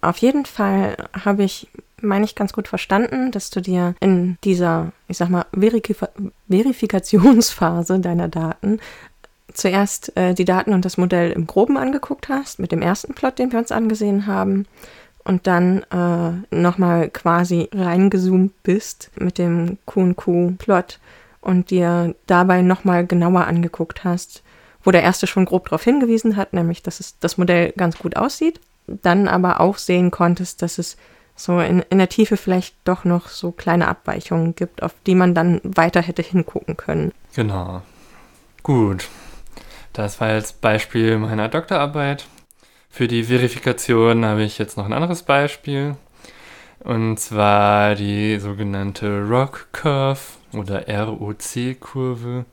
Auf 0.03 0.19
jeden 0.19 0.45
Fall 0.45 0.97
habe 1.25 1.43
ich, 1.43 1.69
meine 2.01 2.25
ich, 2.25 2.35
ganz 2.35 2.53
gut 2.53 2.69
verstanden, 2.69 3.31
dass 3.31 3.51
du 3.51 3.61
dir 3.61 3.95
in 4.01 4.37
dieser, 4.45 4.93
ich 5.09 5.17
sag 5.17 5.31
mal, 5.31 5.47
Verif 5.53 6.05
Verifikationsphase 6.49 8.01
deiner 8.01 8.29
Daten 8.29 8.81
zuerst 9.55 10.17
äh, 10.17 10.35
die 10.35 10.45
Daten 10.45 10.73
und 10.73 10.85
das 10.85 10.97
Modell 10.97 11.33
im 11.33 11.47
Groben 11.47 11.77
angeguckt 11.77 12.29
hast, 12.29 12.59
mit 12.59 12.73
dem 12.73 12.83
ersten 12.83 13.15
Plot, 13.15 13.39
den 13.39 13.53
wir 13.53 13.59
uns 13.59 13.73
angesehen 13.73 14.27
haben, 14.27 14.67
und 15.25 15.47
dann 15.47 15.85
äh, 15.91 16.55
nochmal 16.55 17.09
quasi 17.11 17.69
reingezoomt 17.73 18.63
bist 18.63 19.11
mit 19.17 19.39
dem 19.39 19.79
QQ-Plot 19.87 20.99
und 21.43 21.71
dir 21.71 22.15
dabei 22.27 22.63
nochmal 22.63 23.07
genauer 23.07 23.47
angeguckt 23.47 24.05
hast, 24.05 24.43
wo 24.83 24.91
der 24.91 25.03
erste 25.03 25.27
schon 25.27 25.45
grob 25.45 25.67
darauf 25.67 25.85
hingewiesen 25.85 26.37
hat, 26.37 26.55
nämlich 26.55 26.83
dass 26.83 27.01
es 27.01 27.19
das 27.19 27.37
Modell 27.37 27.73
ganz 27.77 27.99
gut 27.99 28.17
aussieht, 28.17 28.61
dann 28.87 29.29
aber 29.29 29.61
auch 29.61 29.77
sehen 29.77 30.11
konntest, 30.11 30.63
dass 30.63 30.79
es 30.79 30.97
so 31.35 31.61
in, 31.61 31.85
in 31.91 31.99
der 31.99 32.09
Tiefe 32.09 32.37
vielleicht 32.37 32.77
doch 32.85 33.05
noch 33.05 33.29
so 33.29 33.53
kleine 33.53 33.89
Abweichungen 33.89 34.55
gibt, 34.55 34.83
auf 34.83 34.95
die 35.07 35.15
man 35.15 35.35
dann 35.35 35.61
weiter 35.65 36.01
hätte 36.03 36.23
hingucken 36.23 36.77
können. 36.77 37.13
Genau. 37.35 37.83
Gut. 38.63 39.09
Das 39.93 40.21
war 40.21 40.33
jetzt 40.35 40.61
Beispiel 40.61 41.19
meiner 41.19 41.49
Doktorarbeit. 41.49 42.27
Für 42.89 43.09
die 43.09 43.25
Verifikation 43.25 44.25
habe 44.25 44.43
ich 44.43 44.59
jetzt 44.59 44.77
noch 44.77 44.87
ein 44.87 44.93
anderes 44.93 45.23
Beispiel. 45.23 45.97
Und 46.85 47.19
zwar 47.19 47.95
die 47.95 48.39
sogenannte 48.39 49.23
Rock 49.23 49.69
Curve 49.73 50.21
oder 50.53 50.87
ROC-Kurve. 50.89 52.45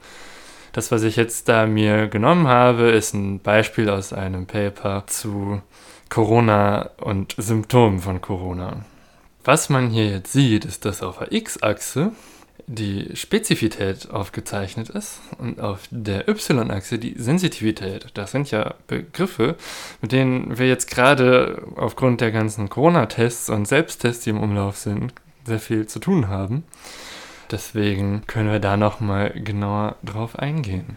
Das, 0.72 0.92
was 0.92 1.02
ich 1.02 1.16
jetzt 1.16 1.50
da 1.50 1.66
mir 1.66 2.08
genommen 2.08 2.48
habe, 2.48 2.90
ist 2.90 3.14
ein 3.14 3.40
Beispiel 3.40 3.90
aus 3.90 4.14
einem 4.14 4.46
Paper 4.46 5.06
zu 5.08 5.62
Corona 6.10 6.92
und 7.02 7.36
Symptomen 7.38 8.00
von 8.00 8.22
Corona. 8.22 8.86
Was 9.44 9.70
man 9.70 9.90
hier 9.90 10.08
jetzt 10.10 10.32
sieht, 10.32 10.66
ist, 10.66 10.86
dass 10.86 11.02
auf 11.02 11.18
der 11.18 11.32
X-Achse 11.32 12.12
die 12.72 13.16
Spezifität 13.16 14.12
aufgezeichnet 14.12 14.90
ist 14.90 15.22
und 15.40 15.60
auf 15.60 15.88
der 15.90 16.30
Y-Achse 16.30 17.00
die 17.00 17.16
Sensitivität. 17.18 18.08
Das 18.14 18.32
sind 18.32 18.52
ja 18.52 18.76
Begriffe, 18.86 19.56
mit 20.02 20.12
denen 20.12 20.60
wir 20.60 20.68
jetzt 20.68 20.92
gerade 20.92 21.64
aufgrund 21.76 22.22
der 22.22 22.32
ganzen 22.32 22.70
Corona-Tests 22.70 23.50
und 23.50 23.68
Selbsttests, 23.68 24.24
die 24.24 24.30
im 24.30 24.40
Umlauf 24.40 24.78
sind, 24.78 25.14
sehr 25.46 25.60
viel 25.60 25.88
zu 25.88 25.98
tun 25.98 26.28
haben. 26.28 26.64
Deswegen 27.50 28.22
können 28.28 28.52
wir 28.52 28.60
da 28.60 28.78
nochmal 28.78 29.32
genauer 29.32 29.96
drauf 30.04 30.38
eingehen. 30.38 30.96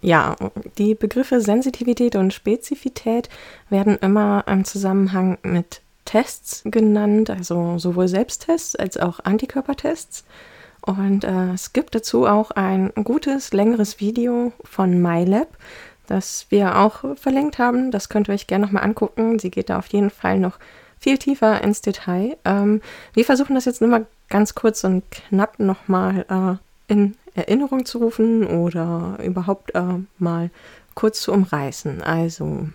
Ja, 0.00 0.36
die 0.78 0.94
Begriffe 0.94 1.42
Sensitivität 1.42 2.16
und 2.16 2.32
Spezifität 2.32 3.28
werden 3.68 3.98
immer 3.98 4.44
im 4.46 4.64
Zusammenhang 4.64 5.36
mit 5.42 5.82
Tests 6.06 6.62
genannt, 6.64 7.28
also 7.28 7.76
sowohl 7.76 8.08
Selbsttests 8.08 8.74
als 8.74 8.96
auch 8.96 9.20
Antikörpertests. 9.20 10.24
Und 10.84 11.24
äh, 11.24 11.52
es 11.52 11.72
gibt 11.72 11.94
dazu 11.94 12.26
auch 12.26 12.50
ein 12.50 12.92
gutes, 13.02 13.52
längeres 13.52 14.00
Video 14.00 14.52
von 14.64 15.00
MyLab, 15.00 15.48
das 16.06 16.46
wir 16.50 16.78
auch 16.78 17.16
verlinkt 17.16 17.58
haben. 17.58 17.90
Das 17.90 18.10
könnt 18.10 18.28
ihr 18.28 18.34
euch 18.34 18.46
gerne 18.46 18.66
nochmal 18.66 18.84
angucken. 18.84 19.38
Sie 19.38 19.50
geht 19.50 19.70
da 19.70 19.78
auf 19.78 19.86
jeden 19.86 20.10
Fall 20.10 20.38
noch 20.38 20.58
viel 21.00 21.16
tiefer 21.16 21.62
ins 21.62 21.80
Detail. 21.80 22.36
Ähm, 22.44 22.82
wir 23.14 23.24
versuchen 23.24 23.54
das 23.54 23.64
jetzt 23.64 23.80
nur 23.80 23.90
mal 23.90 24.06
ganz 24.28 24.54
kurz 24.54 24.84
und 24.84 25.10
knapp 25.10 25.58
nochmal 25.58 26.60
äh, 26.88 26.92
in 26.92 27.16
Erinnerung 27.34 27.86
zu 27.86 27.98
rufen 27.98 28.46
oder 28.46 29.18
überhaupt 29.22 29.74
äh, 29.74 29.82
mal 30.18 30.50
kurz 30.94 31.22
zu 31.22 31.32
umreißen. 31.32 32.02
Also 32.02 32.68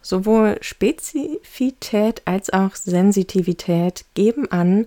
sowohl 0.00 0.58
Spezifität 0.60 2.22
als 2.24 2.50
auch 2.52 2.76
Sensitivität 2.76 4.04
geben 4.14 4.50
an, 4.50 4.86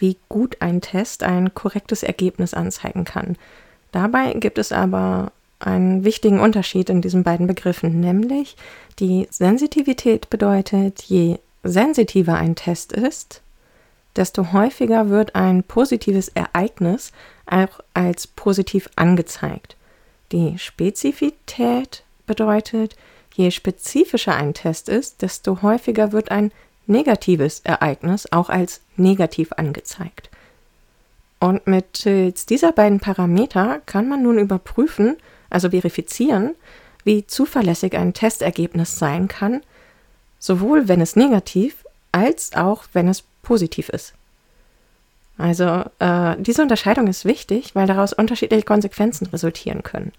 wie 0.00 0.16
gut 0.28 0.56
ein 0.60 0.80
Test 0.80 1.22
ein 1.22 1.54
korrektes 1.54 2.02
Ergebnis 2.02 2.54
anzeigen 2.54 3.04
kann. 3.04 3.36
Dabei 3.92 4.32
gibt 4.34 4.58
es 4.58 4.72
aber 4.72 5.32
einen 5.58 6.04
wichtigen 6.04 6.40
Unterschied 6.40 6.90
in 6.90 7.02
diesen 7.02 7.22
beiden 7.22 7.46
Begriffen, 7.46 8.00
nämlich 8.00 8.56
die 8.98 9.28
Sensitivität 9.30 10.30
bedeutet, 10.30 11.02
je 11.02 11.38
sensitiver 11.62 12.34
ein 12.34 12.54
Test 12.54 12.92
ist, 12.92 13.42
desto 14.16 14.52
häufiger 14.52 15.10
wird 15.10 15.34
ein 15.34 15.62
positives 15.62 16.28
Ereignis 16.28 17.12
auch 17.46 17.80
als 17.94 18.26
positiv 18.26 18.88
angezeigt. 18.96 19.76
Die 20.32 20.58
Spezifität 20.58 22.02
bedeutet, 22.26 22.96
je 23.34 23.50
spezifischer 23.50 24.34
ein 24.34 24.54
Test 24.54 24.88
ist, 24.88 25.22
desto 25.22 25.62
häufiger 25.62 26.12
wird 26.12 26.30
ein 26.30 26.52
negatives 26.86 27.60
Ereignis 27.60 28.30
auch 28.32 28.48
als 28.50 28.80
negativ 28.96 29.52
angezeigt. 29.52 30.30
Und 31.38 31.66
mittels 31.66 32.46
dieser 32.46 32.72
beiden 32.72 33.00
Parameter 33.00 33.80
kann 33.86 34.08
man 34.08 34.22
nun 34.22 34.38
überprüfen, 34.38 35.16
also 35.48 35.70
verifizieren, 35.70 36.54
wie 37.04 37.26
zuverlässig 37.26 37.96
ein 37.96 38.12
Testergebnis 38.12 38.98
sein 38.98 39.26
kann, 39.26 39.62
sowohl 40.38 40.88
wenn 40.88 41.00
es 41.00 41.16
negativ 41.16 41.84
als 42.12 42.54
auch 42.54 42.84
wenn 42.92 43.08
es 43.08 43.22
positiv 43.42 43.88
ist. 43.88 44.14
Also 45.38 45.84
äh, 45.98 46.36
diese 46.38 46.60
Unterscheidung 46.60 47.06
ist 47.06 47.24
wichtig, 47.24 47.74
weil 47.74 47.86
daraus 47.86 48.12
unterschiedliche 48.12 48.64
Konsequenzen 48.64 49.26
resultieren 49.28 49.82
können. 49.82 50.12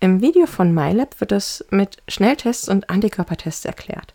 Im 0.00 0.22
Video 0.22 0.46
von 0.46 0.72
MyLab 0.72 1.20
wird 1.20 1.32
es 1.32 1.64
mit 1.70 1.98
Schnelltests 2.08 2.68
und 2.68 2.88
Antikörpertests 2.88 3.66
erklärt. 3.66 4.14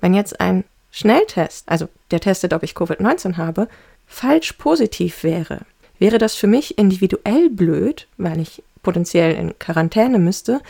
Wenn 0.00 0.12
jetzt 0.14 0.38
ein 0.40 0.64
Schnelltest, 0.90 1.68
also 1.68 1.88
der 2.10 2.20
testet, 2.20 2.52
ob 2.52 2.62
ich 2.62 2.72
Covid-19 2.72 3.36
habe, 3.36 3.68
falsch 4.06 4.52
positiv 4.54 5.22
wäre, 5.22 5.60
wäre 5.98 6.18
das 6.18 6.34
für 6.34 6.46
mich 6.46 6.78
individuell 6.78 7.50
blöd, 7.50 8.06
weil 8.16 8.40
ich 8.40 8.62
potenziell 8.82 9.34
in 9.34 9.58
Quarantäne 9.58 10.18
müsste, 10.18 10.60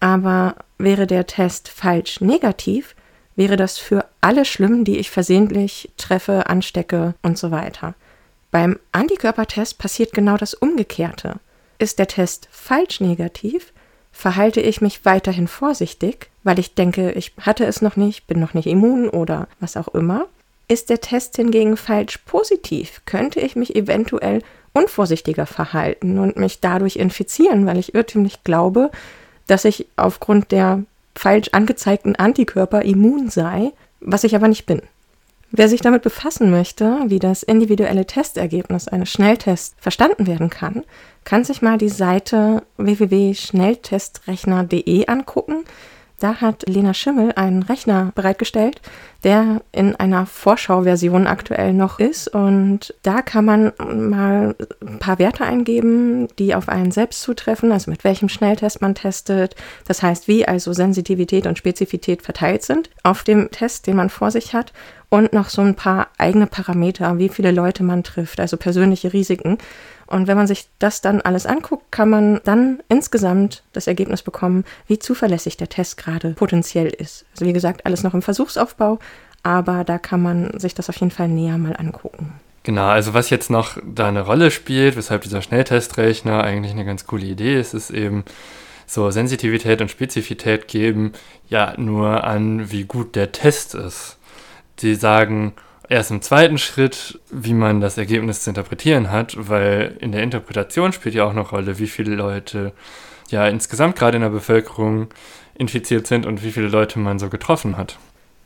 aber 0.00 0.56
wäre 0.78 1.06
der 1.06 1.26
Test 1.26 1.68
falsch 1.68 2.20
negativ, 2.20 2.94
wäre 3.36 3.56
das 3.56 3.78
für 3.78 4.06
alle 4.20 4.44
schlimm, 4.44 4.84
die 4.84 4.98
ich 4.98 5.10
versehentlich 5.10 5.90
treffe, 5.96 6.48
anstecke 6.48 7.14
und 7.22 7.38
so 7.38 7.50
weiter. 7.50 7.94
Beim 8.50 8.78
Antikörpertest 8.92 9.78
passiert 9.78 10.12
genau 10.12 10.36
das 10.36 10.54
Umgekehrte. 10.54 11.40
Ist 11.78 11.98
der 11.98 12.06
Test 12.06 12.48
falsch 12.52 13.00
negativ, 13.00 13.72
verhalte 14.14 14.60
ich 14.60 14.80
mich 14.80 15.04
weiterhin 15.04 15.48
vorsichtig, 15.48 16.30
weil 16.44 16.58
ich 16.58 16.74
denke, 16.74 17.12
ich 17.12 17.32
hatte 17.40 17.66
es 17.66 17.82
noch 17.82 17.96
nicht, 17.96 18.26
bin 18.26 18.38
noch 18.38 18.54
nicht 18.54 18.66
immun 18.66 19.08
oder 19.08 19.48
was 19.60 19.76
auch 19.76 19.88
immer. 19.88 20.26
Ist 20.68 20.88
der 20.88 21.00
Test 21.00 21.36
hingegen 21.36 21.76
falsch 21.76 22.18
positiv, 22.18 23.02
könnte 23.04 23.40
ich 23.40 23.56
mich 23.56 23.74
eventuell 23.76 24.40
unvorsichtiger 24.72 25.46
verhalten 25.46 26.18
und 26.18 26.36
mich 26.36 26.60
dadurch 26.60 26.96
infizieren, 26.96 27.66
weil 27.66 27.76
ich 27.76 27.94
irrtümlich 27.94 28.44
glaube, 28.44 28.90
dass 29.46 29.64
ich 29.64 29.86
aufgrund 29.96 30.52
der 30.52 30.84
falsch 31.14 31.48
angezeigten 31.52 32.16
Antikörper 32.16 32.82
immun 32.82 33.28
sei, 33.28 33.72
was 34.00 34.24
ich 34.24 34.34
aber 34.36 34.48
nicht 34.48 34.64
bin. 34.64 34.80
Wer 35.50 35.68
sich 35.68 35.80
damit 35.80 36.02
befassen 36.02 36.50
möchte, 36.50 37.00
wie 37.06 37.18
das 37.18 37.42
individuelle 37.42 38.06
Testergebnis 38.06 38.86
eines 38.88 39.10
Schnelltests 39.10 39.74
verstanden 39.78 40.26
werden 40.26 40.50
kann, 40.50 40.84
kann 41.24 41.44
sich 41.44 41.62
mal 41.62 41.78
die 41.78 41.88
Seite 41.88 42.64
www.schnelltestrechner.de 42.76 45.06
angucken. 45.06 45.64
Da 46.20 46.40
hat 46.40 46.68
Lena 46.68 46.94
Schimmel 46.94 47.32
einen 47.34 47.64
Rechner 47.64 48.12
bereitgestellt, 48.14 48.80
der 49.24 49.62
in 49.72 49.96
einer 49.96 50.26
Vorschauversion 50.26 51.26
aktuell 51.26 51.72
noch 51.72 51.98
ist. 51.98 52.28
Und 52.28 52.94
da 53.02 53.20
kann 53.20 53.44
man 53.44 53.72
mal 53.78 54.54
ein 54.80 54.98
paar 55.00 55.18
Werte 55.18 55.44
eingeben, 55.44 56.28
die 56.38 56.54
auf 56.54 56.68
einen 56.68 56.92
selbst 56.92 57.22
zutreffen, 57.22 57.72
also 57.72 57.90
mit 57.90 58.04
welchem 58.04 58.28
Schnelltest 58.28 58.80
man 58.80 58.94
testet. 58.94 59.56
Das 59.86 60.02
heißt, 60.02 60.28
wie 60.28 60.46
also 60.46 60.72
Sensitivität 60.72 61.46
und 61.46 61.58
Spezifität 61.58 62.22
verteilt 62.22 62.62
sind 62.62 62.90
auf 63.02 63.24
dem 63.24 63.50
Test, 63.50 63.86
den 63.86 63.96
man 63.96 64.08
vor 64.08 64.30
sich 64.30 64.54
hat. 64.54 64.72
Und 65.10 65.32
noch 65.32 65.48
so 65.48 65.62
ein 65.62 65.74
paar 65.74 66.08
eigene 66.18 66.46
Parameter, 66.46 67.18
wie 67.18 67.28
viele 67.28 67.52
Leute 67.52 67.84
man 67.84 68.02
trifft, 68.02 68.40
also 68.40 68.56
persönliche 68.56 69.12
Risiken. 69.12 69.58
Und 70.06 70.26
wenn 70.26 70.36
man 70.36 70.46
sich 70.46 70.68
das 70.78 71.00
dann 71.00 71.20
alles 71.20 71.46
anguckt, 71.46 71.90
kann 71.90 72.10
man 72.10 72.40
dann 72.44 72.82
insgesamt 72.88 73.62
das 73.72 73.86
Ergebnis 73.86 74.22
bekommen, 74.22 74.64
wie 74.86 74.98
zuverlässig 74.98 75.56
der 75.56 75.68
Test 75.68 75.96
gerade 75.96 76.30
potenziell 76.30 76.88
ist. 76.88 77.24
Also 77.32 77.46
wie 77.46 77.52
gesagt, 77.52 77.86
alles 77.86 78.02
noch 78.02 78.14
im 78.14 78.22
Versuchsaufbau, 78.22 78.98
aber 79.42 79.84
da 79.84 79.98
kann 79.98 80.22
man 80.22 80.58
sich 80.58 80.74
das 80.74 80.88
auf 80.88 80.96
jeden 80.96 81.10
Fall 81.10 81.28
näher 81.28 81.58
mal 81.58 81.76
angucken. 81.76 82.32
Genau, 82.64 82.86
also 82.86 83.12
was 83.12 83.28
jetzt 83.28 83.50
noch 83.50 83.76
da 83.84 84.08
eine 84.08 84.22
Rolle 84.22 84.50
spielt, 84.50 84.96
weshalb 84.96 85.22
dieser 85.22 85.42
Schnelltestrechner 85.42 86.42
eigentlich 86.42 86.72
eine 86.72 86.86
ganz 86.86 87.06
coole 87.06 87.26
Idee 87.26 87.60
ist, 87.60 87.74
ist 87.74 87.90
eben 87.90 88.24
so 88.86 89.10
Sensitivität 89.10 89.82
und 89.82 89.90
Spezifität 89.90 90.66
geben 90.68 91.12
ja 91.48 91.74
nur 91.76 92.24
an, 92.24 92.70
wie 92.70 92.84
gut 92.84 93.16
der 93.16 93.32
Test 93.32 93.74
ist. 93.74 94.18
Die 94.80 94.94
sagen, 94.94 95.52
erst 95.88 96.10
im 96.10 96.22
zweiten 96.22 96.58
Schritt, 96.58 97.20
wie 97.30 97.54
man 97.54 97.80
das 97.80 97.98
Ergebnis 97.98 98.42
zu 98.42 98.50
interpretieren 98.50 99.10
hat, 99.10 99.34
weil 99.36 99.96
in 100.00 100.12
der 100.12 100.22
Interpretation 100.22 100.92
spielt 100.92 101.14
ja 101.14 101.24
auch 101.24 101.32
noch 101.32 101.52
Rolle, 101.52 101.78
wie 101.78 101.86
viele 101.86 102.14
Leute 102.14 102.72
ja 103.30 103.46
insgesamt 103.46 103.96
gerade 103.96 104.16
in 104.16 104.22
der 104.22 104.30
Bevölkerung 104.30 105.08
infiziert 105.54 106.06
sind 106.06 106.26
und 106.26 106.42
wie 106.42 106.52
viele 106.52 106.68
Leute 106.68 106.98
man 106.98 107.18
so 107.18 107.28
getroffen 107.28 107.76
hat. 107.76 107.98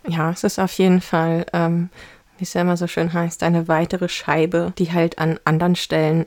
Ja, 0.06 0.30
es 0.30 0.44
ist 0.44 0.58
auf 0.58 0.72
jeden 0.72 1.00
Fall, 1.00 1.46
ähm, 1.52 1.90
wie 2.38 2.44
es 2.44 2.54
ja 2.54 2.60
immer 2.60 2.76
so 2.76 2.86
schön 2.86 3.12
heißt, 3.12 3.42
eine 3.42 3.68
weitere 3.68 4.08
Scheibe, 4.08 4.72
die 4.78 4.92
halt 4.92 5.18
an 5.18 5.38
anderen 5.44 5.76
Stellen 5.76 6.26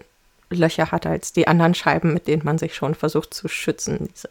Löcher 0.50 0.92
hat 0.92 1.06
als 1.06 1.34
die 1.34 1.48
anderen 1.48 1.74
Scheiben, 1.74 2.14
mit 2.14 2.28
denen 2.28 2.44
man 2.44 2.58
sich 2.58 2.76
schon 2.76 2.94
versucht 2.94 3.34
zu 3.34 3.48
schützen. 3.48 4.10
Diese 4.14 4.30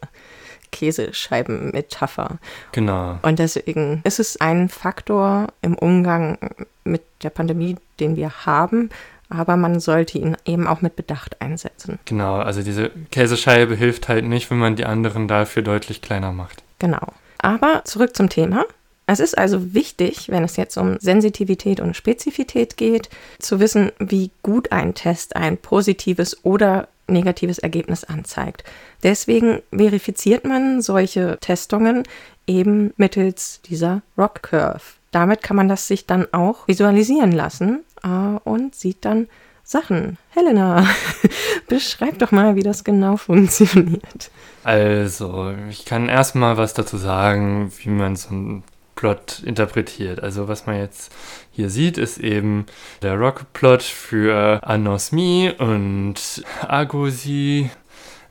Käsescheiben-Metapher. 0.71 2.37
Genau. 2.71 3.19
Und 3.21 3.39
deswegen 3.39 4.01
ist 4.03 4.19
es 4.19 4.39
ein 4.39 4.69
Faktor 4.69 5.47
im 5.61 5.75
Umgang 5.75 6.37
mit 6.83 7.01
der 7.23 7.29
Pandemie, 7.29 7.77
den 7.99 8.15
wir 8.15 8.45
haben, 8.45 8.89
aber 9.29 9.55
man 9.55 9.79
sollte 9.79 10.17
ihn 10.17 10.35
eben 10.45 10.67
auch 10.67 10.81
mit 10.81 10.95
Bedacht 10.95 11.41
einsetzen. 11.41 11.99
Genau, 12.05 12.37
also 12.37 12.61
diese 12.63 12.91
Käsescheibe 13.11 13.75
hilft 13.75 14.09
halt 14.09 14.25
nicht, 14.25 14.51
wenn 14.51 14.59
man 14.59 14.75
die 14.75 14.85
anderen 14.85 15.27
dafür 15.27 15.63
deutlich 15.63 16.01
kleiner 16.01 16.31
macht. 16.31 16.63
Genau. 16.79 17.13
Aber 17.37 17.83
zurück 17.85 18.15
zum 18.15 18.29
Thema. 18.29 18.65
Es 19.07 19.19
ist 19.19 19.37
also 19.37 19.73
wichtig, 19.73 20.29
wenn 20.29 20.43
es 20.43 20.57
jetzt 20.57 20.77
um 20.77 20.97
Sensitivität 20.99 21.79
und 21.79 21.95
Spezifität 21.95 22.77
geht, 22.77 23.09
zu 23.39 23.59
wissen, 23.59 23.91
wie 23.99 24.31
gut 24.41 24.71
ein 24.71 24.93
Test 24.93 25.35
ein 25.35 25.57
positives 25.57 26.45
oder 26.45 26.87
negatives 27.11 27.59
Ergebnis 27.59 28.03
anzeigt. 28.03 28.63
Deswegen 29.03 29.61
verifiziert 29.71 30.45
man 30.45 30.81
solche 30.81 31.37
Testungen 31.41 32.03
eben 32.47 32.93
mittels 32.97 33.61
dieser 33.61 34.01
Rock 34.17 34.43
Curve. 34.43 34.81
Damit 35.11 35.43
kann 35.43 35.57
man 35.57 35.67
das 35.67 35.87
sich 35.87 36.05
dann 36.05 36.27
auch 36.31 36.67
visualisieren 36.67 37.31
lassen 37.31 37.83
äh, 38.03 38.07
und 38.07 38.75
sieht 38.75 39.03
dann 39.05 39.27
Sachen. 39.63 40.17
Helena, 40.29 40.85
beschreib 41.67 42.19
doch 42.19 42.31
mal, 42.31 42.55
wie 42.55 42.63
das 42.63 42.83
genau 42.83 43.17
funktioniert. 43.17 44.31
Also, 44.63 45.53
ich 45.69 45.85
kann 45.85 46.09
erstmal 46.09 46.57
was 46.57 46.73
dazu 46.73 46.97
sagen, 46.97 47.71
wie 47.79 47.89
man 47.89 48.15
so 48.15 48.29
einen 48.29 48.63
Plot 49.01 49.41
interpretiert. 49.43 50.21
Also, 50.21 50.47
was 50.47 50.67
man 50.67 50.77
jetzt 50.77 51.11
hier 51.49 51.71
sieht, 51.71 51.97
ist 51.97 52.19
eben 52.19 52.67
der 53.01 53.15
Rock-Plot 53.15 53.81
für 53.81 54.59
Anosmie 54.61 55.51
und 55.57 56.43
Agosie, 56.67 57.71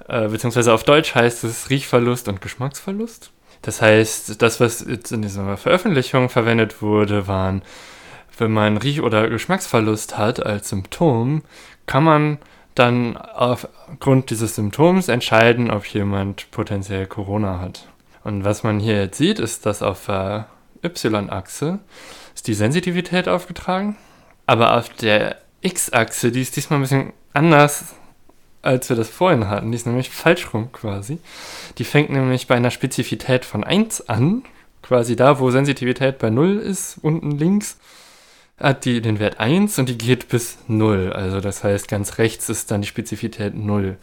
äh, 0.06 0.28
beziehungsweise 0.28 0.72
auf 0.72 0.84
Deutsch 0.84 1.16
heißt 1.16 1.42
es 1.42 1.70
Riechverlust 1.70 2.28
und 2.28 2.40
Geschmacksverlust. 2.40 3.32
Das 3.62 3.82
heißt, 3.82 4.40
das, 4.40 4.60
was 4.60 4.86
jetzt 4.88 5.10
in 5.10 5.22
dieser 5.22 5.56
Veröffentlichung 5.56 6.28
verwendet 6.28 6.80
wurde, 6.82 7.26
waren 7.26 7.62
wenn 8.38 8.52
man 8.52 8.78
Riech- 8.78 9.02
oder 9.02 9.28
Geschmacksverlust 9.28 10.16
hat 10.16 10.46
als 10.46 10.68
Symptom, 10.68 11.42
kann 11.86 12.04
man 12.04 12.38
dann 12.76 13.16
aufgrund 13.18 14.30
dieses 14.30 14.54
Symptoms 14.54 15.08
entscheiden, 15.08 15.70
ob 15.70 15.84
jemand 15.84 16.50
potenziell 16.52 17.06
Corona 17.06 17.58
hat. 17.58 17.88
Und 18.22 18.44
was 18.44 18.62
man 18.62 18.78
hier 18.78 19.02
jetzt 19.02 19.18
sieht, 19.18 19.40
ist, 19.40 19.66
dass 19.66 19.82
auf 19.82 20.06
der 20.06 20.46
Y-Achse 20.84 21.78
ist 22.34 22.46
die 22.46 22.54
Sensitivität 22.54 23.28
aufgetragen, 23.28 23.96
aber 24.46 24.76
auf 24.76 24.88
der 24.88 25.36
X-Achse, 25.60 26.32
die 26.32 26.42
ist 26.42 26.56
diesmal 26.56 26.78
ein 26.78 26.82
bisschen 26.82 27.12
anders, 27.32 27.94
als 28.62 28.88
wir 28.88 28.96
das 28.96 29.08
vorhin 29.08 29.48
hatten. 29.48 29.70
Die 29.70 29.76
ist 29.76 29.86
nämlich 29.86 30.10
falsch 30.10 30.52
rum 30.52 30.72
quasi. 30.72 31.18
Die 31.78 31.84
fängt 31.84 32.10
nämlich 32.10 32.46
bei 32.46 32.56
einer 32.56 32.70
Spezifität 32.70 33.44
von 33.44 33.64
1 33.64 34.08
an, 34.08 34.42
quasi 34.82 35.16
da, 35.16 35.38
wo 35.38 35.50
Sensitivität 35.50 36.18
bei 36.18 36.30
0 36.30 36.58
ist, 36.58 36.98
unten 37.02 37.32
links 37.32 37.78
hat 38.60 38.84
die 38.84 39.00
den 39.00 39.18
Wert 39.18 39.40
1 39.40 39.78
und 39.78 39.88
die 39.88 39.98
geht 39.98 40.28
bis 40.28 40.58
0. 40.68 41.12
Also 41.14 41.40
das 41.40 41.64
heißt, 41.64 41.88
ganz 41.88 42.18
rechts 42.18 42.48
ist 42.48 42.70
dann 42.70 42.82
die 42.82 42.88
Spezifität 42.88 43.54
0. 43.54 43.96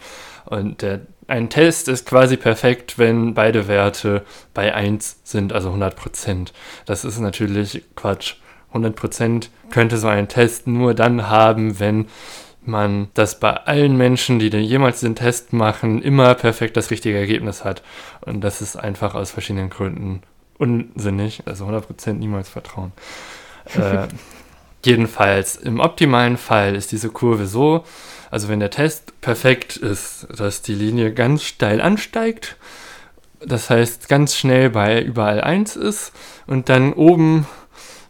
Und 0.45 0.81
der, 0.81 1.01
ein 1.27 1.49
Test 1.49 1.87
ist 1.87 2.07
quasi 2.07 2.37
perfekt, 2.37 2.97
wenn 2.97 3.33
beide 3.33 3.67
Werte 3.67 4.23
bei 4.53 4.73
1 4.73 5.21
sind, 5.23 5.53
also 5.53 5.71
100%. 5.71 6.49
Das 6.85 7.05
ist 7.05 7.19
natürlich 7.19 7.83
Quatsch. 7.95 8.35
100% 8.73 9.49
könnte 9.69 9.97
so 9.97 10.07
ein 10.07 10.27
Test 10.27 10.67
nur 10.67 10.93
dann 10.93 11.29
haben, 11.29 11.79
wenn 11.79 12.07
man 12.63 13.07
das 13.13 13.39
bei 13.39 13.53
allen 13.53 13.95
Menschen, 13.97 14.39
die 14.39 14.47
jemals 14.47 14.99
den 14.99 15.15
Test 15.15 15.53
machen, 15.53 16.01
immer 16.01 16.35
perfekt 16.35 16.75
das 16.75 16.91
richtige 16.91 17.17
Ergebnis 17.17 17.63
hat. 17.63 17.81
Und 18.21 18.41
das 18.41 18.61
ist 18.61 18.75
einfach 18.75 19.15
aus 19.15 19.31
verschiedenen 19.31 19.69
Gründen 19.69 20.21
unsinnig. 20.57 21.43
Also 21.45 21.65
100% 21.65 22.13
niemals 22.13 22.49
vertrauen. 22.49 22.91
äh, 23.75 24.07
Jedenfalls, 24.85 25.55
im 25.55 25.79
optimalen 25.79 26.37
Fall 26.37 26.75
ist 26.75 26.91
diese 26.91 27.09
Kurve 27.09 27.47
so, 27.47 27.83
also 28.31 28.47
wenn 28.47 28.59
der 28.59 28.69
Test 28.69 29.19
perfekt 29.21 29.77
ist, 29.77 30.27
dass 30.35 30.61
die 30.61 30.75
Linie 30.75 31.13
ganz 31.13 31.43
steil 31.43 31.81
ansteigt, 31.81 32.57
das 33.39 33.69
heißt 33.69 34.09
ganz 34.09 34.35
schnell 34.35 34.69
bei 34.69 35.01
überall 35.01 35.41
1 35.41 35.75
ist 35.75 36.11
und 36.47 36.69
dann 36.69 36.93
oben 36.93 37.47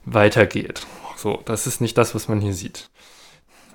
weitergeht. 0.05 0.85
So, 1.15 1.41
das 1.45 1.67
ist 1.67 1.81
nicht 1.81 1.97
das, 1.97 2.15
was 2.15 2.27
man 2.27 2.41
hier 2.41 2.53
sieht. 2.53 2.89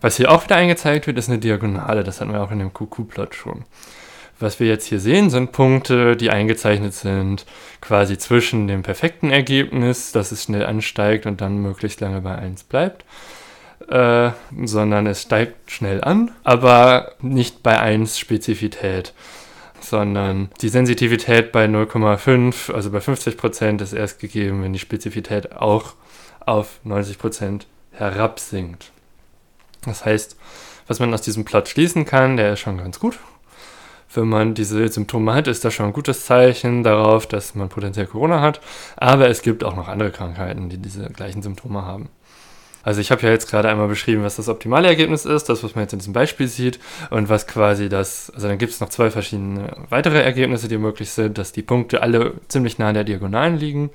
Was 0.00 0.16
hier 0.16 0.30
auch 0.30 0.44
wieder 0.44 0.56
eingezeigt 0.56 1.06
wird, 1.06 1.18
ist 1.18 1.28
eine 1.28 1.38
Diagonale, 1.38 2.02
das 2.02 2.20
hatten 2.20 2.32
wir 2.32 2.42
auch 2.42 2.50
in 2.50 2.58
dem 2.58 2.72
QQ-Plot 2.72 3.34
schon. 3.34 3.64
Was 4.40 4.58
wir 4.58 4.66
jetzt 4.66 4.86
hier 4.86 4.98
sehen, 4.98 5.30
sind 5.30 5.52
Punkte, 5.52 6.16
die 6.16 6.30
eingezeichnet 6.30 6.94
sind, 6.94 7.46
quasi 7.80 8.18
zwischen 8.18 8.66
dem 8.66 8.82
perfekten 8.82 9.30
Ergebnis, 9.30 10.10
dass 10.10 10.32
es 10.32 10.42
schnell 10.42 10.66
ansteigt 10.66 11.26
und 11.26 11.40
dann 11.40 11.58
möglichst 11.58 12.00
lange 12.00 12.20
bei 12.20 12.34
1 12.34 12.64
bleibt, 12.64 13.04
äh, 13.88 14.32
sondern 14.64 15.06
es 15.06 15.22
steigt 15.22 15.70
schnell 15.70 16.02
an, 16.02 16.30
aber 16.44 17.12
nicht 17.20 17.62
bei 17.62 17.78
1 17.78 18.18
Spezifität, 18.18 19.12
sondern 19.80 20.50
die 20.60 20.68
Sensitivität 20.68 21.52
bei 21.52 21.66
0,5, 21.66 22.72
also 22.72 22.90
bei 22.90 22.98
50% 22.98 23.82
ist 23.82 23.92
erst 23.92 24.20
gegeben, 24.20 24.62
wenn 24.62 24.72
die 24.72 24.78
Spezifität 24.78 25.52
auch 25.56 25.94
auf 26.40 26.80
90% 26.86 27.62
herabsinkt. 27.92 28.90
Das 29.84 30.04
heißt, 30.04 30.36
was 30.86 31.00
man 31.00 31.12
aus 31.12 31.22
diesem 31.22 31.44
Plot 31.44 31.68
schließen 31.68 32.04
kann, 32.04 32.36
der 32.36 32.54
ist 32.54 32.60
schon 32.60 32.78
ganz 32.78 32.98
gut 32.98 33.18
wenn 34.14 34.28
man 34.28 34.54
diese 34.54 34.86
Symptome 34.88 35.34
hat, 35.34 35.48
ist 35.48 35.64
das 35.64 35.74
schon 35.74 35.86
ein 35.86 35.92
gutes 35.92 36.26
Zeichen 36.26 36.82
darauf, 36.82 37.26
dass 37.26 37.54
man 37.54 37.68
potenziell 37.68 38.06
Corona 38.06 38.40
hat. 38.40 38.60
Aber 38.96 39.28
es 39.28 39.42
gibt 39.42 39.64
auch 39.64 39.76
noch 39.76 39.88
andere 39.88 40.10
Krankheiten, 40.10 40.68
die 40.68 40.78
diese 40.78 41.04
gleichen 41.10 41.42
Symptome 41.42 41.82
haben. 41.82 42.08
Also 42.82 43.00
ich 43.00 43.10
habe 43.10 43.22
ja 43.22 43.30
jetzt 43.30 43.50
gerade 43.50 43.68
einmal 43.68 43.88
beschrieben, 43.88 44.24
was 44.24 44.36
das 44.36 44.48
optimale 44.48 44.88
Ergebnis 44.88 45.24
ist, 45.24 45.48
das, 45.48 45.62
was 45.62 45.74
man 45.74 45.84
jetzt 45.84 45.92
in 45.92 45.98
diesem 45.98 46.12
Beispiel 46.12 46.48
sieht 46.48 46.80
und 47.10 47.28
was 47.28 47.46
quasi 47.46 47.88
das, 47.88 48.30
also 48.34 48.48
dann 48.48 48.58
gibt 48.58 48.72
es 48.72 48.80
noch 48.80 48.88
zwei 48.88 49.10
verschiedene 49.10 49.76
weitere 49.88 50.20
Ergebnisse, 50.20 50.68
die 50.68 50.78
möglich 50.78 51.10
sind, 51.10 51.38
dass 51.38 51.52
die 51.52 51.62
Punkte 51.62 52.02
alle 52.02 52.34
ziemlich 52.48 52.78
nah 52.78 52.88
an 52.88 52.94
der 52.94 53.04
Diagonalen 53.04 53.56
liegen. 53.56 53.90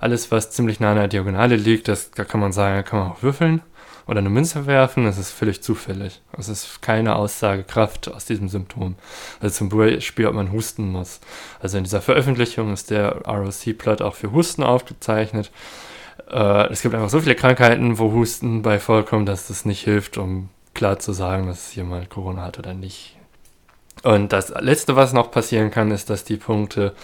Alles, 0.00 0.30
was 0.30 0.50
ziemlich 0.50 0.80
nah 0.80 0.90
an 0.90 0.96
der 0.96 1.08
Diagonale 1.08 1.56
liegt, 1.56 1.88
das 1.88 2.10
da 2.10 2.24
kann 2.24 2.40
man 2.40 2.52
sagen, 2.52 2.84
kann 2.84 2.98
man 2.98 3.12
auch 3.12 3.22
würfeln 3.22 3.62
oder 4.06 4.18
eine 4.18 4.30
Münze 4.30 4.66
werfen, 4.66 5.04
das 5.04 5.18
ist 5.18 5.30
völlig 5.30 5.62
zufällig. 5.62 6.20
Es 6.36 6.48
ist 6.48 6.82
keine 6.82 7.16
Aussagekraft 7.16 8.12
aus 8.12 8.24
diesem 8.24 8.48
Symptom. 8.48 8.96
Also 9.40 9.58
zum 9.58 9.68
Beispiel, 9.68 10.26
ob 10.26 10.34
man 10.34 10.52
husten 10.52 10.90
muss. 10.90 11.20
Also 11.60 11.78
in 11.78 11.84
dieser 11.84 12.02
Veröffentlichung 12.02 12.72
ist 12.72 12.90
der 12.90 13.22
ROC-Plot 13.26 14.02
auch 14.02 14.14
für 14.14 14.32
Husten 14.32 14.62
aufgezeichnet. 14.62 15.50
Äh, 16.30 16.70
es 16.72 16.82
gibt 16.82 16.94
einfach 16.94 17.10
so 17.10 17.20
viele 17.20 17.34
Krankheiten, 17.34 17.98
wo 17.98 18.12
Husten 18.12 18.62
bei 18.62 18.78
vorkommt, 18.78 19.28
dass 19.28 19.48
das 19.48 19.64
nicht 19.64 19.82
hilft, 19.82 20.18
um 20.18 20.48
klar 20.74 20.98
zu 20.98 21.12
sagen, 21.12 21.46
dass 21.46 21.74
jemand 21.74 22.10
Corona 22.10 22.42
hat 22.42 22.58
oder 22.58 22.74
nicht. 22.74 23.16
Und 24.02 24.32
das 24.32 24.50
Letzte, 24.60 24.96
was 24.96 25.12
noch 25.12 25.30
passieren 25.30 25.70
kann, 25.70 25.90
ist, 25.90 26.10
dass 26.10 26.24
die 26.24 26.36
Punkte 26.36 26.94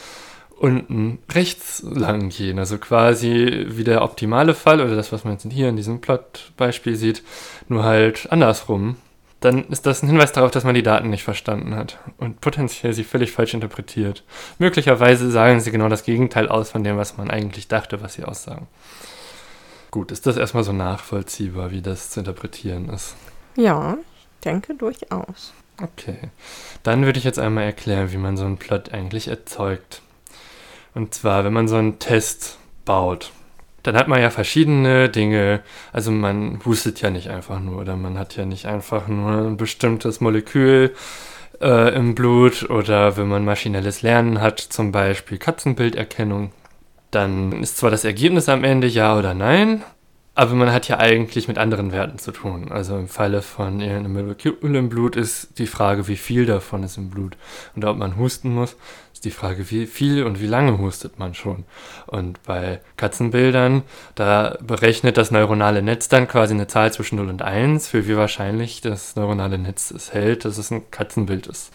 unten 0.58 1.18
rechts 1.32 1.82
lang 1.84 2.30
gehen. 2.30 2.58
Also 2.58 2.78
quasi 2.78 3.66
wie 3.68 3.84
der 3.84 4.02
optimale 4.02 4.54
Fall 4.54 4.80
oder 4.80 4.96
das, 4.96 5.12
was 5.12 5.24
man 5.24 5.34
jetzt 5.34 5.46
hier 5.50 5.68
in 5.68 5.76
diesem 5.76 6.00
Plot-Beispiel 6.00 6.96
sieht, 6.96 7.22
nur 7.68 7.84
halt 7.84 8.30
andersrum. 8.30 8.96
Dann 9.40 9.68
ist 9.68 9.86
das 9.86 10.02
ein 10.02 10.08
Hinweis 10.08 10.32
darauf, 10.32 10.50
dass 10.50 10.64
man 10.64 10.74
die 10.74 10.82
Daten 10.82 11.10
nicht 11.10 11.22
verstanden 11.22 11.76
hat 11.76 11.98
und 12.16 12.40
potenziell 12.40 12.92
sie 12.92 13.04
völlig 13.04 13.30
falsch 13.30 13.54
interpretiert. 13.54 14.24
Möglicherweise 14.58 15.30
sagen 15.30 15.60
sie 15.60 15.70
genau 15.70 15.88
das 15.88 16.02
Gegenteil 16.02 16.48
aus 16.48 16.72
von 16.72 16.82
dem, 16.82 16.96
was 16.96 17.16
man 17.16 17.30
eigentlich 17.30 17.68
dachte, 17.68 18.02
was 18.02 18.14
sie 18.14 18.24
aussagen. 18.24 18.66
Gut, 19.90 20.12
ist 20.12 20.26
das 20.26 20.36
erstmal 20.36 20.64
so 20.64 20.72
nachvollziehbar, 20.72 21.70
wie 21.70 21.82
das 21.82 22.10
zu 22.10 22.20
interpretieren 22.20 22.88
ist? 22.90 23.16
Ja, 23.56 23.96
ich 24.16 24.26
denke 24.44 24.74
durchaus. 24.74 25.52
Okay, 25.80 26.18
dann 26.82 27.04
würde 27.04 27.18
ich 27.18 27.24
jetzt 27.24 27.38
einmal 27.38 27.64
erklären, 27.64 28.12
wie 28.12 28.16
man 28.16 28.36
so 28.36 28.44
einen 28.44 28.58
Plot 28.58 28.92
eigentlich 28.92 29.28
erzeugt. 29.28 30.02
Und 30.94 31.14
zwar, 31.14 31.44
wenn 31.44 31.52
man 31.52 31.68
so 31.68 31.76
einen 31.76 31.98
Test 32.00 32.58
baut, 32.84 33.30
dann 33.84 33.96
hat 33.96 34.08
man 34.08 34.20
ja 34.20 34.30
verschiedene 34.30 35.08
Dinge. 35.08 35.62
Also 35.92 36.10
man 36.10 36.60
hustet 36.64 37.00
ja 37.00 37.10
nicht 37.10 37.30
einfach 37.30 37.60
nur 37.60 37.80
oder 37.80 37.96
man 37.96 38.18
hat 38.18 38.36
ja 38.36 38.44
nicht 38.44 38.66
einfach 38.66 39.08
nur 39.08 39.30
ein 39.30 39.56
bestimmtes 39.56 40.20
Molekül 40.20 40.94
äh, 41.60 41.94
im 41.94 42.14
Blut 42.14 42.68
oder 42.68 43.16
wenn 43.16 43.28
man 43.28 43.44
maschinelles 43.44 44.02
Lernen 44.02 44.40
hat, 44.40 44.60
zum 44.60 44.92
Beispiel 44.92 45.38
Katzenbilderkennung, 45.38 46.52
dann 47.10 47.52
ist 47.62 47.78
zwar 47.78 47.90
das 47.90 48.04
Ergebnis 48.04 48.48
am 48.48 48.64
Ende 48.64 48.86
ja 48.86 49.16
oder 49.16 49.34
nein, 49.34 49.82
aber 50.38 50.54
man 50.54 50.72
hat 50.72 50.86
ja 50.86 50.98
eigentlich 50.98 51.48
mit 51.48 51.58
anderen 51.58 51.90
Werten 51.90 52.18
zu 52.18 52.30
tun. 52.30 52.70
Also 52.70 52.96
im 52.96 53.08
Falle 53.08 53.42
von 53.42 53.80
irgendeinem 53.80 54.12
Molekül 54.12 54.76
im 54.76 54.88
Blut 54.88 55.16
ist 55.16 55.58
die 55.58 55.66
Frage, 55.66 56.06
wie 56.06 56.16
viel 56.16 56.46
davon 56.46 56.84
ist 56.84 56.96
im 56.96 57.10
Blut. 57.10 57.36
Und 57.74 57.84
ob 57.84 57.96
man 57.96 58.16
husten 58.16 58.54
muss, 58.54 58.76
ist 59.12 59.24
die 59.24 59.32
Frage, 59.32 59.68
wie 59.72 59.86
viel 59.86 60.22
und 60.22 60.40
wie 60.40 60.46
lange 60.46 60.78
hustet 60.78 61.18
man 61.18 61.34
schon. 61.34 61.64
Und 62.06 62.40
bei 62.44 62.80
Katzenbildern, 62.96 63.82
da 64.14 64.56
berechnet 64.60 65.16
das 65.16 65.32
neuronale 65.32 65.82
Netz 65.82 66.08
dann 66.08 66.28
quasi 66.28 66.54
eine 66.54 66.68
Zahl 66.68 66.92
zwischen 66.92 67.16
0 67.16 67.30
und 67.30 67.42
1, 67.42 67.88
für 67.88 68.06
wie 68.06 68.16
wahrscheinlich 68.16 68.80
das 68.80 69.16
neuronale 69.16 69.58
Netz 69.58 69.90
es 69.90 70.14
hält, 70.14 70.44
dass 70.44 70.56
es 70.56 70.70
ein 70.70 70.88
Katzenbild 70.92 71.48
ist. 71.48 71.72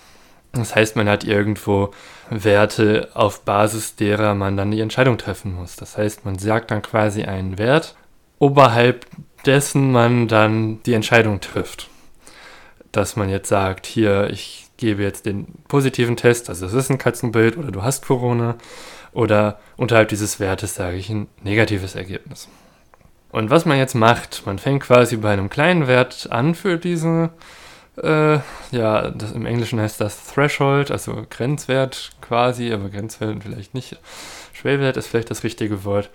Das 0.54 0.76
heißt, 0.76 0.96
man 0.96 1.10
hat 1.10 1.24
irgendwo 1.24 1.92
Werte, 2.30 3.10
auf 3.16 3.42
Basis 3.42 3.96
derer 3.96 4.36
man 4.36 4.56
dann 4.56 4.72
die 4.72 4.82
Entscheidung 4.82 5.18
treffen 5.18 5.56
muss. 5.56 5.76
Das 5.76 5.98
heißt, 5.98 6.26
man 6.26 6.38
sagt 6.38 6.72
dann 6.72 6.82
quasi 6.82 7.24
einen 7.24 7.58
Wert 7.58 7.96
oberhalb 8.40 9.06
dessen 9.46 9.92
man 9.92 10.28
dann 10.28 10.82
die 10.84 10.94
Entscheidung 10.94 11.42
trifft. 11.42 11.90
Dass 12.92 13.16
man 13.16 13.30
jetzt 13.30 13.50
sagt, 13.50 13.86
hier, 13.86 14.30
ich 14.30 14.68
gebe 14.78 15.04
jetzt 15.04 15.26
den 15.26 15.48
positiven 15.68 16.16
Test, 16.16 16.50
also 16.50 16.66
es 16.66 16.74
ist 16.74 16.90
ein 16.90 16.98
Katzenbild 16.98 17.58
oder 17.58 17.72
du 17.72 17.84
hast 17.84 18.06
Corona, 18.06 18.56
oder 19.12 19.60
unterhalb 19.78 20.10
dieses 20.10 20.40
Wertes 20.40 20.76
sage 20.76 20.98
ich 20.98 21.10
ein 21.10 21.28
negatives 21.44 21.96
Ergebnis. 21.96 22.48
Und 23.32 23.50
was 23.50 23.66
man 23.66 23.78
jetzt 23.78 23.96
macht, 23.96 24.46
man 24.46 24.60
fängt 24.60 24.84
quasi 24.84 25.18
bei 25.18 25.34
einem 25.34 25.50
kleinen 25.50 25.88
Wert 25.88 26.28
an 26.32 26.56
für 26.56 26.78
diese 26.78 27.32
Äh, 28.02 28.40
ja, 28.72 29.12
das, 29.12 29.34
im 29.34 29.46
Englischen 29.46 29.80
heißt 29.80 30.02
das 30.02 30.26
Threshold, 30.26 30.90
also 30.90 31.26
Grenzwert 31.30 32.12
quasi, 32.22 32.74
aber 32.74 32.90
Grenzwert 32.90 33.44
vielleicht 33.44 33.74
nicht. 33.74 33.98
Schwellwert 34.54 34.98
ist 34.98 35.08
vielleicht 35.08 35.30
das 35.30 35.44
richtige 35.44 35.84
Wort. 35.86 36.10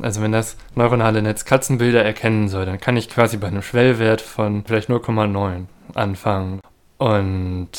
Also 0.00 0.22
wenn 0.22 0.32
das 0.32 0.56
neuronale 0.74 1.22
Netz 1.22 1.44
Katzenbilder 1.44 2.04
erkennen 2.04 2.48
soll, 2.48 2.66
dann 2.66 2.80
kann 2.80 2.96
ich 2.96 3.08
quasi 3.08 3.36
bei 3.36 3.48
einem 3.48 3.62
Schwellwert 3.62 4.20
von 4.20 4.64
vielleicht 4.64 4.88
0,9 4.88 5.66
anfangen. 5.94 6.60
Und 6.98 7.70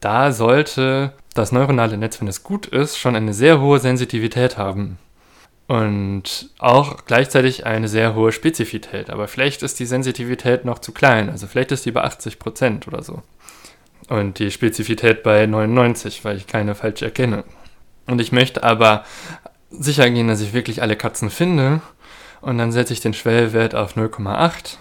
da 0.00 0.32
sollte 0.32 1.12
das 1.34 1.52
neuronale 1.52 1.96
Netz, 1.96 2.20
wenn 2.20 2.28
es 2.28 2.42
gut 2.42 2.66
ist, 2.66 2.98
schon 2.98 3.16
eine 3.16 3.34
sehr 3.34 3.60
hohe 3.60 3.78
Sensitivität 3.78 4.58
haben. 4.58 4.98
Und 5.66 6.50
auch 6.58 7.06
gleichzeitig 7.06 7.64
eine 7.64 7.88
sehr 7.88 8.14
hohe 8.14 8.32
Spezifität. 8.32 9.08
Aber 9.08 9.28
vielleicht 9.28 9.62
ist 9.62 9.80
die 9.80 9.86
Sensitivität 9.86 10.64
noch 10.64 10.78
zu 10.78 10.92
klein. 10.92 11.30
Also 11.30 11.46
vielleicht 11.46 11.72
ist 11.72 11.86
die 11.86 11.92
bei 11.92 12.02
80 12.02 12.38
Prozent 12.38 12.86
oder 12.86 13.02
so. 13.02 13.22
Und 14.08 14.38
die 14.38 14.50
Spezifität 14.50 15.22
bei 15.22 15.46
99, 15.46 16.24
weil 16.24 16.36
ich 16.36 16.46
keine 16.46 16.74
falsch 16.74 17.00
erkenne. 17.00 17.44
Und 18.06 18.20
ich 18.20 18.32
möchte 18.32 18.62
aber 18.62 19.04
sicher 19.70 20.10
gehen, 20.10 20.28
dass 20.28 20.42
ich 20.42 20.52
wirklich 20.52 20.82
alle 20.82 20.96
Katzen 20.96 21.30
finde. 21.30 21.80
Und 22.42 22.58
dann 22.58 22.72
setze 22.72 22.92
ich 22.92 23.00
den 23.00 23.14
Schwellwert 23.14 23.74
auf 23.74 23.96
0,8. 23.96 24.76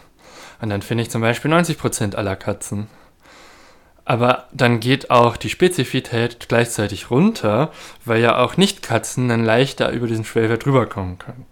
Und 0.61 0.69
dann 0.69 0.81
finde 0.81 1.03
ich 1.03 1.09
zum 1.09 1.21
Beispiel 1.21 1.49
90 1.49 1.77
Prozent 1.77 2.15
aller 2.17 2.35
Katzen. 2.35 2.87
Aber 4.05 4.47
dann 4.51 4.79
geht 4.79 5.09
auch 5.09 5.37
die 5.37 5.49
Spezifität 5.49 6.47
gleichzeitig 6.49 7.09
runter, 7.09 7.71
weil 8.03 8.21
ja 8.21 8.37
auch 8.37 8.57
Nicht-Katzen 8.57 9.29
dann 9.29 9.45
leichter 9.45 9.91
über 9.91 10.07
diesen 10.07 10.25
Schwellwert 10.25 10.65
rüberkommen 10.65 11.19
können. 11.19 11.45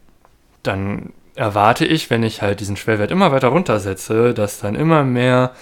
Dann 0.63 1.13
erwarte 1.35 1.85
ich, 1.85 2.09
wenn 2.09 2.23
ich 2.23 2.41
halt 2.41 2.59
diesen 2.59 2.75
Schwellwert 2.75 3.11
immer 3.11 3.31
weiter 3.31 3.47
runtersetze, 3.47 4.33
dass 4.33 4.59
dann 4.59 4.75
immer 4.75 5.03
mehr 5.03 5.53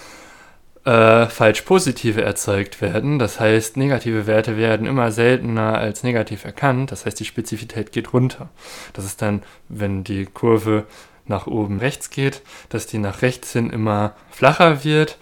äh, 0.83 1.27
falsch 1.27 1.61
positive 1.61 2.23
erzeugt 2.23 2.81
werden. 2.81 3.19
Das 3.19 3.39
heißt, 3.39 3.77
negative 3.77 4.25
Werte 4.25 4.57
werden 4.57 4.87
immer 4.87 5.11
seltener 5.11 5.77
als 5.77 6.03
negativ 6.03 6.43
erkannt. 6.43 6.91
Das 6.91 7.05
heißt, 7.05 7.19
die 7.19 7.25
Spezifität 7.25 7.91
geht 7.91 8.13
runter. 8.13 8.49
Das 8.93 9.05
ist 9.05 9.21
dann, 9.21 9.43
wenn 9.67 10.03
die 10.03 10.25
Kurve 10.25 10.85
nach 11.27 11.45
oben 11.45 11.77
rechts 11.77 12.09
geht, 12.09 12.41
dass 12.69 12.87
die 12.87 12.97
nach 12.97 13.21
rechts 13.21 13.53
hin 13.53 13.69
immer 13.69 14.13
flacher 14.31 14.83
wird 14.83 15.17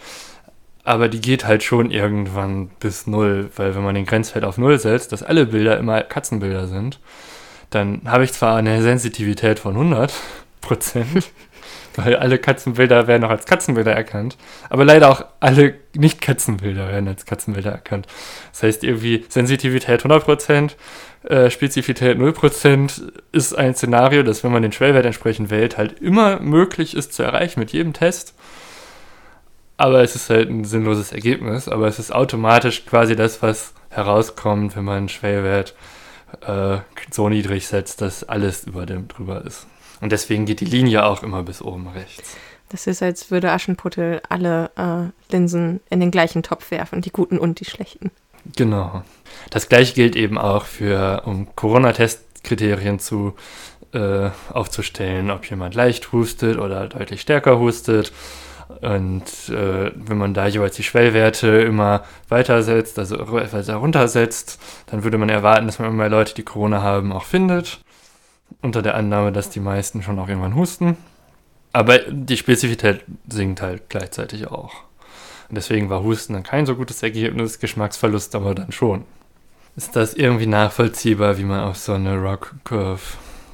aber 0.88 1.10
die 1.10 1.20
geht 1.20 1.46
halt 1.46 1.64
schon 1.64 1.92
irgendwann 1.92 2.70
bis 2.80 3.08
null, 3.08 3.50
weil 3.58 3.76
wenn 3.76 3.84
man 3.84 3.94
den 3.94 4.06
Grenzwert 4.06 4.46
auf 4.46 4.58
null 4.58 4.80
setzt, 4.80 5.12
dass 5.12 5.22
alle 5.22 5.46
Bilder 5.46 5.78
immer 5.78 6.02
Katzenbilder 6.02 6.68
sind, 6.68 7.02
dann 7.70 8.04
habe 8.06 8.24
ich 8.24 8.32
zwar 8.32 8.56
eine 8.56 8.82
Sensitivität 8.82 9.60
von 9.60 9.74
100 9.74 10.14
Prozent, 10.62 11.30
weil 11.98 12.16
alle 12.16 12.38
Katzenbilder 12.38 13.06
werden 13.08 13.26
auch 13.26 13.32
als 13.32 13.46
Katzenbilder 13.46 13.92
erkannt, 13.92 14.38
aber 14.70 14.86
leider 14.86 15.12
auch 15.12 15.26
alle 15.42 15.76
Nicht-Katzenbilder 15.94 16.88
werden 16.88 17.10
als 17.10 17.26
Katzenbilder 17.26 17.72
erkannt. 17.72 18.08
Das 18.54 18.64
heißt 18.64 18.86
irgendwie 18.86 19.26
Sensitivität 19.28 20.00
100 20.00 20.24
Prozent, 20.24 20.78
äh, 21.26 21.50
Spezifität 21.50 22.18
0 22.18 22.32
Prozent 22.32 23.12
ist 23.34 23.58
ein 23.58 23.76
Szenario, 23.76 24.24
das, 24.24 24.46
wenn 24.46 24.54
man 24.54 24.62
den 24.62 24.72
Schwellwert 24.72 25.06
entsprechend 25.06 25.50
wählt, 25.50 25.78
halt 25.78 26.00
immer 26.00 26.40
möglich 26.40 26.96
ist 26.96 27.12
zu 27.12 27.24
erreichen 27.24 27.60
mit 27.60 27.74
jedem 27.74 27.92
Test 27.92 28.36
aber 29.78 30.01
es 30.01 30.15
ist 30.15 30.30
halt 30.30 30.49
ein 30.49 30.65
sinnloses 30.65 31.11
Ergebnis. 31.11 31.67
Aber 31.67 31.88
es 31.88 31.99
ist 31.99 32.13
automatisch 32.13 32.86
quasi 32.86 33.15
das, 33.15 33.41
was 33.41 33.73
herauskommt, 33.89 34.75
wenn 34.75 34.84
man 34.84 34.97
einen 34.97 35.09
Schwellwert 35.09 35.75
äh, 36.45 36.78
so 37.11 37.30
niedrig 37.30 37.67
setzt, 37.67 38.01
dass 38.01 38.23
alles 38.23 38.65
über 38.65 38.86
dem 38.86 39.07
drüber 39.07 39.45
ist. 39.45 39.67
Und 40.01 40.11
deswegen 40.11 40.45
geht 40.45 40.59
die 40.59 40.65
Linie 40.65 41.05
auch 41.05 41.23
immer 41.23 41.43
bis 41.43 41.61
oben 41.61 41.88
rechts. 41.88 42.36
Das 42.69 42.86
ist, 42.86 43.01
als 43.01 43.32
würde 43.32 43.51
Aschenputtel 43.51 44.21
alle 44.28 44.71
äh, 44.75 45.32
Linsen 45.32 45.80
in 45.89 45.99
den 45.99 46.11
gleichen 46.11 46.43
Topf 46.43 46.69
werfen, 46.71 47.01
die 47.01 47.11
guten 47.11 47.39
und 47.39 47.59
die 47.59 47.65
schlechten. 47.65 48.11
Genau. 48.55 49.03
Das 49.49 49.69
gleiche 49.69 49.93
gilt 49.93 50.15
eben 50.15 50.38
auch 50.38 50.65
für, 50.65 51.23
um 51.25 51.55
Corona-Testkriterien 51.55 52.99
zu 52.99 53.36
äh, 53.93 54.30
aufzustellen, 54.51 55.32
ob 55.32 55.49
jemand 55.49 55.75
leicht 55.75 56.11
hustet 56.11 56.57
oder 56.57 56.88
deutlich 56.88 57.21
stärker 57.21 57.57
hustet 57.57 58.11
und 58.82 59.49
äh, 59.49 59.91
wenn 59.95 60.18
man 60.18 60.34
da 60.34 60.47
jeweils 60.47 60.76
die 60.76 60.84
Schwellwerte 60.84 61.47
immer 61.61 62.03
weitersetzt, 62.28 62.99
also 62.99 63.32
weiter 63.32 63.76
runtersetzt, 63.76 64.59
dann 64.88 65.03
würde 65.03 65.18
man 65.18 65.30
erwarten, 65.30 65.68
dass 65.68 65.80
man 65.80 65.88
immer 65.88 65.97
mehr 65.97 66.09
Leute, 66.09 66.36
die 66.36 66.43
Corona 66.43 66.82
haben, 66.82 67.11
auch 67.11 67.24
findet. 67.24 67.80
Unter 68.61 68.82
der 68.82 68.95
Annahme, 68.95 69.32
dass 69.32 69.49
die 69.49 69.59
meisten 69.59 70.03
schon 70.03 70.20
auch 70.20 70.28
irgendwann 70.28 70.55
husten. 70.55 70.97
Aber 71.74 71.99
die 71.99 72.38
Spezifität 72.38 73.03
sinkt 73.28 73.61
halt 73.61 73.89
gleichzeitig 73.89 74.47
auch. 74.47 74.74
Und 75.49 75.55
deswegen 75.55 75.89
war 75.89 76.03
Husten 76.03 76.34
dann 76.34 76.43
kein 76.43 76.65
so 76.65 76.76
gutes 76.76 77.03
Ergebnis, 77.03 77.59
Geschmacksverlust 77.59 78.36
aber 78.36 78.53
dann 78.53 78.72
schon. 78.72 79.05
Ist 79.76 79.95
das 79.95 80.13
irgendwie 80.13 80.47
nachvollziehbar, 80.47 81.38
wie 81.38 81.43
man 81.43 81.61
auf 81.61 81.78
so 81.78 81.93
eine 81.93 82.18
Rock 82.18 82.55
Curve 82.63 83.01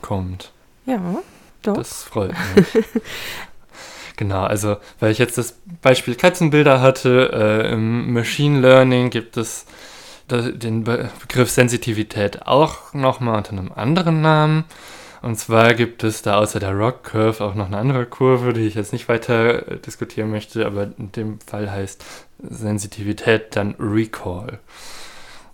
kommt? 0.02 0.52
Ja, 0.86 1.00
doch. 1.62 1.76
Das 1.76 2.04
freut 2.04 2.34
mich. 2.56 2.86
Genau, 4.18 4.44
also 4.44 4.78
weil 5.00 5.12
ich 5.12 5.18
jetzt 5.18 5.38
das 5.38 5.60
Beispiel 5.82 6.16
Katzenbilder 6.16 6.82
hatte, 6.82 7.32
äh, 7.34 7.74
im 7.74 8.14
Machine 8.14 8.60
Learning 8.60 9.10
gibt 9.10 9.38
es 9.38 9.66
den 10.30 10.84
Begriff 10.84 11.50
Sensitivität 11.50 12.48
auch 12.48 12.94
nochmal 12.94 13.38
unter 13.38 13.52
einem 13.52 13.72
anderen 13.72 14.22
Namen. 14.22 14.64
Und 15.22 15.38
zwar 15.38 15.74
gibt 15.74 16.04
es 16.04 16.22
da 16.22 16.38
außer 16.38 16.60
der 16.60 16.74
Rock 16.74 17.04
Curve 17.04 17.44
auch 17.44 17.56
noch 17.56 17.68
eine 17.68 17.78
andere 17.78 18.06
Kurve, 18.06 18.54
die 18.54 18.68
ich 18.68 18.76
jetzt 18.76 18.94
nicht 18.94 19.08
weiter 19.08 19.62
diskutieren 19.78 20.32
möchte, 20.32 20.66
aber 20.66 20.90
in 20.98 21.12
dem 21.14 21.40
Fall 21.40 21.72
heißt 21.72 22.04
Sensitivität 22.40 23.56
dann 23.56 23.76
Recall. 23.80 24.60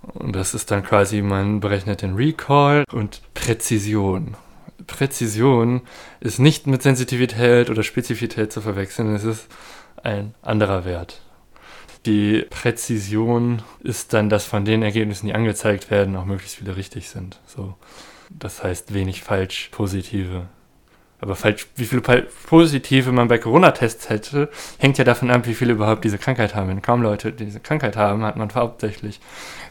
Und 0.01 0.35
das 0.35 0.53
ist 0.53 0.71
dann 0.71 0.83
quasi, 0.83 1.21
man 1.21 1.59
berechnet 1.59 2.01
den 2.01 2.15
Recall 2.15 2.83
und 2.91 3.21
Präzision. 3.33 4.35
Präzision 4.89 5.81
ist 6.19 6.39
nicht 6.39 6.67
mit 6.67 6.81
Sensitivität 6.81 7.69
oder 7.69 7.83
Spezifität 7.83 8.51
zu 8.51 8.61
verwechseln, 8.61 9.15
es 9.15 9.23
ist 9.23 9.47
ein 10.03 10.33
anderer 10.41 10.85
Wert. 10.85 11.21
Die 12.05 12.45
Präzision 12.49 13.61
ist 13.81 14.13
dann, 14.13 14.29
dass 14.29 14.45
von 14.45 14.65
den 14.65 14.83
Ergebnissen, 14.83 15.27
die 15.27 15.33
angezeigt 15.33 15.91
werden, 15.91 16.15
auch 16.15 16.25
möglichst 16.25 16.57
viele 16.57 16.75
richtig 16.75 17.09
sind. 17.09 17.39
So. 17.45 17.75
Das 18.29 18.63
heißt 18.63 18.93
wenig 18.93 19.21
falsch 19.21 19.69
positive. 19.71 20.47
Aber 21.21 21.35
falsch, 21.35 21.67
wie 21.75 21.85
viele 21.85 22.01
positive 22.47 23.11
man 23.11 23.27
bei 23.27 23.37
Corona-Tests 23.37 24.09
hätte, 24.09 24.49
hängt 24.77 24.97
ja 24.97 25.03
davon 25.03 25.29
ab, 25.29 25.45
wie 25.47 25.53
viele 25.53 25.73
überhaupt 25.73 26.05
diese 26.05 26.17
Krankheit 26.17 26.55
haben. 26.55 26.69
Wenn 26.69 26.81
kaum 26.81 27.01
Leute 27.01 27.33
diese 27.33 27.59
Krankheit 27.59 27.97
haben, 27.97 28.23
hat 28.23 28.37
man 28.37 28.53
hauptsächlich 28.55 29.19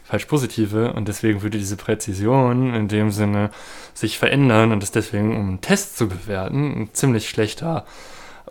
falsch 0.09 0.25
positive 0.25 0.93
und 0.93 1.07
deswegen 1.07 1.43
würde 1.43 1.59
diese 1.59 1.77
Präzision 1.77 2.73
in 2.73 2.87
dem 2.87 3.11
Sinne 3.11 3.51
sich 3.93 4.17
verändern 4.17 4.71
und 4.71 4.81
ist 4.81 4.95
deswegen, 4.95 5.35
um 5.35 5.47
einen 5.49 5.61
Test 5.61 5.97
zu 5.97 6.07
bewerten, 6.07 6.81
ein 6.81 6.89
ziemlich 6.93 7.29
schlechter 7.29 7.85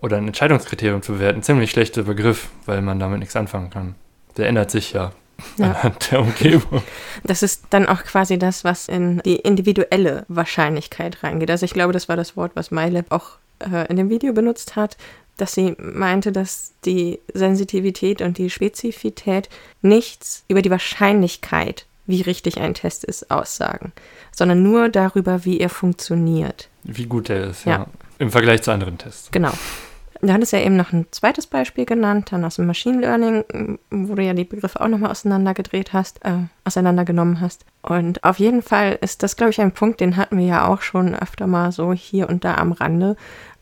oder 0.01 0.19
ein 0.19 0.29
Entscheidungskriterium 0.29 1.03
zu 1.03 1.15
bewerten, 1.15 1.41
ein 1.41 1.43
ziemlich 1.43 1.73
schlechter 1.73 2.05
Begriff, 2.05 2.49
weil 2.65 2.81
man 2.81 3.01
damit 3.01 3.19
nichts 3.19 3.35
anfangen 3.35 3.71
kann. 3.71 3.97
Der 4.37 4.47
ändert 4.47 4.71
sich 4.71 4.93
ja. 4.93 5.11
Ja. 5.57 5.67
Anhand 5.67 6.13
der 6.13 6.21
Umgebung. 6.21 6.83
Das 7.25 7.43
ist 7.43 7.65
dann 7.71 7.87
auch 7.87 8.05
quasi 8.05 8.39
das, 8.39 8.63
was 8.63 8.87
in 8.89 9.21
die 9.25 9.37
individuelle 9.37 10.25
Wahrscheinlichkeit 10.29 11.25
reingeht. 11.25 11.51
Also 11.51 11.65
ich 11.65 11.75
glaube, 11.75 11.93
das 11.93 12.09
war 12.09 12.17
das 12.17 12.37
Wort, 12.37 12.53
was 12.55 12.71
MyLab 12.71 13.11
auch 13.11 13.39
äh, 13.59 13.89
in 13.89 13.97
dem 13.97 14.11
Video 14.11 14.33
benutzt 14.33 14.77
hat 14.77 14.97
dass 15.39 15.55
sie 15.55 15.75
meinte, 15.79 16.33
dass 16.33 16.75
die 16.85 17.21
Sensitivität 17.33 18.21
und 18.21 18.37
die 18.37 18.51
Spezifität 18.51 19.49
nichts 19.81 20.45
über 20.49 20.61
die 20.61 20.71
Wahrscheinlichkeit, 20.71 21.87
wie 22.07 22.23
richtig 22.23 22.59
ein 22.59 22.75
Test 22.75 23.05
ist, 23.05 23.31
aussagen, 23.31 23.93
sondern 24.33 24.63
nur 24.63 24.89
darüber, 24.89 25.45
wie 25.45 25.61
er 25.61 25.71
funktioniert. 25.71 26.69
Wie 26.83 27.07
gut 27.07 27.31
er 27.31 27.51
ist, 27.51 27.65
ja. 27.65 27.73
ja. 27.73 27.87
Im 28.19 28.31
Vergleich 28.31 28.63
zu 28.63 28.73
anderen 28.73 28.99
Tests. 28.99 29.31
Genau. 29.31 29.53
Da 30.21 30.33
hat 30.33 30.43
es 30.43 30.51
ja 30.51 30.59
eben 30.59 30.77
noch 30.77 30.93
ein 30.93 31.07
zweites 31.13 31.47
Beispiel 31.47 31.85
genannt, 31.85 32.33
dann 32.33 32.45
aus 32.45 32.57
dem 32.57 32.67
Machine 32.67 33.01
Learning, 33.01 33.79
wo 33.91 34.17
du 34.17 34.23
ja 34.23 34.33
die 34.33 34.45
Begriffe 34.45 34.81
auch 34.81 34.89
nochmal 34.89 35.13
auseinandergedreht 35.13 35.93
hast, 35.93 36.25
äh, 36.25 36.47
auseinandergenommen 36.65 37.41
hast. 37.41 37.65
Und 37.83 38.25
auf 38.25 38.41
jeden 38.41 38.63
Fall 38.63 38.99
ist 39.01 39.23
das, 39.23 39.37
glaube 39.37 39.51
ich, 39.51 39.61
ein 39.61 39.71
Punkt, 39.71 40.01
den 40.01 40.17
hatten 40.17 40.39
wir 40.39 40.47
ja 40.47 40.67
auch 40.67 40.83
schon 40.83 41.15
öfter 41.15 41.47
mal 41.47 41.71
so 41.71 41.93
hier 41.93 42.29
und 42.29 42.45
da 42.45 42.57
am 42.57 42.73
Rande, 42.73 43.17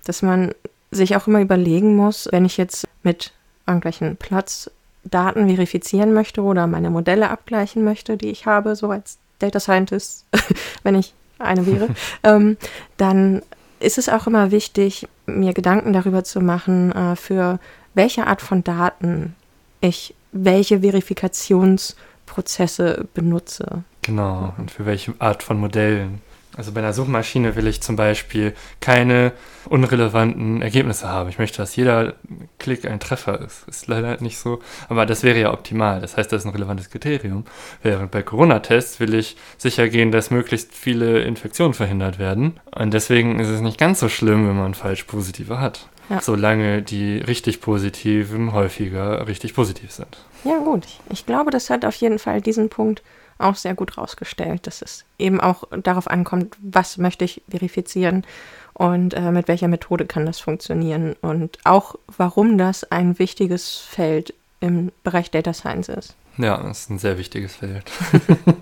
dass 0.04 0.22
man 0.22 0.54
sich 0.96 1.16
auch 1.16 1.26
immer 1.26 1.40
überlegen 1.40 1.96
muss, 1.96 2.28
wenn 2.30 2.44
ich 2.44 2.56
jetzt 2.56 2.86
mit 3.02 3.32
irgendwelchen 3.66 4.16
Platzdaten 4.16 5.48
verifizieren 5.48 6.12
möchte 6.12 6.42
oder 6.42 6.66
meine 6.66 6.90
Modelle 6.90 7.30
abgleichen 7.30 7.84
möchte, 7.84 8.16
die 8.16 8.30
ich 8.30 8.46
habe, 8.46 8.76
so 8.76 8.90
als 8.90 9.18
Data 9.38 9.60
Scientist, 9.60 10.26
wenn 10.82 10.94
ich 10.94 11.12
eine 11.38 11.66
wäre, 11.66 11.88
ähm, 12.22 12.56
dann 12.96 13.42
ist 13.78 13.98
es 13.98 14.08
auch 14.08 14.26
immer 14.26 14.50
wichtig, 14.50 15.06
mir 15.26 15.52
Gedanken 15.52 15.92
darüber 15.92 16.24
zu 16.24 16.40
machen, 16.40 16.92
äh, 16.92 17.14
für 17.16 17.60
welche 17.94 18.26
Art 18.26 18.40
von 18.40 18.64
Daten 18.64 19.34
ich 19.80 20.14
welche 20.32 20.80
Verifikationsprozesse 20.80 23.06
benutze. 23.14 23.84
Genau, 24.02 24.52
und 24.58 24.70
für 24.70 24.84
welche 24.86 25.14
Art 25.18 25.42
von 25.42 25.58
Modellen. 25.58 26.20
Also 26.56 26.72
bei 26.72 26.80
einer 26.80 26.92
Suchmaschine 26.92 27.54
will 27.56 27.66
ich 27.66 27.82
zum 27.82 27.96
Beispiel 27.96 28.54
keine 28.80 29.32
unrelevanten 29.68 30.62
Ergebnisse 30.62 31.08
haben. 31.08 31.28
Ich 31.28 31.38
möchte, 31.38 31.58
dass 31.58 31.76
jeder 31.76 32.14
Klick 32.58 32.86
ein 32.86 33.00
Treffer 33.00 33.40
ist. 33.40 33.68
Ist 33.68 33.86
leider 33.88 34.20
nicht 34.22 34.38
so, 34.38 34.60
aber 34.88 35.06
das 35.06 35.22
wäre 35.22 35.38
ja 35.38 35.52
optimal. 35.52 36.00
Das 36.00 36.16
heißt, 36.16 36.32
das 36.32 36.42
ist 36.42 36.46
ein 36.46 36.52
relevantes 36.52 36.90
Kriterium. 36.90 37.44
Während 37.82 38.10
bei 38.10 38.22
Corona-Tests 38.22 39.00
will 39.00 39.14
ich 39.14 39.36
sicher 39.58 39.88
gehen, 39.88 40.12
dass 40.12 40.30
möglichst 40.30 40.74
viele 40.74 41.20
Infektionen 41.22 41.74
verhindert 41.74 42.18
werden. 42.18 42.58
Und 42.74 42.94
deswegen 42.94 43.38
ist 43.38 43.48
es 43.48 43.60
nicht 43.60 43.78
ganz 43.78 44.00
so 44.00 44.08
schlimm, 44.08 44.48
wenn 44.48 44.56
man 44.56 44.74
falsch 44.74 45.04
positive 45.04 45.60
hat. 45.60 45.88
Ja. 46.08 46.20
Solange 46.20 46.82
die 46.82 47.18
richtig 47.18 47.60
positiven 47.60 48.52
häufiger 48.52 49.26
richtig 49.26 49.54
positiv 49.54 49.90
sind. 49.90 50.16
Ja, 50.44 50.58
gut. 50.58 50.84
Ich 51.10 51.26
glaube, 51.26 51.50
das 51.50 51.68
hat 51.68 51.84
auf 51.84 51.96
jeden 51.96 52.20
Fall 52.20 52.40
diesen 52.40 52.68
Punkt 52.68 53.02
auch 53.38 53.56
sehr 53.56 53.74
gut 53.74 53.98
rausgestellt, 53.98 54.66
dass 54.66 54.82
es 54.82 55.04
eben 55.18 55.40
auch 55.40 55.64
darauf 55.82 56.08
ankommt, 56.08 56.56
was 56.60 56.98
möchte 56.98 57.24
ich 57.24 57.42
verifizieren 57.48 58.24
und 58.72 59.14
äh, 59.14 59.30
mit 59.30 59.48
welcher 59.48 59.68
Methode 59.68 60.06
kann 60.06 60.26
das 60.26 60.40
funktionieren 60.40 61.14
und 61.20 61.58
auch 61.64 61.96
warum 62.16 62.58
das 62.58 62.84
ein 62.90 63.18
wichtiges 63.18 63.78
Feld 63.78 64.34
im 64.60 64.92
Bereich 65.04 65.30
Data 65.30 65.52
Science 65.52 65.88
ist. 65.88 66.14
Ja, 66.38 66.56
das 66.62 66.80
ist 66.80 66.90
ein 66.90 66.98
sehr 66.98 67.18
wichtiges 67.18 67.56
Feld. 67.56 67.84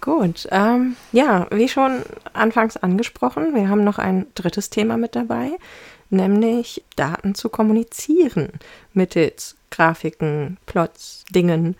Gut, 0.00 0.48
ähm, 0.50 0.96
ja, 1.12 1.46
wie 1.50 1.68
schon 1.68 2.02
anfangs 2.32 2.76
angesprochen, 2.76 3.54
wir 3.54 3.68
haben 3.68 3.84
noch 3.84 3.98
ein 3.98 4.26
drittes 4.34 4.70
Thema 4.70 4.96
mit 4.96 5.14
dabei, 5.14 5.50
nämlich 6.08 6.82
Daten 6.96 7.34
zu 7.34 7.50
kommunizieren 7.50 8.48
mittels 8.94 9.56
Grafiken, 9.70 10.56
Plots, 10.66 11.24
Dingen, 11.30 11.76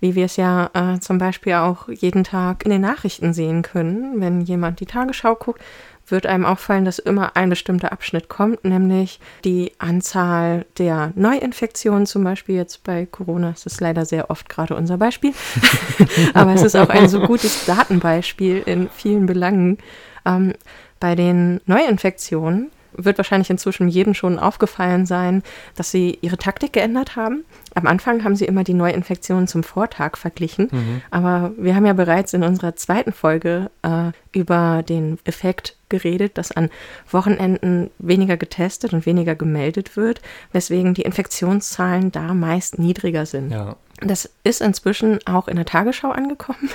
wie 0.00 0.14
wir 0.14 0.24
es 0.24 0.36
ja 0.36 0.70
äh, 0.74 0.98
zum 1.00 1.18
Beispiel 1.18 1.54
auch 1.54 1.88
jeden 1.88 2.24
Tag 2.24 2.64
in 2.64 2.70
den 2.70 2.80
Nachrichten 2.80 3.32
sehen 3.32 3.62
können. 3.62 4.20
Wenn 4.20 4.40
jemand 4.40 4.80
die 4.80 4.86
Tagesschau 4.86 5.34
guckt, 5.34 5.60
wird 6.06 6.26
einem 6.26 6.44
auffallen, 6.44 6.84
dass 6.84 6.98
immer 6.98 7.36
ein 7.36 7.50
bestimmter 7.50 7.92
Abschnitt 7.92 8.28
kommt, 8.28 8.64
nämlich 8.64 9.20
die 9.44 9.72
Anzahl 9.78 10.66
der 10.78 11.12
Neuinfektionen, 11.14 12.06
zum 12.06 12.24
Beispiel 12.24 12.56
jetzt 12.56 12.82
bei 12.82 13.06
Corona. 13.06 13.50
Das 13.50 13.66
ist 13.66 13.80
leider 13.80 14.04
sehr 14.04 14.30
oft 14.30 14.48
gerade 14.48 14.74
unser 14.74 14.98
Beispiel, 14.98 15.34
aber 16.34 16.54
es 16.54 16.62
ist 16.62 16.76
auch 16.76 16.88
ein 16.88 17.08
so 17.08 17.20
gutes 17.20 17.66
Datenbeispiel 17.66 18.62
in 18.66 18.88
vielen 18.88 19.26
Belangen. 19.26 19.78
Ähm, 20.26 20.54
bei 20.98 21.14
den 21.14 21.60
Neuinfektionen 21.66 22.70
wird 22.92 23.18
wahrscheinlich 23.18 23.50
inzwischen 23.50 23.88
jedem 23.88 24.14
schon 24.14 24.38
aufgefallen 24.38 25.06
sein, 25.06 25.42
dass 25.76 25.90
sie 25.90 26.18
ihre 26.20 26.36
Taktik 26.36 26.72
geändert 26.72 27.16
haben. 27.16 27.44
Am 27.74 27.86
Anfang 27.86 28.24
haben 28.24 28.36
sie 28.36 28.44
immer 28.44 28.64
die 28.64 28.74
Neuinfektionen 28.74 29.46
zum 29.46 29.62
Vortag 29.62 30.16
verglichen, 30.16 30.68
mhm. 30.70 31.02
aber 31.10 31.52
wir 31.56 31.74
haben 31.74 31.86
ja 31.86 31.92
bereits 31.92 32.34
in 32.34 32.42
unserer 32.42 32.76
zweiten 32.76 33.12
Folge 33.12 33.70
äh, 33.82 34.12
über 34.32 34.82
den 34.82 35.18
Effekt 35.24 35.76
geredet, 35.88 36.38
dass 36.38 36.52
an 36.52 36.70
Wochenenden 37.10 37.90
weniger 37.98 38.36
getestet 38.36 38.94
und 38.94 39.04
weniger 39.04 39.34
gemeldet 39.34 39.96
wird, 39.96 40.22
weswegen 40.52 40.94
die 40.94 41.02
Infektionszahlen 41.02 42.12
da 42.12 42.32
meist 42.32 42.78
niedriger 42.78 43.26
sind. 43.26 43.50
Ja. 43.50 43.76
Das 44.02 44.30
ist 44.44 44.62
inzwischen 44.62 45.18
auch 45.26 45.46
in 45.46 45.56
der 45.56 45.66
Tagesschau 45.66 46.10
angekommen. 46.10 46.70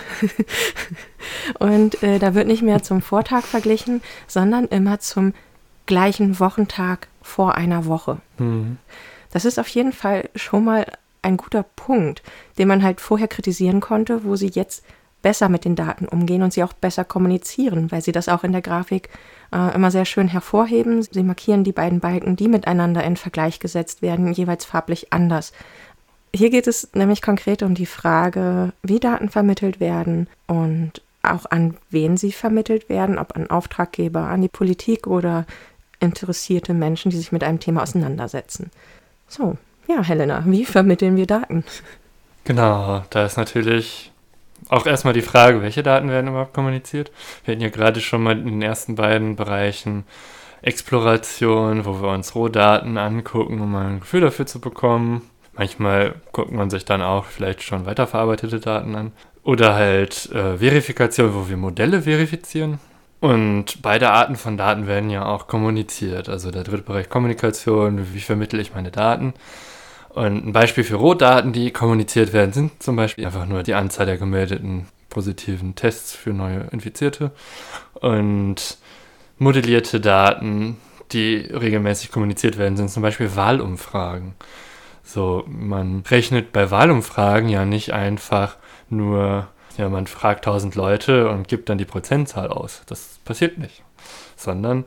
und 1.59 2.03
äh, 2.03 2.19
da 2.19 2.35
wird 2.35 2.47
nicht 2.47 2.61
mehr 2.61 2.83
zum 2.83 3.01
Vortag 3.01 3.43
verglichen, 3.43 4.01
sondern 4.27 4.65
immer 4.65 4.99
zum 4.99 5.33
gleichen 5.85 6.39
Wochentag 6.39 7.07
vor 7.21 7.55
einer 7.55 7.85
Woche. 7.85 8.17
Mhm. 8.37 8.77
Das 9.31 9.45
ist 9.45 9.59
auf 9.59 9.67
jeden 9.67 9.91
Fall 9.91 10.29
schon 10.35 10.63
mal 10.63 10.85
ein 11.21 11.37
guter 11.37 11.63
Punkt, 11.63 12.21
den 12.57 12.67
man 12.67 12.83
halt 12.83 13.01
vorher 13.01 13.27
kritisieren 13.27 13.81
konnte, 13.81 14.23
wo 14.23 14.35
sie 14.35 14.47
jetzt 14.47 14.83
besser 15.21 15.49
mit 15.49 15.65
den 15.65 15.75
Daten 15.75 16.07
umgehen 16.07 16.43
und 16.43 16.53
sie 16.53 16.63
auch 16.63 16.73
besser 16.73 17.03
kommunizieren, 17.03 17.91
weil 17.91 18.01
sie 18.01 18.11
das 18.11 18.29
auch 18.29 18.43
in 18.43 18.51
der 18.51 18.61
Grafik 18.61 19.09
äh, 19.51 19.73
immer 19.73 19.89
sehr 19.89 20.05
schön 20.05 20.27
hervorheben. 20.27 21.01
Sie 21.01 21.23
markieren 21.23 21.63
die 21.63 21.71
beiden 21.71 21.99
Balken, 21.99 22.35
die 22.35 22.47
miteinander 22.47 23.03
in 23.03 23.17
Vergleich 23.17 23.59
gesetzt 23.59 24.03
werden, 24.03 24.31
jeweils 24.31 24.65
farblich 24.65 25.11
anders. 25.11 25.51
Hier 26.33 26.51
geht 26.51 26.67
es 26.67 26.89
nämlich 26.93 27.23
konkret 27.23 27.63
um 27.63 27.73
die 27.73 27.87
Frage, 27.87 28.71
wie 28.83 28.99
Daten 28.99 29.29
vermittelt 29.29 29.79
werden 29.79 30.27
und 30.45 31.01
auch 31.23 31.45
an 31.49 31.75
wen 31.89 32.17
sie 32.17 32.31
vermittelt 32.31 32.87
werden, 32.87 33.17
ob 33.17 33.35
an 33.35 33.49
Auftraggeber, 33.49 34.21
an 34.21 34.43
die 34.43 34.47
Politik 34.47 35.07
oder 35.07 35.47
interessierte 36.05 36.73
Menschen, 36.73 37.11
die 37.11 37.17
sich 37.17 37.31
mit 37.31 37.43
einem 37.43 37.59
Thema 37.59 37.83
auseinandersetzen. 37.83 38.71
So, 39.27 39.57
ja, 39.87 40.01
Helena, 40.03 40.43
wie 40.45 40.65
vermitteln 40.65 41.15
wir 41.15 41.27
Daten? 41.27 41.63
Genau, 42.43 43.03
da 43.09 43.25
ist 43.25 43.37
natürlich 43.37 44.11
auch 44.69 44.85
erstmal 44.85 45.13
die 45.13 45.21
Frage, 45.21 45.61
welche 45.61 45.83
Daten 45.83 46.09
werden 46.09 46.29
überhaupt 46.29 46.53
kommuniziert. 46.53 47.11
Wir 47.43 47.53
hatten 47.53 47.61
ja 47.61 47.69
gerade 47.69 48.01
schon 48.01 48.23
mal 48.23 48.37
in 48.37 48.45
den 48.45 48.61
ersten 48.61 48.95
beiden 48.95 49.35
Bereichen 49.35 50.05
Exploration, 50.61 51.85
wo 51.85 52.01
wir 52.01 52.09
uns 52.09 52.33
Rohdaten 52.33 52.97
angucken, 52.97 53.61
um 53.61 53.71
mal 53.71 53.87
ein 53.87 53.99
Gefühl 53.99 54.21
dafür 54.21 54.47
zu 54.47 54.59
bekommen. 54.59 55.29
Manchmal 55.53 56.15
guckt 56.31 56.51
man 56.51 56.69
sich 56.69 56.85
dann 56.85 57.01
auch 57.01 57.25
vielleicht 57.25 57.61
schon 57.61 57.85
weiterverarbeitete 57.85 58.59
Daten 58.59 58.95
an. 58.95 59.11
Oder 59.43 59.75
halt 59.75 60.31
äh, 60.31 60.57
Verifikation, 60.57 61.35
wo 61.35 61.47
wir 61.47 61.57
Modelle 61.57 62.01
verifizieren. 62.01 62.79
Und 63.25 63.81
beide 63.81 64.11
Arten 64.11 64.35
von 64.35 64.55
Daten 64.55 64.85
werden 64.85 65.09
ja 65.09 65.25
auch 65.25 65.47
kommuniziert. 65.47 66.29
Also 66.29 66.51
der 66.51 66.63
dritte 66.63 66.83
Bereich 66.83 67.09
Kommunikation, 67.09 68.13
wie 68.13 68.19
vermittle 68.19 68.61
ich 68.61 68.75
meine 68.75 68.91
Daten. 68.91 69.33
Und 70.09 70.45
ein 70.45 70.53
Beispiel 70.53 70.83
für 70.83 70.97
Rohdaten, 70.97 71.51
die 71.51 71.71
kommuniziert 71.71 72.33
werden, 72.33 72.53
sind 72.53 72.83
zum 72.83 72.95
Beispiel 72.95 73.25
einfach 73.25 73.47
nur 73.47 73.63
die 73.63 73.73
Anzahl 73.73 74.05
der 74.05 74.19
gemeldeten 74.19 74.85
positiven 75.09 75.73
Tests 75.73 76.13
für 76.13 76.33
neue 76.33 76.67
Infizierte. 76.71 77.31
Und 77.95 78.77
modellierte 79.39 79.99
Daten, 79.99 80.77
die 81.11 81.37
regelmäßig 81.37 82.11
kommuniziert 82.11 82.59
werden, 82.59 82.77
sind 82.77 82.91
zum 82.91 83.01
Beispiel 83.01 83.35
Wahlumfragen. 83.35 84.35
So, 85.03 85.45
man 85.47 86.03
rechnet 86.07 86.53
bei 86.53 86.69
Wahlumfragen 86.69 87.49
ja 87.49 87.65
nicht 87.65 87.91
einfach 87.91 88.57
nur 88.87 89.47
ja, 89.77 89.89
man 89.89 90.07
fragt 90.07 90.45
1000 90.45 90.75
Leute 90.75 91.29
und 91.29 91.47
gibt 91.47 91.69
dann 91.69 91.77
die 91.77 91.85
Prozentzahl 91.85 92.49
aus. 92.49 92.83
Das 92.87 93.19
passiert 93.25 93.57
nicht. 93.57 93.83
Sondern 94.35 94.85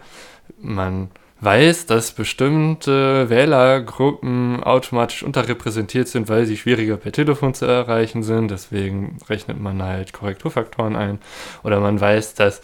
man 0.60 1.10
weiß, 1.40 1.86
dass 1.86 2.12
bestimmte 2.12 3.30
Wählergruppen 3.30 4.62
automatisch 4.62 5.22
unterrepräsentiert 5.22 6.08
sind, 6.08 6.28
weil 6.28 6.46
sie 6.46 6.56
schwieriger 6.56 6.96
per 6.96 7.12
Telefon 7.12 7.54
zu 7.54 7.64
erreichen 7.64 8.22
sind. 8.22 8.50
Deswegen 8.50 9.18
rechnet 9.28 9.60
man 9.60 9.82
halt 9.82 10.12
Korrekturfaktoren 10.12 10.96
ein. 10.96 11.20
Oder 11.62 11.80
man 11.80 12.00
weiß, 12.00 12.34
dass 12.34 12.60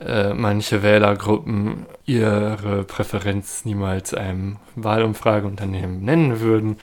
äh, 0.00 0.34
manche 0.34 0.82
Wählergruppen 0.82 1.86
ihre 2.04 2.84
Präferenz 2.84 3.64
niemals 3.64 4.12
einem 4.12 4.56
Wahlumfrageunternehmen 4.76 6.02
nennen 6.02 6.40
würden. 6.40 6.78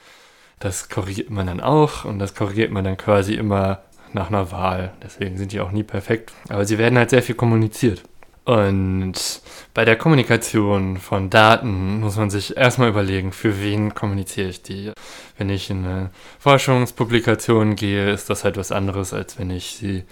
Das 0.59 0.89
korrigiert 0.89 1.29
man 1.29 1.47
dann 1.47 1.59
auch 1.59 2.05
und 2.05 2.17
das 2.17 2.33
korrigiert 2.33 2.71
man 2.71 2.85
dann 2.85 2.97
quasi 2.97 3.35
immer 3.35 3.83
nach 4.15 4.29
einer 4.29 4.51
Wahl. 4.51 4.93
Deswegen 5.03 5.37
sind 5.37 5.51
die 5.51 5.59
auch 5.59 5.71
nie 5.71 5.83
perfekt. 5.83 6.33
Aber 6.49 6.65
sie 6.65 6.77
werden 6.79 6.97
halt 6.97 7.11
sehr 7.11 7.21
viel 7.21 7.35
kommuniziert. 7.35 8.01
Und 8.45 9.41
bei 9.73 9.85
der 9.85 9.97
Kommunikation 9.97 10.97
von 10.97 11.29
Daten 11.29 11.99
muss 11.99 12.15
man 12.15 12.29
sich 12.29 12.55
erstmal 12.55 12.89
überlegen, 12.89 13.31
für 13.31 13.61
wen 13.61 13.93
kommuniziere 13.93 14.49
ich 14.49 14.61
die. 14.61 14.91
Wenn 15.37 15.49
ich 15.49 15.69
in 15.69 15.83
eine 15.83 16.11
Forschungspublikation 16.39 17.75
gehe, 17.75 18.11
ist 18.11 18.29
das 18.29 18.43
halt 18.43 18.57
was 18.57 18.71
anderes, 18.71 19.13
als 19.13 19.37
wenn 19.39 19.49
ich 19.49 19.75
sie 19.77 20.03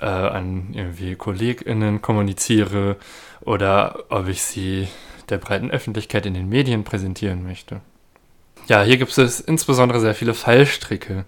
äh, 0.00 0.06
an 0.06 0.68
irgendwie 0.72 1.16
KollegInnen 1.16 2.02
kommuniziere 2.02 2.96
oder 3.40 4.04
ob 4.10 4.28
ich 4.28 4.42
sie 4.42 4.88
der 5.28 5.38
breiten 5.38 5.70
Öffentlichkeit 5.70 6.24
in 6.24 6.34
den 6.34 6.48
Medien 6.48 6.84
präsentieren 6.84 7.42
möchte. 7.44 7.80
Ja, 8.68 8.82
hier 8.82 8.96
gibt 8.96 9.16
es 9.16 9.40
insbesondere 9.40 10.00
sehr 10.00 10.14
viele 10.14 10.34
Fallstricke. 10.34 11.24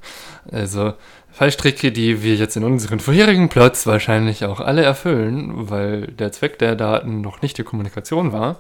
Also 0.51 0.95
Fallstricke, 1.31 1.93
die 1.93 2.23
wir 2.23 2.35
jetzt 2.35 2.57
in 2.57 2.65
unseren 2.65 3.01
vorherigen 3.01 3.49
Plots 3.49 3.87
wahrscheinlich 3.87 4.45
auch 4.45 4.61
alle 4.61 4.83
erfüllen, 4.83 5.71
weil 5.71 6.09
der 6.09 6.33
Zweck 6.33 6.59
der 6.59 6.75
Daten 6.75 7.21
noch 7.21 7.43
nicht 7.43 7.59
die 7.59 7.65
Kommunikation 7.65 8.33
war. 8.33 8.57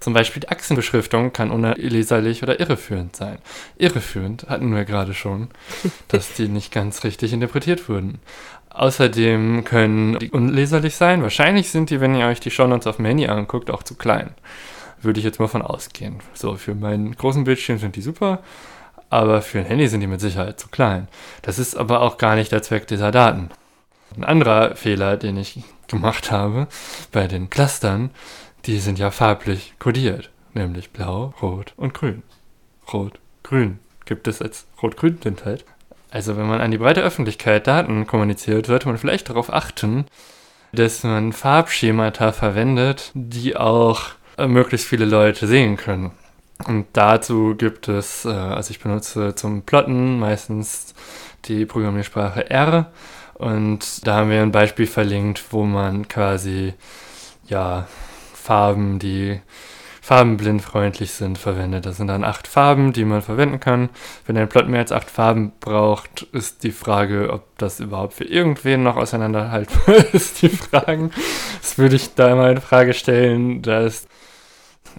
Zum 0.00 0.12
Beispiel 0.12 0.40
die 0.40 0.50
Achsenbeschriftung 0.50 1.32
kann 1.32 1.50
unleserlich 1.50 2.42
oder 2.42 2.60
irreführend 2.60 3.16
sein. 3.16 3.38
Irreführend 3.78 4.46
hatten 4.50 4.74
wir 4.74 4.84
gerade 4.84 5.14
schon, 5.14 5.48
dass 6.08 6.34
die 6.34 6.48
nicht 6.48 6.72
ganz 6.72 7.04
richtig 7.04 7.32
interpretiert 7.32 7.88
wurden. 7.88 8.18
Außerdem 8.68 9.64
können 9.64 10.18
die 10.18 10.30
unleserlich 10.30 10.96
sein. 10.96 11.22
Wahrscheinlich 11.22 11.70
sind 11.70 11.88
die, 11.88 12.00
wenn 12.00 12.14
ihr 12.14 12.26
euch 12.26 12.40
die 12.40 12.50
Shownotes 12.50 12.86
auf 12.86 12.96
dem 12.96 13.06
Handy 13.06 13.26
anguckt, 13.28 13.70
auch 13.70 13.82
zu 13.82 13.94
klein. 13.94 14.34
Würde 15.00 15.20
ich 15.20 15.24
jetzt 15.24 15.40
mal 15.40 15.48
von 15.48 15.62
ausgehen. 15.62 16.16
So, 16.34 16.56
für 16.56 16.74
meinen 16.74 17.16
großen 17.16 17.44
Bildschirm 17.44 17.78
sind 17.78 17.96
die 17.96 18.02
super 18.02 18.42
aber 19.14 19.42
für 19.42 19.60
ein 19.60 19.66
Handy 19.66 19.86
sind 19.86 20.00
die 20.00 20.08
mit 20.08 20.20
Sicherheit 20.20 20.58
zu 20.58 20.68
klein. 20.68 21.08
Das 21.42 21.60
ist 21.60 21.76
aber 21.76 22.02
auch 22.02 22.18
gar 22.18 22.34
nicht 22.34 22.50
der 22.50 22.62
Zweck 22.62 22.88
dieser 22.88 23.12
Daten. 23.12 23.50
Ein 24.16 24.24
anderer 24.24 24.74
Fehler, 24.74 25.16
den 25.16 25.36
ich 25.36 25.62
gemacht 25.86 26.30
habe 26.32 26.66
bei 27.12 27.28
den 27.28 27.48
Clustern, 27.48 28.10
die 28.66 28.78
sind 28.78 28.98
ja 28.98 29.10
farblich 29.10 29.74
kodiert, 29.78 30.30
nämlich 30.52 30.90
blau, 30.90 31.32
rot 31.40 31.74
und 31.76 31.94
grün. 31.94 32.22
Rot, 32.92 33.20
grün 33.44 33.78
gibt 34.04 34.28
es 34.28 34.42
als 34.42 34.66
Rot-Grün-Blindheit. 34.82 35.64
Also 36.10 36.36
wenn 36.36 36.46
man 36.46 36.60
an 36.60 36.70
die 36.70 36.78
breite 36.78 37.02
Öffentlichkeit 37.02 37.66
Daten 37.66 38.06
kommuniziert, 38.06 38.66
sollte 38.66 38.88
man 38.88 38.98
vielleicht 38.98 39.28
darauf 39.30 39.52
achten, 39.52 40.06
dass 40.72 41.04
man 41.04 41.32
Farbschemata 41.32 42.32
verwendet, 42.32 43.10
die 43.14 43.56
auch 43.56 44.10
äh, 44.36 44.46
möglichst 44.46 44.86
viele 44.86 45.04
Leute 45.04 45.46
sehen 45.46 45.76
können. 45.76 46.12
Und 46.66 46.86
dazu 46.92 47.54
gibt 47.56 47.88
es, 47.88 48.24
äh, 48.24 48.28
also 48.28 48.70
ich 48.70 48.80
benutze 48.80 49.34
zum 49.34 49.62
Plotten 49.62 50.18
meistens 50.18 50.94
die 51.46 51.66
Programmiersprache 51.66 52.48
R. 52.50 52.92
Und 53.34 54.06
da 54.06 54.16
haben 54.16 54.30
wir 54.30 54.40
ein 54.40 54.52
Beispiel 54.52 54.86
verlinkt, 54.86 55.44
wo 55.50 55.64
man 55.64 56.08
quasi 56.08 56.74
ja 57.46 57.86
Farben, 58.32 58.98
die 58.98 59.40
farbenblindfreundlich 60.00 61.12
sind, 61.12 61.38
verwendet. 61.38 61.86
Das 61.86 61.96
sind 61.96 62.08
dann 62.08 62.24
acht 62.24 62.46
Farben, 62.46 62.92
die 62.92 63.06
man 63.06 63.22
verwenden 63.22 63.58
kann. 63.58 63.88
Wenn 64.26 64.36
ein 64.36 64.50
Plot 64.50 64.68
mehr 64.68 64.80
als 64.80 64.92
acht 64.92 65.10
Farben 65.10 65.52
braucht, 65.60 66.24
ist 66.32 66.62
die 66.62 66.72
Frage, 66.72 67.32
ob 67.32 67.46
das 67.56 67.80
überhaupt 67.80 68.12
für 68.12 68.24
irgendwen 68.24 68.82
noch 68.82 68.96
auseinanderhaltbar 68.96 69.96
ist, 70.12 70.42
die 70.42 70.50
Fragen. 70.50 71.10
Das 71.60 71.78
würde 71.78 71.96
ich 71.96 72.14
da 72.14 72.34
mal 72.36 72.52
in 72.52 72.60
Frage 72.60 72.92
stellen. 72.92 73.62
Da 73.62 73.80
ist 73.80 74.06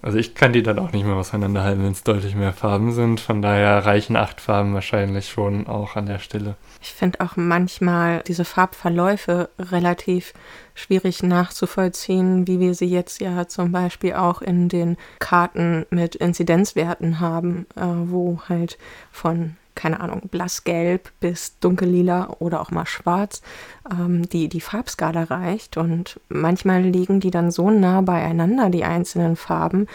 also 0.02 0.18
ich 0.18 0.34
kann 0.34 0.52
die 0.52 0.62
dann 0.62 0.78
auch 0.78 0.92
nicht 0.92 1.04
mehr 1.04 1.16
auseinanderhalten, 1.16 1.82
wenn 1.82 1.92
es 1.92 2.04
deutlich 2.04 2.34
mehr 2.34 2.52
Farben 2.52 2.92
sind. 2.92 3.20
Von 3.20 3.42
daher 3.42 3.84
reichen 3.84 4.16
acht 4.16 4.40
Farben 4.40 4.74
wahrscheinlich 4.74 5.28
schon 5.28 5.66
auch 5.66 5.96
an 5.96 6.06
der 6.06 6.18
Stelle. 6.18 6.56
Ich 6.80 6.92
finde 6.92 7.20
auch 7.20 7.36
manchmal 7.36 8.22
diese 8.26 8.44
Farbverläufe 8.44 9.48
relativ 9.58 10.34
schwierig 10.74 11.22
nachzuvollziehen, 11.22 12.46
wie 12.46 12.60
wir 12.60 12.74
sie 12.74 12.86
jetzt 12.86 13.20
ja 13.20 13.48
zum 13.48 13.72
Beispiel 13.72 14.14
auch 14.14 14.42
in 14.42 14.68
den 14.68 14.96
Karten 15.18 15.86
mit 15.90 16.14
Inzidenzwerten 16.14 17.20
haben, 17.20 17.66
äh, 17.76 17.80
wo 17.82 18.40
halt 18.48 18.78
von 19.10 19.56
keine 19.76 20.00
Ahnung, 20.00 20.22
blassgelb 20.30 21.12
bis 21.20 21.60
dunkellila 21.60 22.36
oder 22.40 22.60
auch 22.60 22.72
mal 22.72 22.86
schwarz, 22.86 23.42
ähm, 23.88 24.28
die, 24.28 24.48
die 24.48 24.60
Farbskala 24.60 25.24
reicht. 25.24 25.76
Und 25.76 26.18
manchmal 26.28 26.82
liegen 26.82 27.20
die 27.20 27.30
dann 27.30 27.52
so 27.52 27.70
nah 27.70 28.00
beieinander, 28.00 28.70
die 28.70 28.82
einzelnen 28.82 29.36
Farben, 29.36 29.86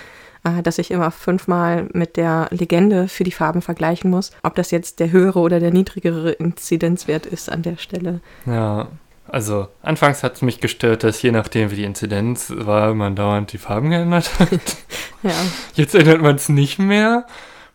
äh, 0.43 0.61
dass 0.63 0.77
ich 0.77 0.91
immer 0.91 1.11
fünfmal 1.11 1.89
mit 1.93 2.15
der 2.15 2.47
Legende 2.51 3.07
für 3.07 3.25
die 3.25 3.31
Farben 3.31 3.61
vergleichen 3.61 4.09
muss, 4.09 4.31
ob 4.43 4.55
das 4.55 4.71
jetzt 4.71 4.99
der 4.99 5.11
höhere 5.11 5.39
oder 5.39 5.59
der 5.59 5.71
niedrigere 5.71 6.31
Inzidenzwert 6.31 7.25
ist 7.25 7.51
an 7.51 7.63
der 7.63 7.77
Stelle. 7.77 8.21
Ja. 8.45 8.87
Also, 9.27 9.69
anfangs 9.81 10.23
hat 10.23 10.35
es 10.35 10.41
mich 10.41 10.59
gestört, 10.59 11.05
dass 11.05 11.21
je 11.21 11.31
nachdem, 11.31 11.71
wie 11.71 11.77
die 11.77 11.83
Inzidenz 11.85 12.51
war, 12.53 12.93
man 12.93 13.15
dauernd 13.15 13.53
die 13.53 13.59
Farben 13.59 13.89
geändert 13.89 14.29
hat. 14.39 14.49
ja. 15.23 15.31
Jetzt 15.73 15.95
ändert 15.95 16.21
man 16.21 16.35
es 16.35 16.49
nicht 16.49 16.79
mehr. 16.79 17.25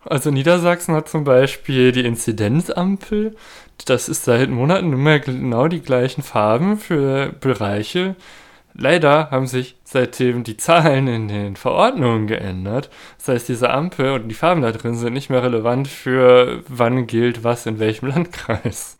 Also 0.09 0.31
Niedersachsen 0.31 0.95
hat 0.95 1.09
zum 1.09 1.25
Beispiel 1.25 1.91
die 1.91 2.05
Inzidenzampel. 2.05 3.35
Das 3.85 4.07
ist 4.07 4.23
seit 4.23 4.49
Monaten 4.49 4.93
immer 4.93 5.19
genau 5.19 5.67
die 5.67 5.81
gleichen 5.81 6.23
Farben 6.23 6.77
für 6.77 7.33
Bereiche. 7.41 8.15
Leider 8.73 9.31
haben 9.31 9.47
sich 9.47 9.75
seitdem 9.83 10.43
die 10.43 10.55
Zahlen 10.55 11.07
in 11.07 11.27
den 11.27 11.55
Verordnungen 11.55 12.27
geändert. 12.27 12.89
Das 13.17 13.27
heißt, 13.29 13.49
diese 13.49 13.69
Ampel 13.69 14.11
und 14.11 14.29
die 14.29 14.35
Farben 14.35 14.61
da 14.61 14.71
drin 14.71 14.95
sind 14.95 15.13
nicht 15.13 15.29
mehr 15.29 15.43
relevant 15.43 15.87
für 15.87 16.63
wann 16.67 17.07
gilt 17.07 17.43
was 17.43 17.65
in 17.65 17.79
welchem 17.79 18.07
Landkreis. 18.07 18.97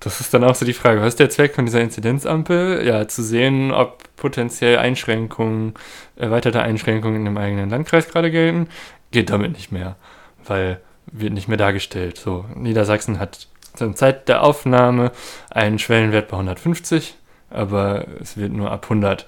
Das 0.00 0.20
ist 0.20 0.34
dann 0.34 0.44
auch 0.44 0.54
so 0.54 0.64
die 0.66 0.74
Frage, 0.74 1.00
was 1.00 1.08
ist 1.08 1.20
der 1.20 1.30
Zweck 1.30 1.54
von 1.54 1.64
dieser 1.64 1.80
Inzidenzampel? 1.80 2.86
Ja, 2.86 3.08
zu 3.08 3.22
sehen, 3.22 3.72
ob 3.72 4.02
potenziell 4.16 4.78
Einschränkungen, 4.78 5.74
erweiterte 6.16 6.60
Einschränkungen 6.62 7.16
in 7.16 7.24
dem 7.24 7.38
eigenen 7.38 7.70
Landkreis 7.70 8.08
gerade 8.08 8.30
gelten, 8.30 8.68
geht 9.10 9.30
damit 9.30 9.52
nicht 9.52 9.72
mehr 9.72 9.96
weil 10.44 10.80
wird 11.06 11.32
nicht 11.32 11.48
mehr 11.48 11.56
dargestellt. 11.56 12.18
So, 12.18 12.44
Niedersachsen 12.54 13.18
hat 13.18 13.48
zur 13.74 13.94
Zeit 13.94 14.28
der 14.28 14.42
Aufnahme 14.42 15.12
einen 15.50 15.78
Schwellenwert 15.78 16.28
bei 16.28 16.36
150, 16.36 17.14
aber 17.50 18.06
es 18.20 18.36
wird 18.36 18.52
nur 18.52 18.70
ab 18.70 18.84
100 18.84 19.26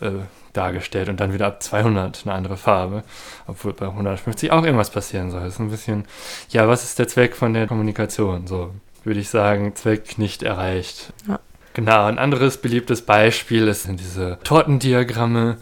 äh, 0.00 0.10
dargestellt 0.52 1.08
und 1.08 1.20
dann 1.20 1.32
wieder 1.32 1.46
ab 1.46 1.62
200 1.62 2.22
eine 2.24 2.34
andere 2.34 2.56
Farbe, 2.56 3.04
obwohl 3.46 3.72
bei 3.72 3.86
150 3.86 4.50
auch 4.52 4.64
irgendwas 4.64 4.90
passieren 4.90 5.30
soll. 5.30 5.42
Das 5.42 5.54
ist 5.54 5.60
ein 5.60 5.70
bisschen, 5.70 6.04
ja, 6.50 6.66
was 6.68 6.84
ist 6.84 6.98
der 6.98 7.08
Zweck 7.08 7.36
von 7.36 7.54
der 7.54 7.66
Kommunikation? 7.66 8.46
So 8.46 8.72
würde 9.04 9.20
ich 9.20 9.28
sagen, 9.28 9.74
Zweck 9.74 10.18
nicht 10.18 10.42
erreicht. 10.42 11.12
Ja. 11.26 11.40
Genau, 11.74 12.06
ein 12.06 12.18
anderes 12.18 12.56
beliebtes 12.56 13.02
Beispiel 13.02 13.72
sind 13.72 14.00
diese 14.00 14.38
Tortendiagramme. 14.42 15.58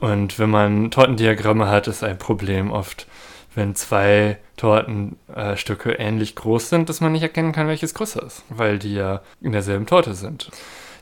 Und 0.00 0.38
wenn 0.38 0.50
man 0.50 0.90
Tortendiagramme 0.90 1.68
hat, 1.68 1.86
ist 1.86 2.02
ein 2.02 2.18
Problem 2.18 2.70
oft, 2.70 3.06
wenn 3.54 3.74
zwei 3.74 4.38
Tortenstücke 4.56 5.98
äh, 5.98 6.02
ähnlich 6.02 6.34
groß 6.34 6.68
sind, 6.68 6.88
dass 6.88 7.00
man 7.00 7.12
nicht 7.12 7.22
erkennen 7.22 7.52
kann, 7.52 7.68
welches 7.68 7.94
größer 7.94 8.22
ist, 8.22 8.42
weil 8.48 8.78
die 8.78 8.94
ja 8.94 9.22
in 9.40 9.52
derselben 9.52 9.86
Torte 9.86 10.14
sind. 10.14 10.50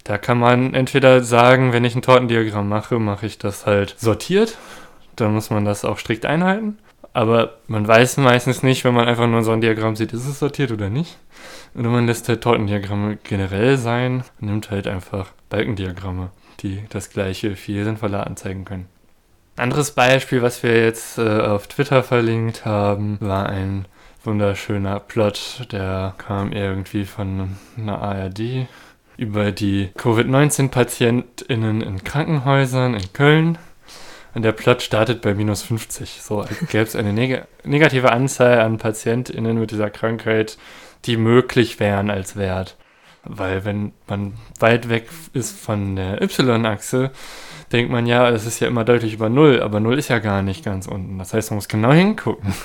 Da 0.04 0.18
kann 0.18 0.38
man 0.38 0.74
entweder 0.74 1.22
sagen, 1.22 1.72
wenn 1.72 1.84
ich 1.84 1.94
ein 1.94 2.02
Tortendiagramm 2.02 2.68
mache, 2.68 2.98
mache 2.98 3.26
ich 3.26 3.38
das 3.38 3.66
halt 3.66 3.94
sortiert. 3.98 4.58
Dann 5.14 5.34
muss 5.34 5.50
man 5.50 5.64
das 5.64 5.84
auch 5.84 5.98
strikt 5.98 6.26
einhalten. 6.26 6.78
Aber 7.12 7.58
man 7.66 7.86
weiß 7.86 8.16
meistens 8.16 8.62
nicht, 8.62 8.84
wenn 8.84 8.94
man 8.94 9.06
einfach 9.06 9.26
nur 9.26 9.42
so 9.42 9.52
ein 9.52 9.60
Diagramm 9.60 9.96
sieht, 9.96 10.12
ist 10.12 10.26
es 10.26 10.38
sortiert 10.38 10.72
oder 10.72 10.88
nicht. 10.88 11.18
Oder 11.74 11.90
man 11.90 12.06
lässt 12.06 12.28
halt 12.28 12.40
Tortendiagramme 12.40 13.18
generell 13.22 13.76
sein 13.76 14.24
und 14.40 14.48
nimmt 14.48 14.70
halt 14.70 14.86
einfach 14.86 15.30
Balkendiagramme, 15.50 16.30
die 16.60 16.84
das 16.88 17.10
gleiche 17.10 17.54
viel 17.54 17.84
sinnvoller 17.84 18.26
anzeigen 18.26 18.64
können. 18.64 18.88
Anderes 19.56 19.90
Beispiel, 19.90 20.40
was 20.40 20.62
wir 20.62 20.82
jetzt 20.82 21.18
äh, 21.18 21.40
auf 21.40 21.66
Twitter 21.66 22.02
verlinkt 22.02 22.64
haben, 22.64 23.18
war 23.20 23.48
ein 23.48 23.86
wunderschöner 24.24 24.98
Plot, 25.00 25.66
der 25.72 26.14
kam 26.16 26.52
irgendwie 26.52 27.04
von 27.04 27.56
einer 27.76 28.00
ARD 28.00 28.66
über 29.16 29.52
die 29.52 29.90
Covid-19-PatientInnen 29.98 31.82
in 31.82 32.02
Krankenhäusern 32.02 32.94
in 32.94 33.12
Köln. 33.12 33.58
Und 34.34 34.42
der 34.42 34.52
Plot 34.52 34.80
startet 34.80 35.20
bei 35.20 35.34
minus 35.34 35.62
50. 35.62 36.22
So 36.22 36.40
als 36.40 36.58
gäbe 36.70 36.84
es 36.84 36.96
eine 36.96 37.12
neg 37.12 37.44
negative 37.64 38.10
Anzahl 38.10 38.60
an 38.60 38.78
PatientInnen 38.78 39.58
mit 39.58 39.70
dieser 39.70 39.90
Krankheit, 39.90 40.56
die 41.04 41.18
möglich 41.18 41.78
wären 41.78 42.08
als 42.08 42.36
Wert. 42.36 42.78
Weil 43.24 43.66
wenn 43.66 43.92
man 44.08 44.32
weit 44.58 44.88
weg 44.88 45.10
ist 45.34 45.58
von 45.58 45.96
der 45.96 46.22
Y-Achse, 46.22 47.10
denkt 47.72 47.90
man 47.90 48.06
ja, 48.06 48.28
es 48.30 48.46
ist 48.46 48.60
ja 48.60 48.68
immer 48.68 48.84
deutlich 48.84 49.14
über 49.14 49.28
Null, 49.28 49.62
aber 49.62 49.80
Null 49.80 49.98
ist 49.98 50.08
ja 50.08 50.18
gar 50.18 50.42
nicht 50.42 50.64
ganz 50.64 50.86
unten. 50.86 51.18
Das 51.18 51.34
heißt, 51.34 51.50
man 51.50 51.56
muss 51.56 51.68
genau 51.68 51.92
hingucken. 51.92 52.54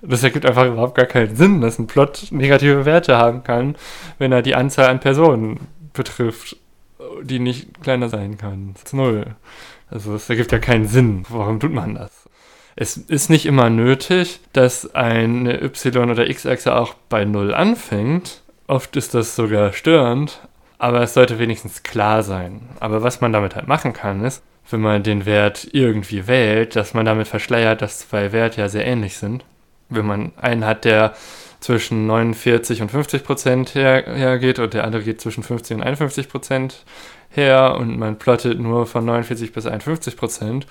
Das 0.00 0.22
ergibt 0.22 0.46
einfach 0.46 0.66
überhaupt 0.66 0.94
gar 0.94 1.06
keinen 1.06 1.34
Sinn, 1.34 1.60
dass 1.60 1.80
ein 1.80 1.88
Plot 1.88 2.28
negative 2.30 2.84
Werte 2.84 3.16
haben 3.16 3.42
kann, 3.42 3.74
wenn 4.18 4.30
er 4.30 4.40
die 4.40 4.54
Anzahl 4.54 4.88
an 4.88 5.00
Personen 5.00 5.58
betrifft, 5.92 6.56
die 7.22 7.40
nicht 7.40 7.82
kleiner 7.82 8.08
sein 8.08 8.38
kann. 8.38 8.74
Das 8.74 8.84
ist 8.84 8.94
Null. 8.94 9.34
Also 9.90 10.12
das 10.12 10.30
ergibt 10.30 10.52
ja 10.52 10.60
keinen 10.60 10.86
Sinn. 10.86 11.24
Warum 11.28 11.58
tut 11.58 11.72
man 11.72 11.96
das? 11.96 12.28
Es 12.76 12.96
ist 12.96 13.30
nicht 13.30 13.46
immer 13.46 13.70
nötig, 13.70 14.38
dass 14.52 14.94
eine 14.94 15.60
Y- 15.60 16.10
oder 16.10 16.30
X-Achse 16.30 16.76
auch 16.76 16.94
bei 17.08 17.24
Null 17.24 17.52
anfängt. 17.52 18.42
Oft 18.68 18.94
ist 18.94 19.14
das 19.14 19.34
sogar 19.34 19.72
störend, 19.72 20.40
aber 20.78 21.02
es 21.02 21.14
sollte 21.14 21.38
wenigstens 21.38 21.82
klar 21.82 22.22
sein. 22.22 22.60
Aber 22.80 23.02
was 23.02 23.20
man 23.20 23.32
damit 23.32 23.56
halt 23.56 23.68
machen 23.68 23.92
kann, 23.92 24.24
ist, 24.24 24.42
wenn 24.70 24.80
man 24.80 25.02
den 25.02 25.26
Wert 25.26 25.68
irgendwie 25.72 26.26
wählt, 26.26 26.76
dass 26.76 26.94
man 26.94 27.06
damit 27.06 27.26
verschleiert, 27.28 27.82
dass 27.82 28.00
zwei 28.00 28.32
Werte 28.32 28.60
ja 28.60 28.68
sehr 28.68 28.86
ähnlich 28.86 29.16
sind. 29.16 29.44
Wenn 29.88 30.06
man 30.06 30.32
einen 30.36 30.64
hat, 30.64 30.84
der 30.84 31.14
zwischen 31.60 32.06
49 32.06 32.82
und 32.82 32.90
50 32.90 33.24
Prozent 33.24 33.74
her, 33.74 34.04
hergeht 34.06 34.58
und 34.58 34.74
der 34.74 34.84
andere 34.84 35.02
geht 35.02 35.20
zwischen 35.20 35.42
50 35.42 35.78
und 35.78 35.82
51 35.82 36.28
Prozent 36.28 36.84
her 37.30 37.76
und 37.78 37.98
man 37.98 38.18
plottet 38.18 38.60
nur 38.60 38.86
von 38.86 39.04
49 39.04 39.52
bis 39.52 39.66
51 39.66 40.16
Prozent, 40.16 40.66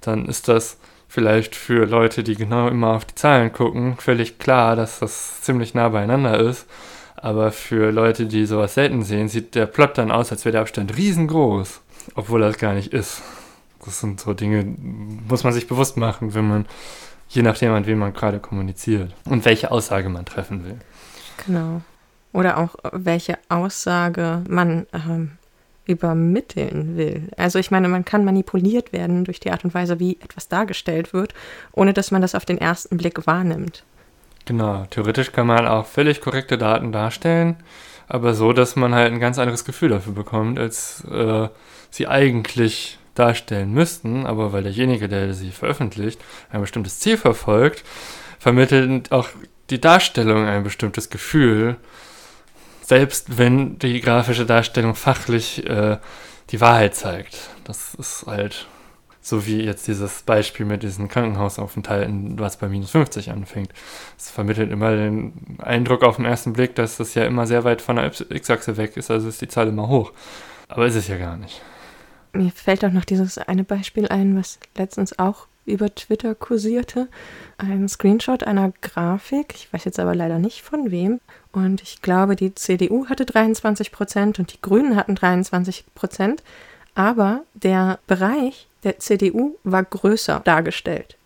dann 0.00 0.26
ist 0.26 0.48
das 0.48 0.78
vielleicht 1.08 1.54
für 1.54 1.86
Leute, 1.86 2.24
die 2.24 2.34
genau 2.34 2.68
immer 2.68 2.94
auf 2.94 3.04
die 3.04 3.14
Zahlen 3.14 3.52
gucken, 3.52 3.96
völlig 3.98 4.38
klar, 4.38 4.74
dass 4.74 4.98
das 4.98 5.42
ziemlich 5.42 5.74
nah 5.74 5.88
beieinander 5.88 6.40
ist. 6.40 6.66
Aber 7.24 7.52
für 7.52 7.90
Leute, 7.90 8.26
die 8.26 8.44
sowas 8.44 8.74
selten 8.74 9.02
sehen, 9.02 9.28
sieht 9.28 9.54
der 9.54 9.64
Plot 9.64 9.96
dann 9.96 10.10
aus, 10.10 10.30
als 10.30 10.44
wäre 10.44 10.52
der 10.52 10.60
Abstand 10.60 10.94
riesengroß, 10.94 11.80
obwohl 12.16 12.42
das 12.42 12.58
gar 12.58 12.74
nicht 12.74 12.92
ist. 12.92 13.22
Das 13.82 13.98
sind 13.98 14.20
so 14.20 14.34
Dinge, 14.34 14.62
muss 15.26 15.42
man 15.42 15.54
sich 15.54 15.66
bewusst 15.66 15.96
machen, 15.96 16.34
wenn 16.34 16.46
man, 16.46 16.66
je 17.30 17.40
nachdem, 17.40 17.72
an 17.72 17.86
wen 17.86 17.96
man 17.96 18.12
gerade 18.12 18.40
kommuniziert 18.40 19.14
und 19.24 19.46
welche 19.46 19.70
Aussage 19.70 20.10
man 20.10 20.26
treffen 20.26 20.66
will. 20.66 20.76
Genau. 21.46 21.80
Oder 22.34 22.58
auch, 22.58 22.76
welche 22.92 23.38
Aussage 23.48 24.42
man 24.46 24.86
ähm, 24.92 25.30
übermitteln 25.86 26.98
will. 26.98 27.30
Also 27.38 27.58
ich 27.58 27.70
meine, 27.70 27.88
man 27.88 28.04
kann 28.04 28.26
manipuliert 28.26 28.92
werden 28.92 29.24
durch 29.24 29.40
die 29.40 29.50
Art 29.50 29.64
und 29.64 29.72
Weise, 29.72 29.98
wie 29.98 30.18
etwas 30.20 30.48
dargestellt 30.48 31.14
wird, 31.14 31.32
ohne 31.72 31.94
dass 31.94 32.10
man 32.10 32.20
das 32.20 32.34
auf 32.34 32.44
den 32.44 32.58
ersten 32.58 32.98
Blick 32.98 33.26
wahrnimmt. 33.26 33.82
Genau, 34.44 34.84
theoretisch 34.90 35.32
kann 35.32 35.46
man 35.46 35.66
auch 35.66 35.86
völlig 35.86 36.20
korrekte 36.20 36.58
Daten 36.58 36.92
darstellen, 36.92 37.56
aber 38.08 38.34
so, 38.34 38.52
dass 38.52 38.76
man 38.76 38.94
halt 38.94 39.12
ein 39.12 39.20
ganz 39.20 39.38
anderes 39.38 39.64
Gefühl 39.64 39.88
dafür 39.88 40.12
bekommt, 40.12 40.58
als 40.58 41.02
äh, 41.04 41.48
sie 41.90 42.06
eigentlich 42.06 42.98
darstellen 43.14 43.72
müssten. 43.72 44.26
Aber 44.26 44.52
weil 44.52 44.64
derjenige, 44.64 45.08
der 45.08 45.32
sie 45.32 45.50
veröffentlicht, 45.50 46.20
ein 46.50 46.60
bestimmtes 46.60 46.98
Ziel 47.00 47.16
verfolgt, 47.16 47.84
vermittelt 48.38 49.12
auch 49.12 49.28
die 49.70 49.80
Darstellung 49.80 50.46
ein 50.46 50.62
bestimmtes 50.62 51.08
Gefühl, 51.08 51.76
selbst 52.82 53.38
wenn 53.38 53.78
die 53.78 54.00
grafische 54.00 54.44
Darstellung 54.44 54.94
fachlich 54.94 55.64
äh, 55.66 55.96
die 56.50 56.60
Wahrheit 56.60 56.94
zeigt. 56.94 57.48
Das 57.64 57.94
ist 57.94 58.26
halt 58.26 58.66
so 59.24 59.46
wie 59.46 59.62
jetzt 59.62 59.88
dieses 59.88 60.22
Beispiel 60.22 60.66
mit 60.66 60.82
diesen 60.82 61.08
Krankenhausaufenthalten, 61.08 62.38
was 62.38 62.58
bei 62.58 62.68
minus 62.68 62.90
50 62.90 63.30
anfängt. 63.30 63.70
Es 64.18 64.30
vermittelt 64.30 64.70
immer 64.70 64.94
den 64.94 65.56
Eindruck 65.62 66.02
auf 66.02 66.16
den 66.16 66.26
ersten 66.26 66.52
Blick, 66.52 66.74
dass 66.74 66.98
das 66.98 67.14
ja 67.14 67.24
immer 67.24 67.46
sehr 67.46 67.64
weit 67.64 67.80
von 67.80 67.96
der 67.96 68.12
X-Achse 68.28 68.76
weg 68.76 68.98
ist, 68.98 69.10
also 69.10 69.26
ist 69.26 69.40
die 69.40 69.48
Zahl 69.48 69.68
immer 69.68 69.88
hoch. 69.88 70.12
Aber 70.68 70.86
ist 70.86 70.94
es 70.94 71.08
ja 71.08 71.16
gar 71.16 71.38
nicht. 71.38 71.62
Mir 72.34 72.50
fällt 72.50 72.84
auch 72.84 72.92
noch 72.92 73.06
dieses 73.06 73.38
eine 73.38 73.64
Beispiel 73.64 74.08
ein, 74.08 74.36
was 74.36 74.58
letztens 74.76 75.18
auch 75.18 75.46
über 75.64 75.94
Twitter 75.94 76.34
kursierte. 76.34 77.08
Ein 77.56 77.88
Screenshot 77.88 78.44
einer 78.44 78.72
Grafik, 78.82 79.54
ich 79.54 79.72
weiß 79.72 79.84
jetzt 79.86 79.98
aber 79.98 80.14
leider 80.14 80.38
nicht 80.38 80.60
von 80.60 80.90
wem. 80.90 81.20
Und 81.50 81.82
ich 81.82 82.02
glaube, 82.02 82.36
die 82.36 82.54
CDU 82.54 83.06
hatte 83.06 83.24
23 83.24 83.90
Prozent 83.90 84.38
und 84.38 84.52
die 84.52 84.60
Grünen 84.60 84.96
hatten 84.96 85.14
23 85.14 85.86
Prozent. 85.94 86.42
Aber 86.94 87.42
der 87.54 87.98
Bereich 88.06 88.68
der 88.84 88.98
CDU 88.98 89.56
war 89.64 89.82
größer 89.82 90.40
dargestellt. 90.44 91.16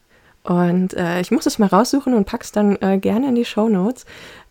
Und 0.44 0.94
äh, 0.94 1.20
ich 1.20 1.30
muss 1.30 1.46
es 1.46 1.58
mal 1.58 1.66
raussuchen 1.66 2.14
und 2.14 2.24
pack's 2.24 2.52
dann 2.52 2.76
äh, 2.80 2.98
gerne 2.98 3.28
in 3.28 3.34
die 3.34 3.44
Show 3.44 3.68
Notes. 3.68 4.06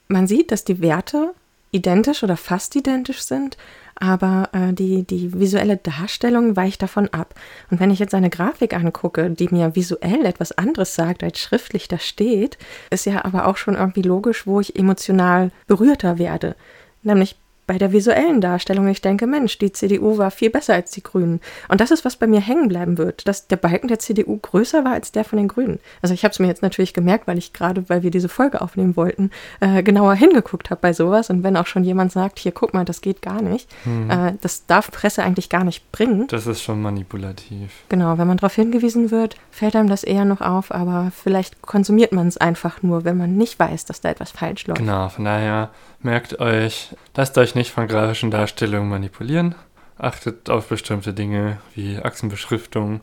Man 0.08 0.28
sieht, 0.28 0.52
dass 0.52 0.64
die 0.64 0.82
Werte 0.82 1.34
identisch 1.72 2.24
oder 2.24 2.38
fast 2.38 2.76
identisch 2.76 3.22
sind, 3.22 3.58
aber 3.96 4.50
äh, 4.54 4.74
die, 4.74 5.04
die 5.04 5.34
visuelle 5.34 5.78
Darstellung 5.78 6.56
weicht 6.56 6.82
davon 6.84 7.10
ab. 7.10 7.34
Und 7.72 7.80
wenn 7.80 7.92
ich 7.92 8.00
jetzt 8.00 8.14
eine 8.14 8.30
Grafik 8.30 8.76
angucke, 8.76 9.32
die 9.32 9.50
mir 9.50 9.76
visuell 9.76 10.26
etwas 10.26 10.52
anderes 10.52 10.94
sagt, 10.94 11.24
als 11.24 11.40
schriftlich 11.40 11.88
da 11.88 11.98
steht, 11.98 12.58
ist 12.92 13.06
ja 13.06 13.26
aber 13.26 13.48
auch 13.48 13.58
schon 13.58 13.76
irgendwie 13.76 14.04
logisch, 14.04 14.46
wo 14.46 14.60
ich 14.60 14.76
emotional 14.78 15.52
berührter 15.66 16.20
werde. 16.20 16.56
Nämlich 17.02 17.38
bei 17.68 17.78
der 17.78 17.92
visuellen 17.92 18.40
Darstellung, 18.40 18.88
ich 18.88 19.02
denke, 19.02 19.28
Mensch, 19.28 19.58
die 19.58 19.74
CDU 19.74 20.18
war 20.18 20.32
viel 20.32 20.50
besser 20.50 20.74
als 20.74 20.92
die 20.92 21.04
Grünen. 21.04 21.42
Und 21.68 21.82
das 21.82 21.92
ist, 21.92 22.06
was 22.06 22.16
bei 22.16 22.26
mir 22.26 22.40
hängen 22.40 22.70
bleiben 22.70 22.98
wird, 22.98 23.28
dass 23.28 23.48
der 23.48 23.58
Balken 23.58 23.90
der 23.90 24.00
CDU 24.00 24.38
größer 24.38 24.86
war 24.86 24.94
als 24.94 25.12
der 25.12 25.26
von 25.26 25.38
den 25.38 25.50
Grünen. 25.50 25.80
Also 26.02 26.14
ich 26.14 26.24
habe 26.24 26.32
es 26.32 26.40
mir 26.40 26.48
jetzt 26.48 26.62
natürlich 26.62 26.94
gemerkt, 26.94 27.28
weil 27.28 27.38
ich 27.38 27.52
gerade, 27.52 27.90
weil 27.90 28.04
wir 28.04 28.12
diese 28.12 28.30
Folge 28.30 28.62
aufnehmen 28.62 28.96
wollten, 28.96 29.32
äh, 29.60 29.84
genauer 29.84 30.16
hingeguckt 30.16 30.70
habe 30.70 30.80
bei 30.82 30.94
sowas. 30.94 31.30
Und 31.30 31.44
wenn 31.44 31.58
auch 31.58 31.68
schon 31.68 31.84
jemand 31.84 32.14
sagt, 32.14 32.40
hier, 32.40 32.54
guck 32.54 32.74
mal, 32.74 32.86
das 32.86 33.02
geht 33.02 33.22
gar 33.22 33.42
nicht, 33.42 33.70
hm. 33.84 34.10
äh, 34.10 34.34
das 34.40 34.66
darf 34.66 34.90
Presse 34.90 35.22
eigentlich 35.24 35.50
gar 35.50 35.66
nicht 35.66 35.92
bringen. 35.92 36.28
Das 36.30 36.48
ist 36.48 36.62
schon 36.62 36.82
manipulativ. 36.82 37.74
Genau, 37.90 38.18
wenn 38.18 38.28
man 38.28 38.38
darauf 38.38 38.56
hingewiesen 38.56 39.12
wird, 39.12 39.36
fällt 39.52 39.76
einem 39.76 39.90
das 39.90 40.06
eher 40.06 40.24
noch 40.24 40.40
auf, 40.40 40.72
aber 40.72 41.12
vielleicht 41.14 41.62
konsumiert 41.62 42.14
man 42.14 42.28
es 42.28 42.38
einfach 42.38 42.82
nur, 42.82 43.04
wenn 43.04 43.18
man 43.18 43.36
nicht 43.36 43.60
weiß, 43.60 43.84
dass 43.84 44.00
da 44.00 44.10
etwas 44.10 44.32
falsch 44.32 44.68
läuft. 44.68 44.80
Genau, 44.80 45.10
von 45.10 45.26
daher 45.26 45.72
merkt 46.00 46.40
euch, 46.40 46.96
lasst 47.16 47.38
euch 47.38 47.56
nicht 47.56 47.72
von 47.72 47.88
grafischen 47.88 48.32
Darstellungen 48.32 48.90
manipulieren. 48.90 49.56
Achtet 49.98 50.50
auf 50.50 50.68
bestimmte 50.68 51.14
Dinge 51.14 51.60
wie 51.74 51.98
Achsenbeschriftung. 51.98 53.02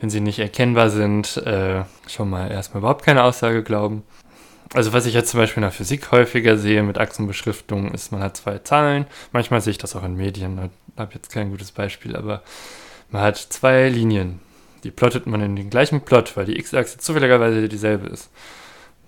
Wenn 0.00 0.08
sie 0.08 0.20
nicht 0.20 0.38
erkennbar 0.38 0.88
sind, 0.88 1.36
äh, 1.38 1.84
schon 2.08 2.30
mal 2.30 2.50
erstmal 2.50 2.80
überhaupt 2.80 3.04
keine 3.04 3.24
Aussage 3.24 3.62
glauben. 3.62 4.04
Also 4.72 4.92
was 4.92 5.04
ich 5.04 5.14
jetzt 5.14 5.30
zum 5.30 5.40
Beispiel 5.40 5.62
in 5.62 5.66
der 5.66 5.72
Physik 5.72 6.12
häufiger 6.12 6.56
sehe 6.56 6.82
mit 6.82 6.96
Achsenbeschriftung, 6.96 7.92
ist, 7.92 8.12
man 8.12 8.22
hat 8.22 8.36
zwei 8.36 8.58
Zahlen. 8.58 9.06
Manchmal 9.32 9.60
sehe 9.60 9.72
ich 9.72 9.78
das 9.78 9.96
auch 9.96 10.04
in 10.04 10.16
Medien. 10.16 10.70
Ich 10.94 11.00
habe 11.00 11.14
jetzt 11.14 11.30
kein 11.30 11.50
gutes 11.50 11.72
Beispiel, 11.72 12.16
aber 12.16 12.42
man 13.10 13.22
hat 13.22 13.36
zwei 13.36 13.88
Linien. 13.88 14.40
Die 14.84 14.90
plottet 14.90 15.26
man 15.26 15.42
in 15.42 15.56
den 15.56 15.68
gleichen 15.68 16.02
Plot, 16.02 16.36
weil 16.36 16.46
die 16.46 16.58
x-Achse 16.58 16.98
zufälligerweise 16.98 17.68
dieselbe 17.68 18.06
ist. 18.08 18.30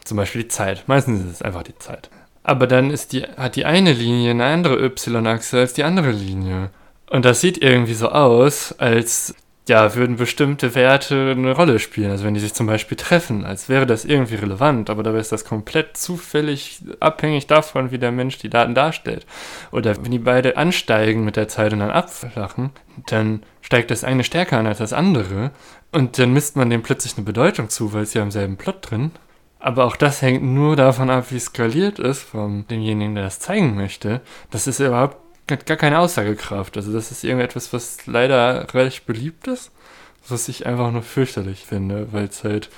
Zum 0.05 0.17
Beispiel 0.17 0.43
die 0.43 0.49
Zeit. 0.49 0.85
Meistens 0.89 1.25
ist 1.25 1.31
es 1.31 1.43
einfach 1.43 1.63
die 1.63 1.79
Zeit. 1.79 2.11
Aber 2.43 2.67
dann 2.67 2.91
ist 2.91 3.13
die, 3.13 3.23
hat 3.23 3.57
die 3.57 3.65
eine 3.65 3.93
Linie 3.93 4.33
eine 4.33 4.45
andere 4.45 4.85
Y-Achse 4.85 5.61
als 5.61 5.75
die 5.75 5.85
andere 5.85 6.11
Linie. 6.11 6.71
Und 7.11 7.25
das 7.25 7.41
sieht 7.41 7.59
irgendwie 7.59 7.95
so 7.95 8.09
aus, 8.09 8.75
als 8.79 9.35
ja, 9.69 9.95
würden 9.95 10.17
bestimmte 10.17 10.75
Werte 10.75 11.35
eine 11.37 11.53
Rolle 11.53 11.79
spielen. 11.79 12.11
Also 12.11 12.25
wenn 12.25 12.35
die 12.35 12.41
sich 12.41 12.53
zum 12.53 12.67
Beispiel 12.67 12.97
treffen, 12.97 13.45
als 13.45 13.69
wäre 13.69 13.87
das 13.87 14.05
irgendwie 14.05 14.35
relevant, 14.35 14.91
aber 14.91 15.05
dabei 15.05 15.19
ist 15.19 15.31
das 15.31 15.45
komplett 15.45 15.97
zufällig 15.97 16.83
abhängig 16.99 17.47
davon, 17.47 17.93
wie 17.93 17.99
der 17.99 18.11
Mensch 18.11 18.39
die 18.39 18.51
Daten 18.51 18.75
darstellt. 18.75 19.25
Oder 19.71 19.97
wenn 20.03 20.11
die 20.11 20.19
beide 20.19 20.57
ansteigen 20.57 21.25
mit 21.25 21.37
der 21.37 21.47
Zeit 21.47 21.73
und 21.73 21.79
dann 21.79 21.91
abflachen, 21.91 22.71
dann 23.07 23.45
steigt 23.61 23.93
das 23.93 24.03
eine 24.03 24.25
stärker 24.25 24.59
an 24.59 24.67
als 24.67 24.79
das 24.79 24.93
andere 24.93 25.53
und 25.93 26.19
dann 26.19 26.33
misst 26.33 26.57
man 26.57 26.71
dem 26.71 26.83
plötzlich 26.83 27.17
eine 27.17 27.25
Bedeutung 27.25 27.69
zu, 27.69 27.93
weil 27.93 28.03
es 28.03 28.15
ja 28.15 28.23
im 28.23 28.33
selben 28.33 28.57
Plot 28.57 28.91
drin. 28.91 29.13
Aber 29.63 29.85
auch 29.85 29.95
das 29.95 30.23
hängt 30.23 30.43
nur 30.43 30.75
davon 30.75 31.09
ab, 31.09 31.27
wie 31.31 31.39
skaliert 31.39 32.01
ist 32.01 32.23
von 32.23 32.67
demjenigen, 32.67 33.15
der 33.15 33.23
das 33.23 33.39
zeigen 33.39 33.77
möchte. 33.77 34.21
Das 34.51 34.67
ist 34.67 34.81
überhaupt 34.81 35.19
gar 35.47 35.77
keine 35.77 36.01
Aussagekraft. 36.01 36.77
Also 36.77 36.93
das 36.93 37.13
ist 37.13 37.23
irgendetwas, 37.23 37.73
was 37.73 38.05
leider 38.07 38.75
recht 38.75 39.07
beliebt 39.07 39.47
ist, 39.47 39.71
was 40.29 40.49
ich 40.49 40.67
einfach 40.67 40.91
nur 40.91 41.03
fürchterlich 41.03 41.65
finde, 41.65 42.13
weil 42.13 42.25
es 42.25 42.43
halt 42.43 42.71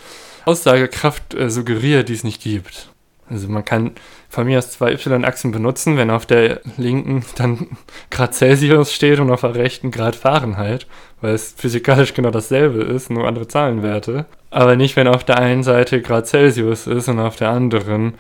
Aussagekraft 0.45 1.33
äh, 1.33 1.49
suggeriert, 1.49 2.11
die 2.11 2.15
es 2.15 2.23
nicht 2.23 2.43
gibt. 2.43 2.91
Also 3.31 3.49
man 3.49 3.65
kann 3.65 3.93
von 4.29 4.47
mir 4.47 4.59
aus 4.59 4.71
zwei 4.71 4.93
Y-Achsen 4.93 5.51
benutzen, 5.51 5.97
wenn 5.97 6.11
auf 6.11 6.27
der 6.27 6.61
linken 6.77 7.25
dann 7.37 7.69
Grad 8.11 8.35
Celsius 8.35 8.93
steht 8.93 9.21
und 9.21 9.31
auf 9.31 9.41
der 9.41 9.55
rechten 9.55 9.91
Grad 9.91 10.17
Fahrenheit, 10.17 10.87
weil 11.21 11.35
es 11.35 11.55
physikalisch 11.57 12.15
genau 12.15 12.31
dasselbe 12.31 12.83
ist, 12.83 13.11
nur 13.11 13.27
andere 13.27 13.49
Zahlenwerte. 13.49 14.27
Aber 14.51 14.77
nicht, 14.77 14.97
wenn 14.97 15.09
auf 15.09 15.25
der 15.25 15.39
einen 15.39 15.63
Seite 15.63 16.03
Grad 16.03 16.27
Celsius 16.27 16.87
ist 16.87 17.09
und 17.09 17.19
auf 17.19 17.37
der 17.37 17.51
anderen 17.51 18.15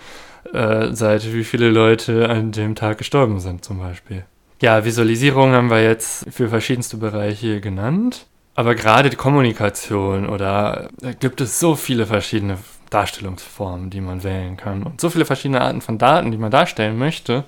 äh, 0.53 0.93
Seite, 0.93 1.33
wie 1.33 1.45
viele 1.45 1.71
Leute 1.71 2.29
an 2.29 2.53
dem 2.53 2.75
Tag 2.75 2.99
gestorben 2.99 3.41
sind 3.41 3.65
zum 3.65 3.79
Beispiel. 3.79 4.25
Ja, 4.63 4.85
Visualisierung 4.85 5.53
haben 5.53 5.71
wir 5.71 5.83
jetzt 5.83 6.27
für 6.33 6.49
verschiedenste 6.49 6.97
Bereiche 6.97 7.61
genannt. 7.61 8.27
Aber 8.57 8.75
gerade 8.77 9.11
die 9.11 9.17
Kommunikation 9.17 10.29
oder 10.29 10.89
da 11.01 11.13
gibt 11.13 11.41
es 11.41 11.59
so 11.59 11.75
viele 11.75 12.07
verschiedene 12.07 12.57
Darstellungsformen, 12.95 13.91
die 13.91 14.01
man 14.01 14.23
wählen 14.23 14.57
kann 14.57 14.85
und 14.85 15.01
so 15.01 15.11
viele 15.11 15.25
verschiedene 15.25 15.61
Arten 15.61 15.81
von 15.81 15.99
Daten, 15.99 16.31
die 16.31 16.39
man 16.39 16.51
darstellen 16.51 16.97
möchte, 16.97 17.45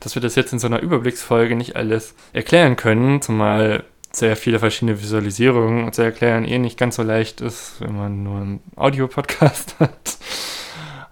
dass 0.00 0.14
wir 0.14 0.22
das 0.22 0.34
jetzt 0.34 0.52
in 0.52 0.58
so 0.58 0.66
einer 0.66 0.80
Überblicksfolge 0.80 1.54
nicht 1.54 1.76
alles 1.76 2.14
erklären 2.32 2.76
können, 2.76 3.20
zumal 3.20 3.84
sehr 4.10 4.36
viele 4.36 4.58
verschiedene 4.58 5.00
Visualisierungen 5.00 5.92
zu 5.92 6.00
erklären 6.00 6.46
eh 6.46 6.58
nicht 6.58 6.78
ganz 6.78 6.96
so 6.96 7.02
leicht 7.02 7.42
ist, 7.42 7.76
wenn 7.80 7.96
man 7.96 8.22
nur 8.22 8.36
einen 8.40 8.60
Audiopodcast 8.76 9.76
hat. 9.80 10.16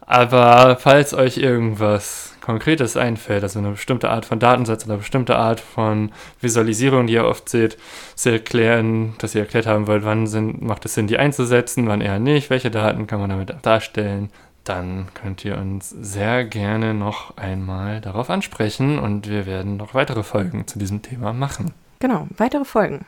Aber 0.01 0.79
falls 0.81 1.13
euch 1.13 1.37
irgendwas 1.37 2.34
Konkretes 2.45 2.99
einfällt, 2.99 3.43
also 3.43 3.59
eine 3.59 3.71
bestimmte 3.71 4.11
Art 4.11 4.27
von 4.27 4.39
Datensatz 4.39 4.85
oder 4.85 4.93
eine 4.93 4.99
bestimmte 4.99 5.37
Art 5.37 5.61
von 5.61 6.13
Visualisierung, 6.43 7.07
die 7.07 7.15
ihr 7.15 7.25
oft 7.25 7.49
seht, 7.49 7.79
zu 8.17 8.33
erklären, 8.33 9.15
dass 9.17 9.35
ihr 9.35 9.41
erklärt 9.41 9.67
haben 9.67 9.87
wollt, 9.87 10.05
wann 10.05 10.27
sind, 10.27 10.61
macht 10.61 10.85
es 10.85 10.93
Sinn, 10.93 11.07
die 11.07 11.17
einzusetzen, 11.17 11.89
wann 11.89 12.03
eher 12.03 12.19
nicht, 12.19 12.51
welche 12.51 12.71
Daten 12.71 13.07
kann 13.07 13.19
man 13.19 13.31
damit 13.31 13.55
darstellen, 13.63 14.29
dann 14.63 15.09
könnt 15.15 15.43
ihr 15.47 15.57
uns 15.57 15.89
sehr 15.89 16.45
gerne 16.45 16.93
noch 16.93 17.35
einmal 17.39 18.03
darauf 18.03 18.29
ansprechen 18.29 18.99
und 18.99 19.27
wir 19.27 19.47
werden 19.47 19.79
noch 19.79 19.95
weitere 19.95 20.23
Folgen 20.23 20.67
zu 20.67 20.79
diesem 20.79 21.01
Thema 21.01 21.33
machen. 21.33 21.73
Genau, 21.99 22.29
weitere 22.37 22.67
Folgen. 22.67 23.07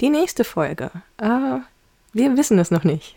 Die 0.00 0.10
nächste 0.10 0.42
Folge. 0.42 0.90
Äh, 1.18 1.58
wir 2.12 2.36
wissen 2.36 2.58
es 2.58 2.70
noch 2.70 2.84
nicht. 2.84 3.14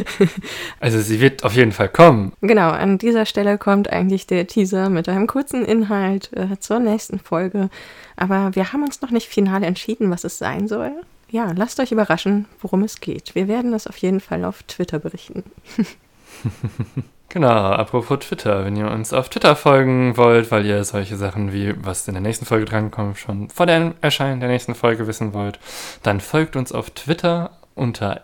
also 0.80 1.00
sie 1.00 1.20
wird 1.20 1.44
auf 1.44 1.54
jeden 1.54 1.72
Fall 1.72 1.88
kommen. 1.88 2.32
Genau, 2.40 2.70
an 2.70 2.98
dieser 2.98 3.26
Stelle 3.26 3.58
kommt 3.58 3.90
eigentlich 3.92 4.26
der 4.26 4.46
Teaser 4.46 4.88
mit 4.88 5.08
einem 5.08 5.26
kurzen 5.26 5.64
Inhalt 5.64 6.30
äh, 6.32 6.58
zur 6.58 6.80
nächsten 6.80 7.18
Folge. 7.18 7.70
Aber 8.16 8.54
wir 8.54 8.72
haben 8.72 8.82
uns 8.82 9.00
noch 9.00 9.10
nicht 9.10 9.28
final 9.28 9.62
entschieden, 9.62 10.10
was 10.10 10.24
es 10.24 10.38
sein 10.38 10.68
soll. 10.68 10.92
Ja, 11.30 11.52
lasst 11.56 11.80
euch 11.80 11.92
überraschen, 11.92 12.46
worum 12.60 12.82
es 12.82 13.00
geht. 13.00 13.34
Wir 13.34 13.48
werden 13.48 13.72
es 13.74 13.86
auf 13.86 13.96
jeden 13.98 14.20
Fall 14.20 14.44
auf 14.44 14.62
Twitter 14.64 14.98
berichten. 14.98 15.44
Genau, 17.28 17.48
apropos 17.48 18.20
Twitter, 18.20 18.64
wenn 18.64 18.76
ihr 18.76 18.88
uns 18.88 19.12
auf 19.12 19.28
Twitter 19.28 19.56
folgen 19.56 20.16
wollt, 20.16 20.50
weil 20.50 20.64
ihr 20.64 20.84
solche 20.84 21.16
Sachen 21.16 21.52
wie, 21.52 21.74
was 21.84 22.06
in 22.06 22.14
der 22.14 22.22
nächsten 22.22 22.46
Folge 22.46 22.64
drankommt, 22.64 23.18
schon 23.18 23.50
vor 23.50 23.66
dem 23.66 23.94
Erscheinen 24.00 24.40
der 24.40 24.48
nächsten 24.48 24.74
Folge 24.74 25.06
wissen 25.06 25.34
wollt, 25.34 25.58
dann 26.02 26.20
folgt 26.20 26.56
uns 26.56 26.72
auf 26.72 26.90
Twitter 26.90 27.50
unter 27.76 28.22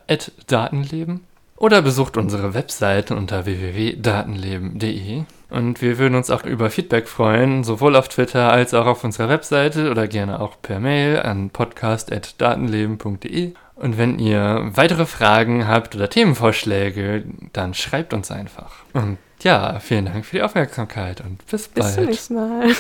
@datenleben 0.49 1.21
oder 1.63 1.81
besucht 1.81 2.17
unsere 2.17 2.55
Webseite 2.55 3.15
unter 3.15 3.47
www.datenleben.de. 3.47 5.23
Und 5.49 5.81
wir 5.81 5.99
würden 5.99 6.17
uns 6.17 6.29
auch 6.29 6.45
über 6.45 6.71
Feedback 6.71 7.07
freuen, 7.07 7.63
sowohl 7.63 7.95
auf 7.95 8.09
Twitter 8.09 8.51
als 8.51 8.75
auch 8.75 8.87
auf 8.87 9.05
unserer 9.05 9.29
Webseite 9.29 9.89
oder 9.91 10.09
gerne 10.09 10.41
auch 10.41 10.61
per 10.61 10.81
Mail 10.81 11.21
an 11.21 11.51
podcast.datenleben.de. 11.51 13.53
Und 13.77 13.97
wenn 13.97 14.19
ihr 14.19 14.73
weitere 14.75 15.07
Fragen 15.07 15.69
habt 15.69 15.95
oder 15.95 16.11
Themenvorschläge, 16.11 17.23
dann 17.53 17.75
schreibt 17.75 18.13
uns 18.13 18.33
einfach. 18.33 18.73
Und 18.93 19.19
ja, 19.43 19.79
vielen 19.79 20.07
Dank 20.07 20.25
für 20.25 20.39
die 20.39 20.43
Aufmerksamkeit 20.43 21.21
und 21.21 21.47
bis 21.47 21.69
bald. 21.69 21.87
Bis 21.87 21.95
zum 21.95 22.07
nächsten 22.07 22.35
Mal. 22.35 22.71